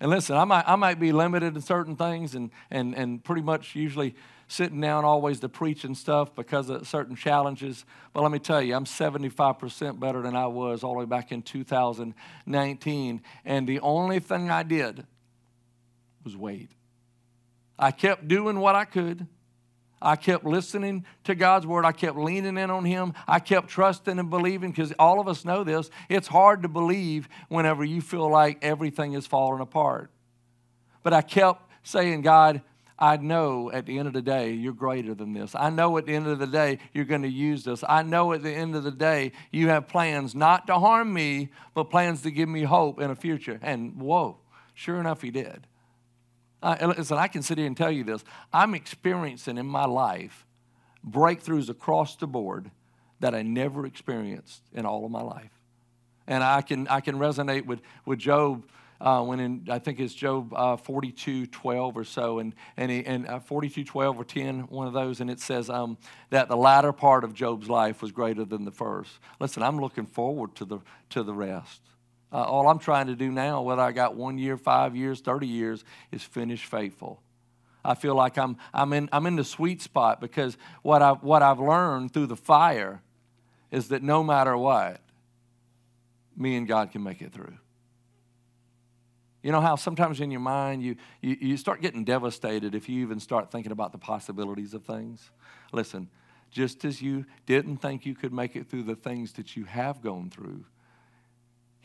And 0.00 0.10
listen, 0.10 0.36
I 0.36 0.44
might, 0.44 0.64
I 0.66 0.76
might 0.76 0.98
be 0.98 1.12
limited 1.12 1.54
in 1.54 1.62
certain 1.62 1.96
things 1.96 2.34
and, 2.34 2.50
and, 2.70 2.94
and 2.94 3.22
pretty 3.22 3.42
much 3.42 3.74
usually 3.74 4.14
sitting 4.48 4.80
down 4.80 5.04
always 5.04 5.40
to 5.40 5.48
preach 5.48 5.84
and 5.84 5.96
stuff 5.96 6.34
because 6.34 6.68
of 6.68 6.86
certain 6.86 7.16
challenges. 7.16 7.84
But 8.12 8.22
let 8.22 8.32
me 8.32 8.38
tell 8.38 8.60
you, 8.60 8.74
I'm 8.74 8.84
75% 8.84 9.98
better 9.98 10.20
than 10.22 10.36
I 10.36 10.46
was 10.46 10.84
all 10.84 10.92
the 10.92 10.98
way 11.00 11.04
back 11.06 11.32
in 11.32 11.42
2019. 11.42 13.22
And 13.44 13.68
the 13.68 13.80
only 13.80 14.18
thing 14.18 14.50
I 14.50 14.62
did 14.62 15.06
was 16.24 16.36
wait. 16.36 16.70
I 17.78 17.90
kept 17.90 18.28
doing 18.28 18.60
what 18.60 18.74
I 18.74 18.84
could. 18.84 19.26
I 20.02 20.16
kept 20.16 20.44
listening 20.44 21.04
to 21.24 21.34
God's 21.34 21.66
word. 21.66 21.84
I 21.84 21.92
kept 21.92 22.16
leaning 22.16 22.58
in 22.58 22.70
on 22.70 22.84
Him. 22.84 23.14
I 23.26 23.38
kept 23.38 23.68
trusting 23.68 24.18
and 24.18 24.30
believing 24.30 24.70
because 24.70 24.92
all 24.98 25.20
of 25.20 25.28
us 25.28 25.44
know 25.44 25.64
this. 25.64 25.90
It's 26.08 26.28
hard 26.28 26.62
to 26.62 26.68
believe 26.68 27.28
whenever 27.48 27.84
you 27.84 28.00
feel 28.00 28.30
like 28.30 28.58
everything 28.62 29.14
is 29.14 29.26
falling 29.26 29.60
apart. 29.60 30.10
But 31.02 31.12
I 31.12 31.22
kept 31.22 31.70
saying, 31.82 32.22
God, 32.22 32.62
I 32.98 33.16
know 33.16 33.72
at 33.72 33.86
the 33.86 33.98
end 33.98 34.08
of 34.08 34.14
the 34.14 34.22
day 34.22 34.52
you're 34.52 34.72
greater 34.72 35.14
than 35.14 35.32
this. 35.32 35.54
I 35.54 35.70
know 35.70 35.98
at 35.98 36.06
the 36.06 36.14
end 36.14 36.26
of 36.26 36.38
the 36.38 36.46
day 36.46 36.78
you're 36.92 37.04
going 37.04 37.22
to 37.22 37.28
use 37.28 37.64
this. 37.64 37.82
I 37.88 38.02
know 38.02 38.32
at 38.32 38.42
the 38.42 38.52
end 38.52 38.76
of 38.76 38.84
the 38.84 38.92
day 38.92 39.32
you 39.50 39.68
have 39.68 39.88
plans 39.88 40.34
not 40.34 40.66
to 40.68 40.78
harm 40.78 41.12
me, 41.12 41.50
but 41.74 41.90
plans 41.90 42.22
to 42.22 42.30
give 42.30 42.48
me 42.48 42.62
hope 42.62 43.00
in 43.00 43.10
a 43.10 43.16
future. 43.16 43.58
And 43.62 43.96
whoa, 43.96 44.38
sure 44.74 45.00
enough, 45.00 45.22
He 45.22 45.30
did. 45.30 45.66
Uh, 46.64 46.94
listen, 46.96 47.18
I 47.18 47.28
can 47.28 47.42
sit 47.42 47.58
here 47.58 47.66
and 47.66 47.76
tell 47.76 47.90
you 47.90 48.04
this. 48.04 48.24
I'm 48.50 48.74
experiencing 48.74 49.58
in 49.58 49.66
my 49.66 49.84
life 49.84 50.46
breakthroughs 51.06 51.68
across 51.68 52.16
the 52.16 52.26
board 52.26 52.70
that 53.20 53.34
I 53.34 53.42
never 53.42 53.84
experienced 53.84 54.62
in 54.72 54.86
all 54.86 55.04
of 55.04 55.10
my 55.10 55.20
life. 55.20 55.50
And 56.26 56.42
I 56.42 56.62
can, 56.62 56.88
I 56.88 57.00
can 57.00 57.16
resonate 57.16 57.66
with, 57.66 57.80
with 58.06 58.18
Job 58.18 58.64
uh, 58.98 59.22
when 59.22 59.40
in, 59.40 59.66
I 59.70 59.78
think 59.78 60.00
it's 60.00 60.14
Job 60.14 60.54
uh, 60.54 60.76
42, 60.78 61.46
12 61.48 61.96
or 61.98 62.04
so, 62.04 62.38
and, 62.38 62.54
and, 62.78 62.90
he, 62.90 63.04
and 63.04 63.26
uh, 63.26 63.40
42, 63.40 63.84
12 63.84 64.18
or 64.18 64.24
10, 64.24 64.60
one 64.68 64.86
of 64.86 64.94
those, 64.94 65.20
and 65.20 65.30
it 65.30 65.40
says 65.40 65.68
um, 65.68 65.98
that 66.30 66.48
the 66.48 66.56
latter 66.56 66.92
part 66.92 67.24
of 67.24 67.34
Job's 67.34 67.68
life 67.68 68.00
was 68.00 68.12
greater 68.12 68.46
than 68.46 68.64
the 68.64 68.70
first. 68.70 69.10
Listen, 69.40 69.62
I'm 69.62 69.78
looking 69.78 70.06
forward 70.06 70.54
to 70.54 70.64
the, 70.64 70.78
to 71.10 71.22
the 71.22 71.34
rest. 71.34 71.82
Uh, 72.34 72.38
all 72.38 72.66
I'm 72.66 72.80
trying 72.80 73.06
to 73.06 73.14
do 73.14 73.30
now, 73.30 73.62
whether 73.62 73.80
I 73.80 73.92
got 73.92 74.16
one 74.16 74.38
year, 74.38 74.56
five 74.56 74.96
years, 74.96 75.20
30 75.20 75.46
years, 75.46 75.84
is 76.10 76.24
finish 76.24 76.64
faithful. 76.64 77.22
I 77.84 77.94
feel 77.94 78.16
like 78.16 78.36
I'm, 78.36 78.56
I'm, 78.72 78.92
in, 78.92 79.08
I'm 79.12 79.26
in 79.26 79.36
the 79.36 79.44
sweet 79.44 79.80
spot 79.80 80.20
because 80.20 80.56
what, 80.82 81.00
I, 81.00 81.12
what 81.12 81.42
I've 81.42 81.60
learned 81.60 82.12
through 82.12 82.26
the 82.26 82.36
fire 82.36 83.02
is 83.70 83.88
that 83.88 84.02
no 84.02 84.24
matter 84.24 84.56
what, 84.56 85.00
me 86.36 86.56
and 86.56 86.66
God 86.66 86.90
can 86.90 87.04
make 87.04 87.22
it 87.22 87.32
through. 87.32 87.54
You 89.44 89.52
know 89.52 89.60
how 89.60 89.76
sometimes 89.76 90.20
in 90.20 90.32
your 90.32 90.40
mind 90.40 90.82
you, 90.82 90.96
you, 91.20 91.36
you 91.40 91.56
start 91.56 91.82
getting 91.82 92.02
devastated 92.02 92.74
if 92.74 92.88
you 92.88 93.02
even 93.02 93.20
start 93.20 93.52
thinking 93.52 93.70
about 93.70 93.92
the 93.92 93.98
possibilities 93.98 94.74
of 94.74 94.82
things? 94.82 95.30
Listen, 95.72 96.08
just 96.50 96.84
as 96.84 97.00
you 97.00 97.26
didn't 97.46 97.76
think 97.76 98.04
you 98.04 98.16
could 98.16 98.32
make 98.32 98.56
it 98.56 98.68
through 98.68 98.84
the 98.84 98.96
things 98.96 99.34
that 99.34 99.54
you 99.56 99.64
have 99.66 100.02
gone 100.02 100.30
through, 100.30 100.64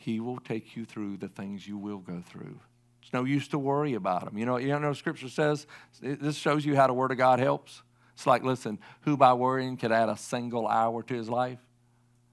he 0.00 0.20
will 0.20 0.38
take 0.38 0.76
you 0.76 0.84
through 0.84 1.18
the 1.18 1.28
things 1.28 1.66
you 1.66 1.76
will 1.76 1.98
go 1.98 2.22
through. 2.26 2.58
It's 3.02 3.12
no 3.12 3.24
use 3.24 3.48
to 3.48 3.58
worry 3.58 3.94
about 3.94 4.24
them. 4.24 4.38
You 4.38 4.46
know, 4.46 4.56
you 4.56 4.78
know, 4.78 4.92
Scripture 4.92 5.28
says 5.28 5.66
this 6.00 6.36
shows 6.36 6.64
you 6.64 6.76
how 6.76 6.86
the 6.86 6.92
Word 6.92 7.12
of 7.12 7.18
God 7.18 7.38
helps. 7.38 7.82
It's 8.14 8.26
like, 8.26 8.42
listen, 8.42 8.78
who 9.02 9.16
by 9.16 9.32
worrying 9.32 9.76
could 9.76 9.92
add 9.92 10.08
a 10.08 10.16
single 10.16 10.66
hour 10.66 11.02
to 11.02 11.14
his 11.14 11.28
life? 11.28 11.58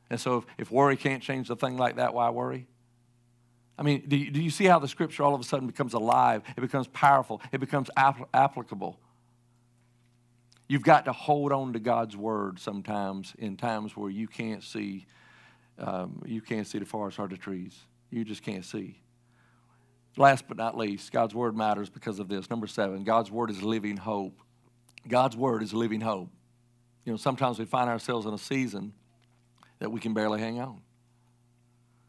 And 0.09 0.19
so, 0.19 0.37
if, 0.37 0.45
if 0.57 0.71
worry 0.71 0.95
can't 0.95 1.21
change 1.21 1.47
the 1.49 1.55
thing 1.55 1.77
like 1.77 1.97
that, 1.97 2.13
why 2.13 2.29
worry? 2.29 2.67
I 3.77 3.83
mean, 3.83 4.03
do 4.07 4.15
you, 4.15 4.31
do 4.31 4.41
you 4.41 4.49
see 4.49 4.65
how 4.65 4.79
the 4.79 4.87
Scripture 4.87 5.23
all 5.23 5.35
of 5.35 5.41
a 5.41 5.43
sudden 5.43 5.67
becomes 5.67 5.93
alive? 5.93 6.41
It 6.55 6.61
becomes 6.61 6.87
powerful. 6.87 7.41
It 7.51 7.59
becomes 7.59 7.89
applicable. 7.97 8.99
You've 10.67 10.83
got 10.83 11.05
to 11.05 11.13
hold 11.13 11.51
on 11.51 11.73
to 11.73 11.79
God's 11.79 12.17
Word 12.17 12.59
sometimes 12.59 13.33
in 13.37 13.55
times 13.55 13.95
where 13.95 14.09
you 14.09 14.27
can't 14.27 14.63
see 14.63 15.05
um, 15.79 16.21
you 16.25 16.41
can't 16.41 16.67
see 16.67 16.79
the 16.79 16.85
forest 16.85 17.19
or 17.19 17.27
the 17.27 17.37
trees. 17.37 17.77
You 18.09 18.23
just 18.23 18.43
can't 18.43 18.65
see. 18.65 19.01
Last 20.15 20.47
but 20.47 20.57
not 20.57 20.77
least, 20.77 21.11
God's 21.11 21.35
word 21.35 21.55
matters 21.55 21.89
because 21.89 22.19
of 22.19 22.27
this. 22.27 22.49
Number 22.49 22.65
seven, 22.67 23.03
God's 23.03 23.29
word 23.29 23.51
is 23.51 23.61
living 23.61 23.97
hope. 23.97 24.41
God's 25.07 25.37
word 25.37 25.61
is 25.61 25.73
living 25.73 26.01
hope. 26.01 26.29
You 27.05 27.13
know, 27.13 27.17
sometimes 27.17 27.59
we 27.59 27.65
find 27.65 27.89
ourselves 27.89 28.25
in 28.25 28.33
a 28.33 28.37
season 28.37 28.93
that 29.79 29.91
we 29.91 29.99
can 29.99 30.13
barely 30.13 30.39
hang 30.39 30.59
on. 30.59 30.81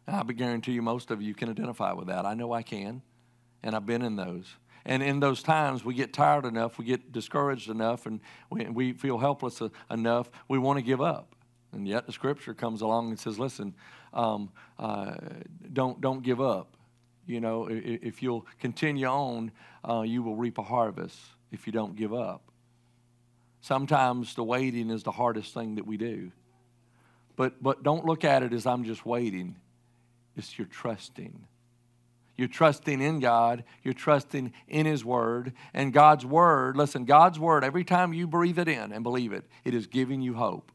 And 0.07 0.17
I 0.17 0.23
guarantee 0.33 0.73
you, 0.73 0.83
most 0.83 1.11
of 1.11 1.21
you 1.21 1.35
can 1.35 1.51
identify 1.51 1.93
with 1.93 2.09
that. 2.09 2.25
I 2.25 2.33
know 2.33 2.53
I 2.53 2.63
can, 2.63 3.03
and 3.63 3.77
I've 3.77 3.85
been 3.85 4.03
in 4.03 4.17
those. 4.17 4.47
And 4.87 5.03
in 5.03 5.21
those 5.21 5.43
times, 5.43 5.85
we 5.85 5.93
get 5.93 6.15
tired 6.15 6.47
enough, 6.47 6.79
we 6.79 6.87
get 6.87 7.13
discouraged 7.13 7.69
enough, 7.69 8.07
and 8.07 8.21
we, 8.51 8.65
we 8.65 8.93
feel 8.95 9.19
helpless 9.19 9.61
enough, 9.91 10.31
we 10.49 10.59
want 10.59 10.79
to 10.79 10.83
give 10.83 11.03
up. 11.03 11.35
And 11.73 11.87
yet 11.87 12.07
the 12.07 12.13
scripture 12.13 12.55
comes 12.55 12.81
along 12.81 13.11
and 13.11 13.19
says, 13.19 13.39
listen, 13.39 13.75
um, 14.13 14.51
uh, 14.79 15.15
don't, 15.73 16.01
don't 16.01 16.23
give 16.23 16.41
up. 16.41 16.77
You 17.27 17.41
know, 17.41 17.67
if, 17.67 18.03
if 18.03 18.23
you'll 18.23 18.47
continue 18.59 19.07
on, 19.07 19.53
uh, 19.89 20.03
you 20.03 20.23
will 20.23 20.37
reap 20.37 20.59
a 20.59 20.63
harvest 20.63 21.19
if 21.53 21.67
you 21.67 21.73
don't 21.73 21.95
give 21.95 22.15
up. 22.15 22.43
Sometimes 23.61 24.35
the 24.35 24.45
waiting 24.45 24.91
is 24.91 25.03
the 25.03 25.13
hardest 25.13 25.53
thing 25.53 25.75
that 25.75 25.87
we 25.87 25.97
do. 25.97 26.33
But, 27.37 27.63
but 27.63 27.83
don't 27.83 28.05
look 28.05 28.25
at 28.25 28.43
it 28.43 28.53
as 28.53 28.67
I'm 28.67 28.85
just 28.85 29.05
waiting. 29.05 29.57
It's 30.37 30.59
your 30.59 30.67
trusting. 30.67 31.47
You're 32.37 32.49
trusting 32.49 33.01
in 33.01 33.21
God. 33.21 33.65
You're 33.83 33.95
trusting 33.95 34.53
in 34.69 34.87
His 34.87 35.05
Word. 35.05 35.53
And 35.75 35.93
God's 35.93 36.25
Word, 36.25 36.77
listen, 36.77 37.05
God's 37.05 37.39
Word, 37.39 37.65
every 37.65 37.85
time 37.85 38.13
you 38.13 38.27
breathe 38.27 38.59
it 38.59 38.69
in 38.69 38.93
and 38.93 39.03
believe 39.03 39.33
it, 39.33 39.45
it 39.65 39.75
is 39.75 39.87
giving 39.87 40.23
you 40.23 40.35
hope. 40.35 40.73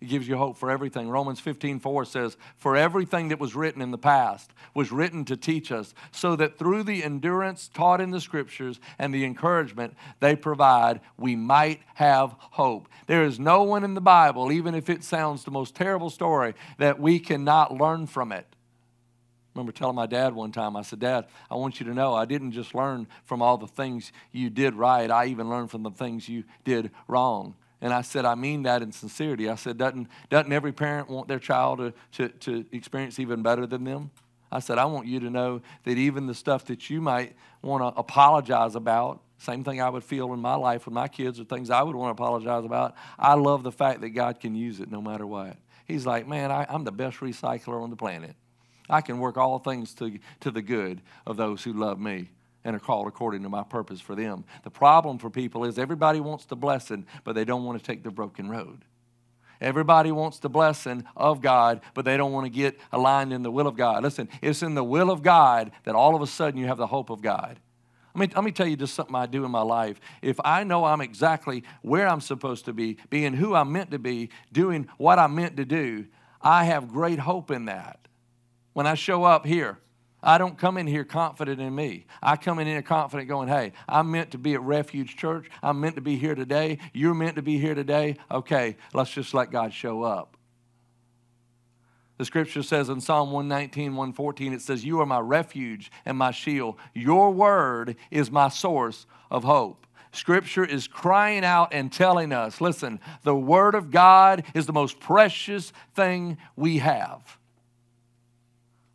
It 0.00 0.08
gives 0.08 0.28
you 0.28 0.36
hope 0.36 0.58
for 0.58 0.70
everything. 0.70 1.08
Romans 1.08 1.40
15, 1.40 1.80
4 1.80 2.04
says, 2.04 2.36
For 2.56 2.76
everything 2.76 3.28
that 3.28 3.40
was 3.40 3.54
written 3.54 3.80
in 3.80 3.92
the 3.92 3.98
past 3.98 4.50
was 4.74 4.92
written 4.92 5.24
to 5.24 5.36
teach 5.38 5.72
us, 5.72 5.94
so 6.12 6.36
that 6.36 6.58
through 6.58 6.82
the 6.82 7.02
endurance 7.02 7.68
taught 7.72 8.02
in 8.02 8.10
the 8.10 8.20
scriptures 8.20 8.78
and 8.98 9.14
the 9.14 9.24
encouragement 9.24 9.96
they 10.20 10.36
provide, 10.36 11.00
we 11.16 11.34
might 11.34 11.80
have 11.94 12.36
hope. 12.38 12.88
There 13.06 13.24
is 13.24 13.40
no 13.40 13.62
one 13.62 13.84
in 13.84 13.94
the 13.94 14.02
Bible, 14.02 14.52
even 14.52 14.74
if 14.74 14.90
it 14.90 15.02
sounds 15.02 15.44
the 15.44 15.50
most 15.50 15.74
terrible 15.74 16.10
story, 16.10 16.54
that 16.76 17.00
we 17.00 17.18
cannot 17.18 17.72
learn 17.72 18.06
from 18.06 18.32
it. 18.32 18.46
I 18.50 19.58
remember 19.58 19.72
telling 19.72 19.96
my 19.96 20.04
dad 20.04 20.34
one 20.34 20.52
time, 20.52 20.76
I 20.76 20.82
said, 20.82 20.98
Dad, 20.98 21.24
I 21.50 21.54
want 21.54 21.80
you 21.80 21.86
to 21.86 21.94
know 21.94 22.12
I 22.12 22.26
didn't 22.26 22.52
just 22.52 22.74
learn 22.74 23.06
from 23.24 23.40
all 23.40 23.56
the 23.56 23.66
things 23.66 24.12
you 24.30 24.50
did 24.50 24.74
right, 24.74 25.10
I 25.10 25.26
even 25.26 25.48
learned 25.48 25.70
from 25.70 25.82
the 25.82 25.90
things 25.90 26.28
you 26.28 26.44
did 26.64 26.90
wrong. 27.08 27.54
And 27.80 27.92
I 27.92 28.02
said, 28.02 28.24
I 28.24 28.34
mean 28.34 28.62
that 28.62 28.82
in 28.82 28.90
sincerity. 28.90 29.48
I 29.50 29.54
said, 29.54 29.76
doesn't, 29.78 30.08
doesn't 30.30 30.52
every 30.52 30.72
parent 30.72 31.10
want 31.10 31.28
their 31.28 31.38
child 31.38 31.78
to, 31.78 31.92
to, 32.12 32.28
to 32.28 32.64
experience 32.72 33.18
even 33.18 33.42
better 33.42 33.66
than 33.66 33.84
them? 33.84 34.10
I 34.50 34.60
said, 34.60 34.78
I 34.78 34.86
want 34.86 35.06
you 35.06 35.20
to 35.20 35.30
know 35.30 35.60
that 35.84 35.98
even 35.98 36.26
the 36.26 36.34
stuff 36.34 36.64
that 36.66 36.88
you 36.88 37.00
might 37.00 37.34
want 37.62 37.82
to 37.82 37.98
apologize 37.98 38.74
about, 38.76 39.20
same 39.38 39.64
thing 39.64 39.82
I 39.82 39.90
would 39.90 40.04
feel 40.04 40.32
in 40.32 40.40
my 40.40 40.54
life 40.54 40.86
with 40.86 40.94
my 40.94 41.08
kids 41.08 41.38
or 41.38 41.44
things 41.44 41.68
I 41.68 41.82
would 41.82 41.96
want 41.96 42.16
to 42.16 42.22
apologize 42.22 42.64
about, 42.64 42.94
I 43.18 43.34
love 43.34 43.62
the 43.62 43.72
fact 43.72 44.00
that 44.00 44.10
God 44.10 44.40
can 44.40 44.54
use 44.54 44.80
it 44.80 44.90
no 44.90 45.02
matter 45.02 45.26
what. 45.26 45.56
He's 45.84 46.06
like, 46.06 46.26
man, 46.26 46.50
I, 46.50 46.64
I'm 46.68 46.84
the 46.84 46.92
best 46.92 47.18
recycler 47.18 47.82
on 47.82 47.90
the 47.90 47.96
planet. 47.96 48.34
I 48.88 49.00
can 49.00 49.18
work 49.18 49.36
all 49.36 49.58
things 49.58 49.94
to, 49.94 50.18
to 50.40 50.50
the 50.50 50.62
good 50.62 51.02
of 51.26 51.36
those 51.36 51.62
who 51.62 51.72
love 51.72 52.00
me 52.00 52.30
and 52.66 52.74
are 52.74 52.80
called 52.80 53.06
according 53.06 53.44
to 53.44 53.48
my 53.48 53.62
purpose 53.62 54.00
for 54.00 54.16
them. 54.16 54.44
The 54.64 54.70
problem 54.70 55.18
for 55.18 55.30
people 55.30 55.64
is 55.64 55.78
everybody 55.78 56.18
wants 56.18 56.46
the 56.46 56.56
blessing, 56.56 57.06
but 57.22 57.36
they 57.36 57.44
don't 57.44 57.64
want 57.64 57.78
to 57.78 57.84
take 57.84 58.02
the 58.02 58.10
broken 58.10 58.50
road. 58.50 58.84
Everybody 59.60 60.10
wants 60.10 60.40
the 60.40 60.50
blessing 60.50 61.04
of 61.16 61.40
God, 61.40 61.80
but 61.94 62.04
they 62.04 62.16
don't 62.16 62.32
want 62.32 62.44
to 62.44 62.50
get 62.50 62.76
aligned 62.90 63.32
in 63.32 63.44
the 63.44 63.52
will 63.52 63.68
of 63.68 63.76
God. 63.76 64.02
Listen, 64.02 64.28
it's 64.42 64.64
in 64.64 64.74
the 64.74 64.82
will 64.82 65.12
of 65.12 65.22
God 65.22 65.70
that 65.84 65.94
all 65.94 66.16
of 66.16 66.22
a 66.22 66.26
sudden 66.26 66.58
you 66.58 66.66
have 66.66 66.76
the 66.76 66.88
hope 66.88 67.08
of 67.08 67.22
God. 67.22 67.60
I 68.12 68.18
mean, 68.18 68.32
let 68.34 68.42
me 68.42 68.50
tell 68.50 68.66
you 68.66 68.76
just 68.76 68.94
something 68.94 69.14
I 69.14 69.26
do 69.26 69.44
in 69.44 69.52
my 69.52 69.62
life. 69.62 70.00
If 70.20 70.40
I 70.44 70.64
know 70.64 70.84
I'm 70.84 71.00
exactly 71.00 71.62
where 71.82 72.08
I'm 72.08 72.20
supposed 72.20 72.64
to 72.64 72.72
be, 72.72 72.98
being 73.10 73.32
who 73.32 73.54
I'm 73.54 73.70
meant 73.70 73.92
to 73.92 74.00
be, 74.00 74.30
doing 74.52 74.88
what 74.98 75.20
I'm 75.20 75.36
meant 75.36 75.56
to 75.58 75.64
do, 75.64 76.06
I 76.42 76.64
have 76.64 76.88
great 76.88 77.20
hope 77.20 77.52
in 77.52 77.66
that. 77.66 78.00
When 78.72 78.88
I 78.88 78.94
show 78.94 79.22
up 79.22 79.46
here, 79.46 79.78
I 80.22 80.38
don't 80.38 80.58
come 80.58 80.78
in 80.78 80.86
here 80.86 81.04
confident 81.04 81.60
in 81.60 81.74
me. 81.74 82.06
I 82.22 82.36
come 82.36 82.58
in 82.58 82.66
here 82.66 82.82
confident 82.82 83.28
going, 83.28 83.48
hey, 83.48 83.72
I'm 83.88 84.10
meant 84.10 84.32
to 84.32 84.38
be 84.38 84.54
at 84.54 84.62
Refuge 84.62 85.16
Church. 85.16 85.48
I'm 85.62 85.80
meant 85.80 85.94
to 85.96 86.00
be 86.00 86.16
here 86.16 86.34
today. 86.34 86.78
You're 86.92 87.14
meant 87.14 87.36
to 87.36 87.42
be 87.42 87.58
here 87.58 87.74
today. 87.74 88.16
Okay, 88.30 88.76
let's 88.92 89.10
just 89.10 89.34
let 89.34 89.50
God 89.50 89.72
show 89.72 90.02
up. 90.02 90.36
The 92.18 92.24
scripture 92.24 92.62
says 92.62 92.88
in 92.88 93.00
Psalm 93.00 93.30
119, 93.30 93.94
114, 93.94 94.54
it 94.54 94.62
says, 94.62 94.84
You 94.84 95.00
are 95.00 95.06
my 95.06 95.20
refuge 95.20 95.90
and 96.06 96.16
my 96.16 96.30
shield. 96.30 96.76
Your 96.94 97.30
word 97.30 97.96
is 98.10 98.30
my 98.30 98.48
source 98.48 99.06
of 99.30 99.44
hope. 99.44 99.86
Scripture 100.12 100.64
is 100.64 100.88
crying 100.88 101.44
out 101.44 101.74
and 101.74 101.92
telling 101.92 102.32
us 102.32 102.60
listen, 102.60 103.00
the 103.22 103.36
Word 103.36 103.74
of 103.74 103.90
God 103.90 104.44
is 104.54 104.64
the 104.64 104.72
most 104.72 104.98
precious 104.98 105.74
thing 105.94 106.38
we 106.56 106.78
have. 106.78 107.35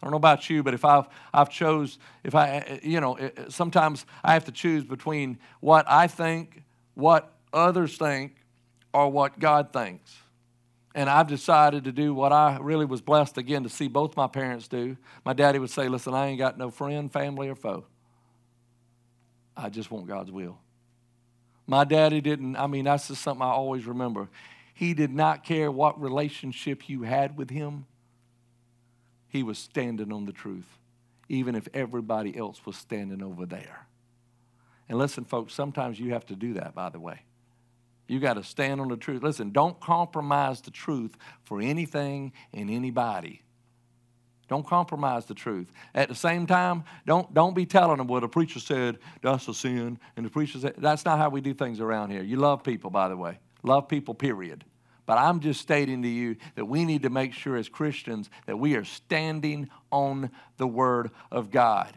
I 0.01 0.05
don't 0.05 0.11
know 0.11 0.17
about 0.17 0.49
you, 0.49 0.63
but 0.63 0.73
if 0.73 0.83
I've, 0.83 1.07
I've 1.31 1.49
chose, 1.49 1.99
if 2.23 2.33
I, 2.33 2.49
eh, 2.49 2.63
eh, 2.65 2.79
you 2.81 2.99
know, 2.99 3.15
eh, 3.15 3.29
sometimes 3.49 4.05
I 4.23 4.33
have 4.33 4.45
to 4.45 4.51
choose 4.51 4.83
between 4.83 5.37
what 5.59 5.85
I 5.87 6.07
think, 6.07 6.63
what 6.95 7.31
others 7.53 7.97
think, 7.97 8.35
or 8.93 9.09
what 9.09 9.37
God 9.37 9.71
thinks. 9.71 10.11
And 10.95 11.09
I've 11.09 11.27
decided 11.27 11.83
to 11.85 11.91
do 11.91 12.13
what 12.13 12.33
I 12.33 12.57
really 12.59 12.85
was 12.85 13.01
blessed 13.01 13.37
again 13.37 13.63
to 13.63 13.69
see 13.69 13.87
both 13.87 14.17
my 14.17 14.27
parents 14.27 14.67
do. 14.67 14.97
My 15.23 15.33
daddy 15.33 15.59
would 15.59 15.69
say, 15.69 15.87
Listen, 15.87 16.13
I 16.13 16.27
ain't 16.27 16.39
got 16.39 16.57
no 16.57 16.69
friend, 16.69 17.11
family, 17.11 17.47
or 17.47 17.55
foe. 17.55 17.85
I 19.55 19.69
just 19.69 19.91
want 19.91 20.07
God's 20.07 20.31
will. 20.31 20.57
My 21.67 21.83
daddy 21.83 22.19
didn't, 22.19 22.55
I 22.55 22.67
mean, 22.67 22.85
that's 22.85 23.07
just 23.07 23.21
something 23.21 23.43
I 23.43 23.51
always 23.51 23.85
remember. 23.85 24.27
He 24.73 24.93
did 24.93 25.13
not 25.13 25.43
care 25.43 25.71
what 25.71 26.01
relationship 26.01 26.89
you 26.89 27.03
had 27.03 27.37
with 27.37 27.49
him, 27.49 27.85
he 29.31 29.43
was 29.43 29.57
standing 29.57 30.11
on 30.11 30.25
the 30.25 30.33
truth, 30.33 30.77
even 31.29 31.55
if 31.55 31.67
everybody 31.73 32.37
else 32.37 32.65
was 32.65 32.75
standing 32.75 33.23
over 33.23 33.45
there. 33.45 33.87
And 34.89 34.99
listen, 34.99 35.23
folks, 35.23 35.53
sometimes 35.53 35.99
you 35.99 36.11
have 36.11 36.25
to 36.27 36.35
do 36.35 36.53
that, 36.55 36.75
by 36.75 36.89
the 36.89 36.99
way. 36.99 37.21
You 38.07 38.19
got 38.19 38.33
to 38.33 38.43
stand 38.43 38.81
on 38.81 38.89
the 38.89 38.97
truth. 38.97 39.23
Listen, 39.23 39.51
don't 39.51 39.79
compromise 39.79 40.59
the 40.59 40.71
truth 40.71 41.15
for 41.43 41.61
anything 41.61 42.33
and 42.53 42.69
anybody. 42.69 43.41
Don't 44.49 44.67
compromise 44.67 45.23
the 45.27 45.33
truth. 45.33 45.71
At 45.95 46.09
the 46.09 46.15
same 46.15 46.45
time, 46.45 46.83
don't, 47.05 47.33
don't 47.33 47.55
be 47.55 47.65
telling 47.65 47.99
them, 47.99 48.07
well, 48.07 48.19
the 48.19 48.27
preacher 48.27 48.59
said 48.59 48.99
that's 49.21 49.47
a 49.47 49.53
sin, 49.53 49.97
and 50.17 50.25
the 50.25 50.29
preacher 50.29 50.59
said, 50.59 50.73
that's 50.77 51.05
not 51.05 51.19
how 51.19 51.29
we 51.29 51.39
do 51.39 51.53
things 51.53 51.79
around 51.79 52.09
here. 52.09 52.21
You 52.21 52.35
love 52.35 52.61
people, 52.61 52.89
by 52.89 53.07
the 53.07 53.15
way. 53.15 53.39
Love 53.63 53.87
people, 53.87 54.13
period. 54.13 54.65
But 55.11 55.17
I'm 55.17 55.41
just 55.41 55.59
stating 55.59 56.03
to 56.03 56.07
you 56.07 56.37
that 56.55 56.63
we 56.63 56.85
need 56.85 57.01
to 57.01 57.09
make 57.09 57.33
sure 57.33 57.57
as 57.57 57.67
Christians 57.67 58.29
that 58.45 58.57
we 58.57 58.75
are 58.75 58.85
standing 58.85 59.69
on 59.91 60.31
the 60.55 60.65
Word 60.65 61.11
of 61.29 61.51
God. 61.51 61.93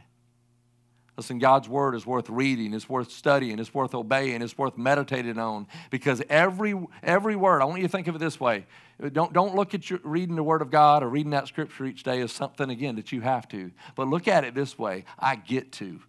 Listen, 1.17 1.39
God's 1.39 1.69
word 1.69 1.95
is 1.95 2.05
worth 2.05 2.29
reading, 2.29 2.75
it's 2.75 2.89
worth 2.89 3.12
studying, 3.12 3.61
it's 3.61 3.73
worth 3.73 3.95
obeying, 3.95 4.43
it's 4.43 4.59
worth 4.59 4.77
meditating 4.77 5.39
on. 5.39 5.69
Because 5.91 6.23
every 6.29 6.75
every 7.05 7.37
word, 7.37 7.62
I 7.62 7.67
want 7.67 7.83
you 7.83 7.87
to 7.87 7.93
think 7.93 8.09
of 8.09 8.17
it 8.17 8.19
this 8.19 8.41
way. 8.41 8.67
Don't, 9.12 9.33
don't 9.33 9.55
look 9.55 9.75
at 9.75 9.89
your 9.89 10.01
reading 10.03 10.35
the 10.35 10.43
word 10.43 10.61
of 10.61 10.73
God 10.73 11.05
or 11.05 11.09
reading 11.09 11.31
that 11.31 11.47
scripture 11.47 11.85
each 11.85 12.03
day 12.03 12.21
as 12.21 12.33
something 12.33 12.69
again 12.69 12.97
that 12.97 13.12
you 13.12 13.21
have 13.21 13.47
to. 13.51 13.71
But 13.95 14.09
look 14.09 14.27
at 14.27 14.43
it 14.43 14.57
this 14.57 14.77
way: 14.77 15.05
I 15.21 15.37
get 15.37 15.71
to. 15.75 16.01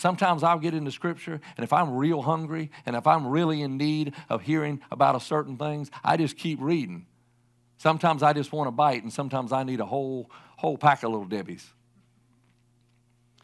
Sometimes 0.00 0.42
I'll 0.42 0.58
get 0.58 0.74
into 0.74 0.90
scripture, 0.90 1.40
and 1.56 1.64
if 1.64 1.72
I'm 1.72 1.94
real 1.94 2.22
hungry 2.22 2.70
and 2.86 2.96
if 2.96 3.06
I'm 3.06 3.26
really 3.26 3.62
in 3.62 3.76
need 3.76 4.14
of 4.28 4.42
hearing 4.42 4.80
about 4.90 5.14
a 5.14 5.20
certain 5.20 5.56
things, 5.56 5.90
I 6.02 6.16
just 6.16 6.36
keep 6.36 6.58
reading. 6.60 7.06
Sometimes 7.76 8.22
I 8.22 8.32
just 8.32 8.52
want 8.52 8.68
a 8.68 8.72
bite, 8.72 9.02
and 9.02 9.12
sometimes 9.12 9.52
I 9.52 9.62
need 9.62 9.80
a 9.80 9.86
whole 9.86 10.30
whole 10.56 10.76
pack 10.76 11.02
of 11.02 11.10
Little 11.10 11.26
Debbie's 11.26 11.70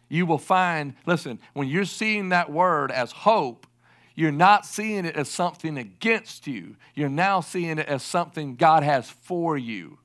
you 0.08 0.26
will 0.26 0.38
find, 0.38 0.94
listen, 1.04 1.40
when 1.52 1.68
you're 1.68 1.84
seeing 1.84 2.28
that 2.28 2.50
word 2.50 2.90
as 2.90 3.12
hope, 3.12 3.66
you're 4.14 4.32
not 4.32 4.64
seeing 4.64 5.04
it 5.04 5.16
as 5.16 5.28
something 5.28 5.76
against 5.76 6.46
you. 6.46 6.76
You're 6.94 7.08
now 7.08 7.40
seeing 7.40 7.78
it 7.78 7.86
as 7.86 8.02
something 8.02 8.56
God 8.56 8.82
has 8.82 9.10
for 9.10 9.58
you. 9.58 9.98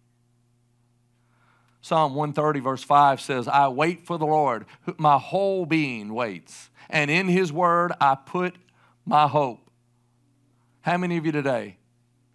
Psalm 1.81 2.13
130, 2.13 2.59
verse 2.59 2.83
5 2.83 3.19
says, 3.19 3.47
I 3.47 3.67
wait 3.67 4.05
for 4.05 4.17
the 4.17 4.25
Lord. 4.25 4.65
My 4.97 5.17
whole 5.17 5.65
being 5.65 6.13
waits. 6.13 6.69
And 6.89 7.09
in 7.09 7.27
his 7.27 7.51
word, 7.51 7.91
I 7.99 8.15
put 8.15 8.55
my 9.05 9.27
hope. 9.27 9.69
How 10.81 10.97
many 10.97 11.17
of 11.17 11.25
you 11.25 11.31
today, 11.31 11.77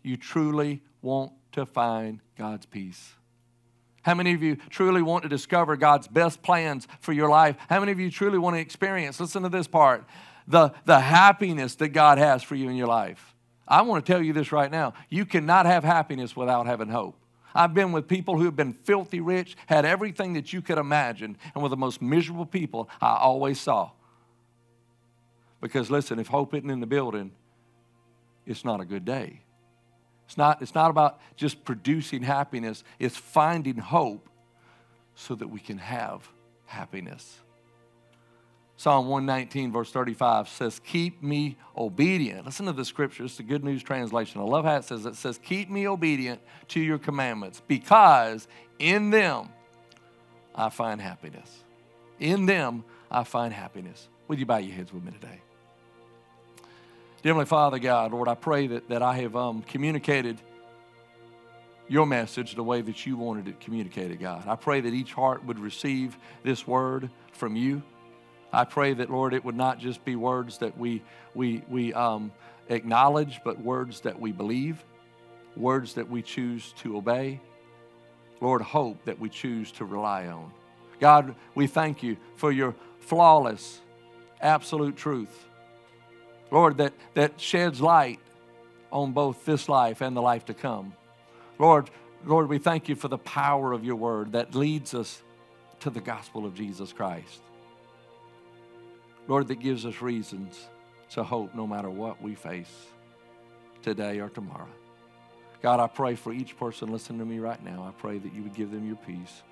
you 0.02 0.16
truly 0.16 0.82
want 1.00 1.32
to 1.52 1.64
find 1.64 2.20
God's 2.36 2.66
peace? 2.66 3.12
How 4.02 4.14
many 4.14 4.34
of 4.34 4.42
you 4.42 4.56
truly 4.70 5.02
want 5.02 5.24
to 5.24 5.28
discover 5.28 5.76
God's 5.76 6.06
best 6.06 6.42
plans 6.42 6.86
for 7.00 7.12
your 7.12 7.28
life? 7.28 7.56
How 7.68 7.80
many 7.80 7.92
of 7.92 7.98
you 7.98 8.10
truly 8.10 8.38
want 8.38 8.54
to 8.54 8.60
experience, 8.60 9.18
listen 9.18 9.42
to 9.42 9.48
this 9.48 9.66
part, 9.66 10.04
the, 10.46 10.72
the 10.84 11.00
happiness 11.00 11.74
that 11.76 11.88
God 11.88 12.18
has 12.18 12.42
for 12.42 12.54
you 12.54 12.68
in 12.68 12.76
your 12.76 12.86
life? 12.86 13.34
I 13.66 13.82
want 13.82 14.06
to 14.06 14.12
tell 14.12 14.22
you 14.22 14.32
this 14.32 14.52
right 14.52 14.70
now. 14.70 14.94
You 15.08 15.26
cannot 15.26 15.66
have 15.66 15.82
happiness 15.82 16.36
without 16.36 16.66
having 16.66 16.88
hope. 16.88 17.16
I've 17.56 17.74
been 17.74 17.92
with 17.92 18.06
people 18.06 18.36
who 18.36 18.44
have 18.44 18.56
been 18.56 18.72
filthy 18.72 19.20
rich, 19.20 19.56
had 19.66 19.84
everything 19.84 20.34
that 20.34 20.52
you 20.52 20.62
could 20.62 20.78
imagine, 20.78 21.36
and 21.54 21.62
were 21.62 21.68
the 21.68 21.76
most 21.76 22.00
miserable 22.02 22.46
people 22.46 22.88
I 23.00 23.16
always 23.16 23.60
saw. 23.60 23.90
Because 25.60 25.90
listen, 25.90 26.18
if 26.18 26.28
hope 26.28 26.54
isn't 26.54 26.70
in 26.70 26.80
the 26.80 26.86
building, 26.86 27.32
it's 28.44 28.64
not 28.64 28.80
a 28.80 28.84
good 28.84 29.04
day. 29.04 29.40
It's 30.26 30.36
not, 30.36 30.60
it's 30.60 30.74
not 30.74 30.90
about 30.90 31.20
just 31.36 31.64
producing 31.64 32.22
happiness, 32.22 32.84
it's 32.98 33.16
finding 33.16 33.78
hope 33.78 34.28
so 35.14 35.34
that 35.34 35.48
we 35.48 35.60
can 35.60 35.78
have 35.78 36.28
happiness. 36.66 37.40
Psalm 38.78 39.06
119, 39.08 39.72
verse 39.72 39.90
35 39.90 40.48
says, 40.48 40.80
Keep 40.80 41.22
me 41.22 41.56
obedient. 41.76 42.44
Listen 42.44 42.66
to 42.66 42.72
the 42.72 42.84
scripture. 42.84 43.24
It's 43.24 43.38
the 43.38 43.42
Good 43.42 43.64
News 43.64 43.82
Translation. 43.82 44.40
I 44.40 44.44
love 44.44 44.66
how 44.66 44.76
it 44.76 44.84
says 44.84 45.06
it 45.06 45.16
says, 45.16 45.38
Keep 45.42 45.70
me 45.70 45.88
obedient 45.88 46.42
to 46.68 46.80
your 46.80 46.98
commandments, 46.98 47.62
because 47.66 48.46
in 48.78 49.10
them 49.10 49.48
I 50.54 50.68
find 50.68 51.00
happiness. 51.00 51.64
In 52.20 52.44
them 52.44 52.84
I 53.10 53.24
find 53.24 53.52
happiness. 53.52 54.08
Would 54.28 54.38
you 54.38 54.46
bow 54.46 54.58
your 54.58 54.74
heads 54.74 54.92
with 54.92 55.04
me 55.04 55.12
today? 55.12 55.40
Heavenly 57.24 57.46
Father, 57.46 57.78
God, 57.78 58.12
Lord, 58.12 58.28
I 58.28 58.34
pray 58.34 58.68
that, 58.68 58.88
that 58.88 59.02
I 59.02 59.16
have 59.16 59.34
um, 59.34 59.62
communicated 59.62 60.38
your 61.88 62.06
message 62.06 62.54
the 62.54 62.62
way 62.62 62.82
that 62.82 63.06
you 63.06 63.16
wanted 63.16 63.48
it 63.48 63.58
communicated, 63.58 64.20
God. 64.20 64.46
I 64.46 64.54
pray 64.54 64.80
that 64.80 64.92
each 64.92 65.12
heart 65.12 65.44
would 65.44 65.58
receive 65.58 66.16
this 66.44 66.66
word 66.66 67.10
from 67.32 67.56
you. 67.56 67.82
I 68.56 68.64
pray 68.64 68.94
that, 68.94 69.10
Lord, 69.10 69.34
it 69.34 69.44
would 69.44 69.54
not 69.54 69.78
just 69.78 70.02
be 70.02 70.16
words 70.16 70.56
that 70.58 70.78
we, 70.78 71.02
we, 71.34 71.62
we 71.68 71.92
um, 71.92 72.32
acknowledge, 72.70 73.40
but 73.44 73.60
words 73.60 74.00
that 74.00 74.18
we 74.18 74.32
believe, 74.32 74.82
words 75.54 75.92
that 75.96 76.08
we 76.08 76.22
choose 76.22 76.72
to 76.78 76.96
obey. 76.96 77.38
Lord, 78.40 78.62
hope 78.62 79.04
that 79.04 79.20
we 79.20 79.28
choose 79.28 79.72
to 79.72 79.84
rely 79.84 80.28
on. 80.28 80.52
God, 81.00 81.34
we 81.54 81.66
thank 81.66 82.02
you 82.02 82.16
for 82.36 82.50
your 82.50 82.74
flawless, 83.00 83.82
absolute 84.40 84.96
truth. 84.96 85.44
Lord, 86.50 86.78
that, 86.78 86.94
that 87.12 87.38
sheds 87.38 87.82
light 87.82 88.20
on 88.90 89.12
both 89.12 89.44
this 89.44 89.68
life 89.68 90.00
and 90.00 90.16
the 90.16 90.22
life 90.22 90.46
to 90.46 90.54
come. 90.54 90.94
Lord, 91.58 91.90
Lord, 92.24 92.48
we 92.48 92.56
thank 92.56 92.88
you 92.88 92.94
for 92.94 93.08
the 93.08 93.18
power 93.18 93.74
of 93.74 93.84
your 93.84 93.96
word 93.96 94.32
that 94.32 94.54
leads 94.54 94.94
us 94.94 95.20
to 95.80 95.90
the 95.90 96.00
gospel 96.00 96.46
of 96.46 96.54
Jesus 96.54 96.90
Christ. 96.94 97.42
Lord, 99.28 99.48
that 99.48 99.60
gives 99.60 99.84
us 99.84 100.00
reasons 100.00 100.68
to 101.10 101.24
hope 101.24 101.54
no 101.54 101.66
matter 101.66 101.90
what 101.90 102.22
we 102.22 102.34
face 102.34 102.86
today 103.82 104.20
or 104.20 104.28
tomorrow. 104.28 104.68
God, 105.62 105.80
I 105.80 105.88
pray 105.88 106.14
for 106.14 106.32
each 106.32 106.56
person 106.56 106.92
listening 106.92 107.18
to 107.18 107.24
me 107.24 107.38
right 107.38 107.62
now. 107.64 107.84
I 107.88 107.90
pray 108.00 108.18
that 108.18 108.34
you 108.34 108.42
would 108.42 108.54
give 108.54 108.70
them 108.70 108.86
your 108.86 108.96
peace, 108.96 109.42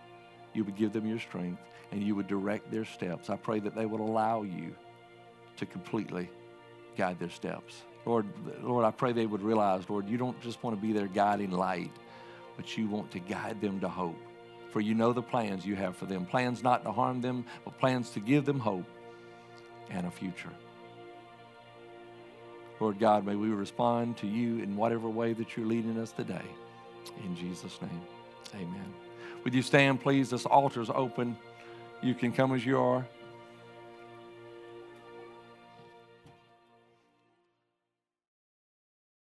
you 0.53 0.65
would 0.65 0.77
give 0.77 0.93
them 0.93 1.07
your 1.07 1.19
strength, 1.19 1.61
and 1.91 2.03
you 2.03 2.15
would 2.15 2.29
direct 2.29 2.71
their 2.71 2.85
steps. 2.85 3.31
I 3.31 3.37
pray 3.37 3.59
that 3.61 3.75
they 3.75 3.87
would 3.87 4.01
allow 4.01 4.43
you 4.43 4.75
to 5.57 5.67
completely 5.67 6.29
guide 6.97 7.19
their 7.19 7.31
steps. 7.31 7.83
Lord, 8.07 8.27
Lord, 8.63 8.85
I 8.85 8.91
pray 8.91 9.13
they 9.13 9.27
would 9.27 9.43
realize, 9.43 9.89
Lord, 9.89 10.09
you 10.09 10.19
don't 10.19 10.41
just 10.41 10.63
want 10.63 10.77
to 10.77 10.81
be 10.81 10.93
their 10.93 11.09
guiding 11.09 11.51
light, 11.51 11.91
but 12.57 12.77
you 12.77 12.87
want 12.87 13.11
to 13.13 13.19
guide 13.19 13.61
them 13.61 13.81
to 13.81 13.89
hope. 13.89 14.21
For 14.71 14.81
you 14.81 14.95
know 14.95 15.13
the 15.13 15.23
plans 15.23 15.65
you 15.65 15.75
have 15.77 15.97
for 15.97 16.07
them 16.07 16.27
plans 16.27 16.63
not 16.63 16.85
to 16.85 16.93
harm 16.93 17.21
them, 17.21 17.45
but 17.65 17.79
plans 17.79 18.11
to 18.11 18.21
give 18.21 18.45
them 18.45 18.59
hope 18.59 18.85
and 19.91 20.07
a 20.07 20.11
future. 20.11 20.51
Lord 22.81 22.99
God, 22.99 23.25
may 23.25 23.37
we 23.37 23.49
respond 23.49 24.17
to 24.19 24.27
you 24.27 24.59
in 24.63 24.77
whatever 24.77 25.09
way 25.09 25.33
that 25.33 25.57
you're 25.57 25.67
leading 25.67 25.99
us 25.99 26.13
today. 26.13 26.45
In 27.25 27.37
Jesus' 27.37 27.81
name, 27.81 28.01
amen. 28.55 28.95
Would 29.45 29.55
you 29.55 29.63
stand, 29.63 30.01
please? 30.01 30.31
This 30.31 30.47
altar 30.47 30.81
is 30.81 30.91
open. 30.91 31.37
You 32.03 32.15
can 32.15 32.33
come 32.33 32.55
as 32.55 32.65
you 32.67 32.79
are. 32.79 33.07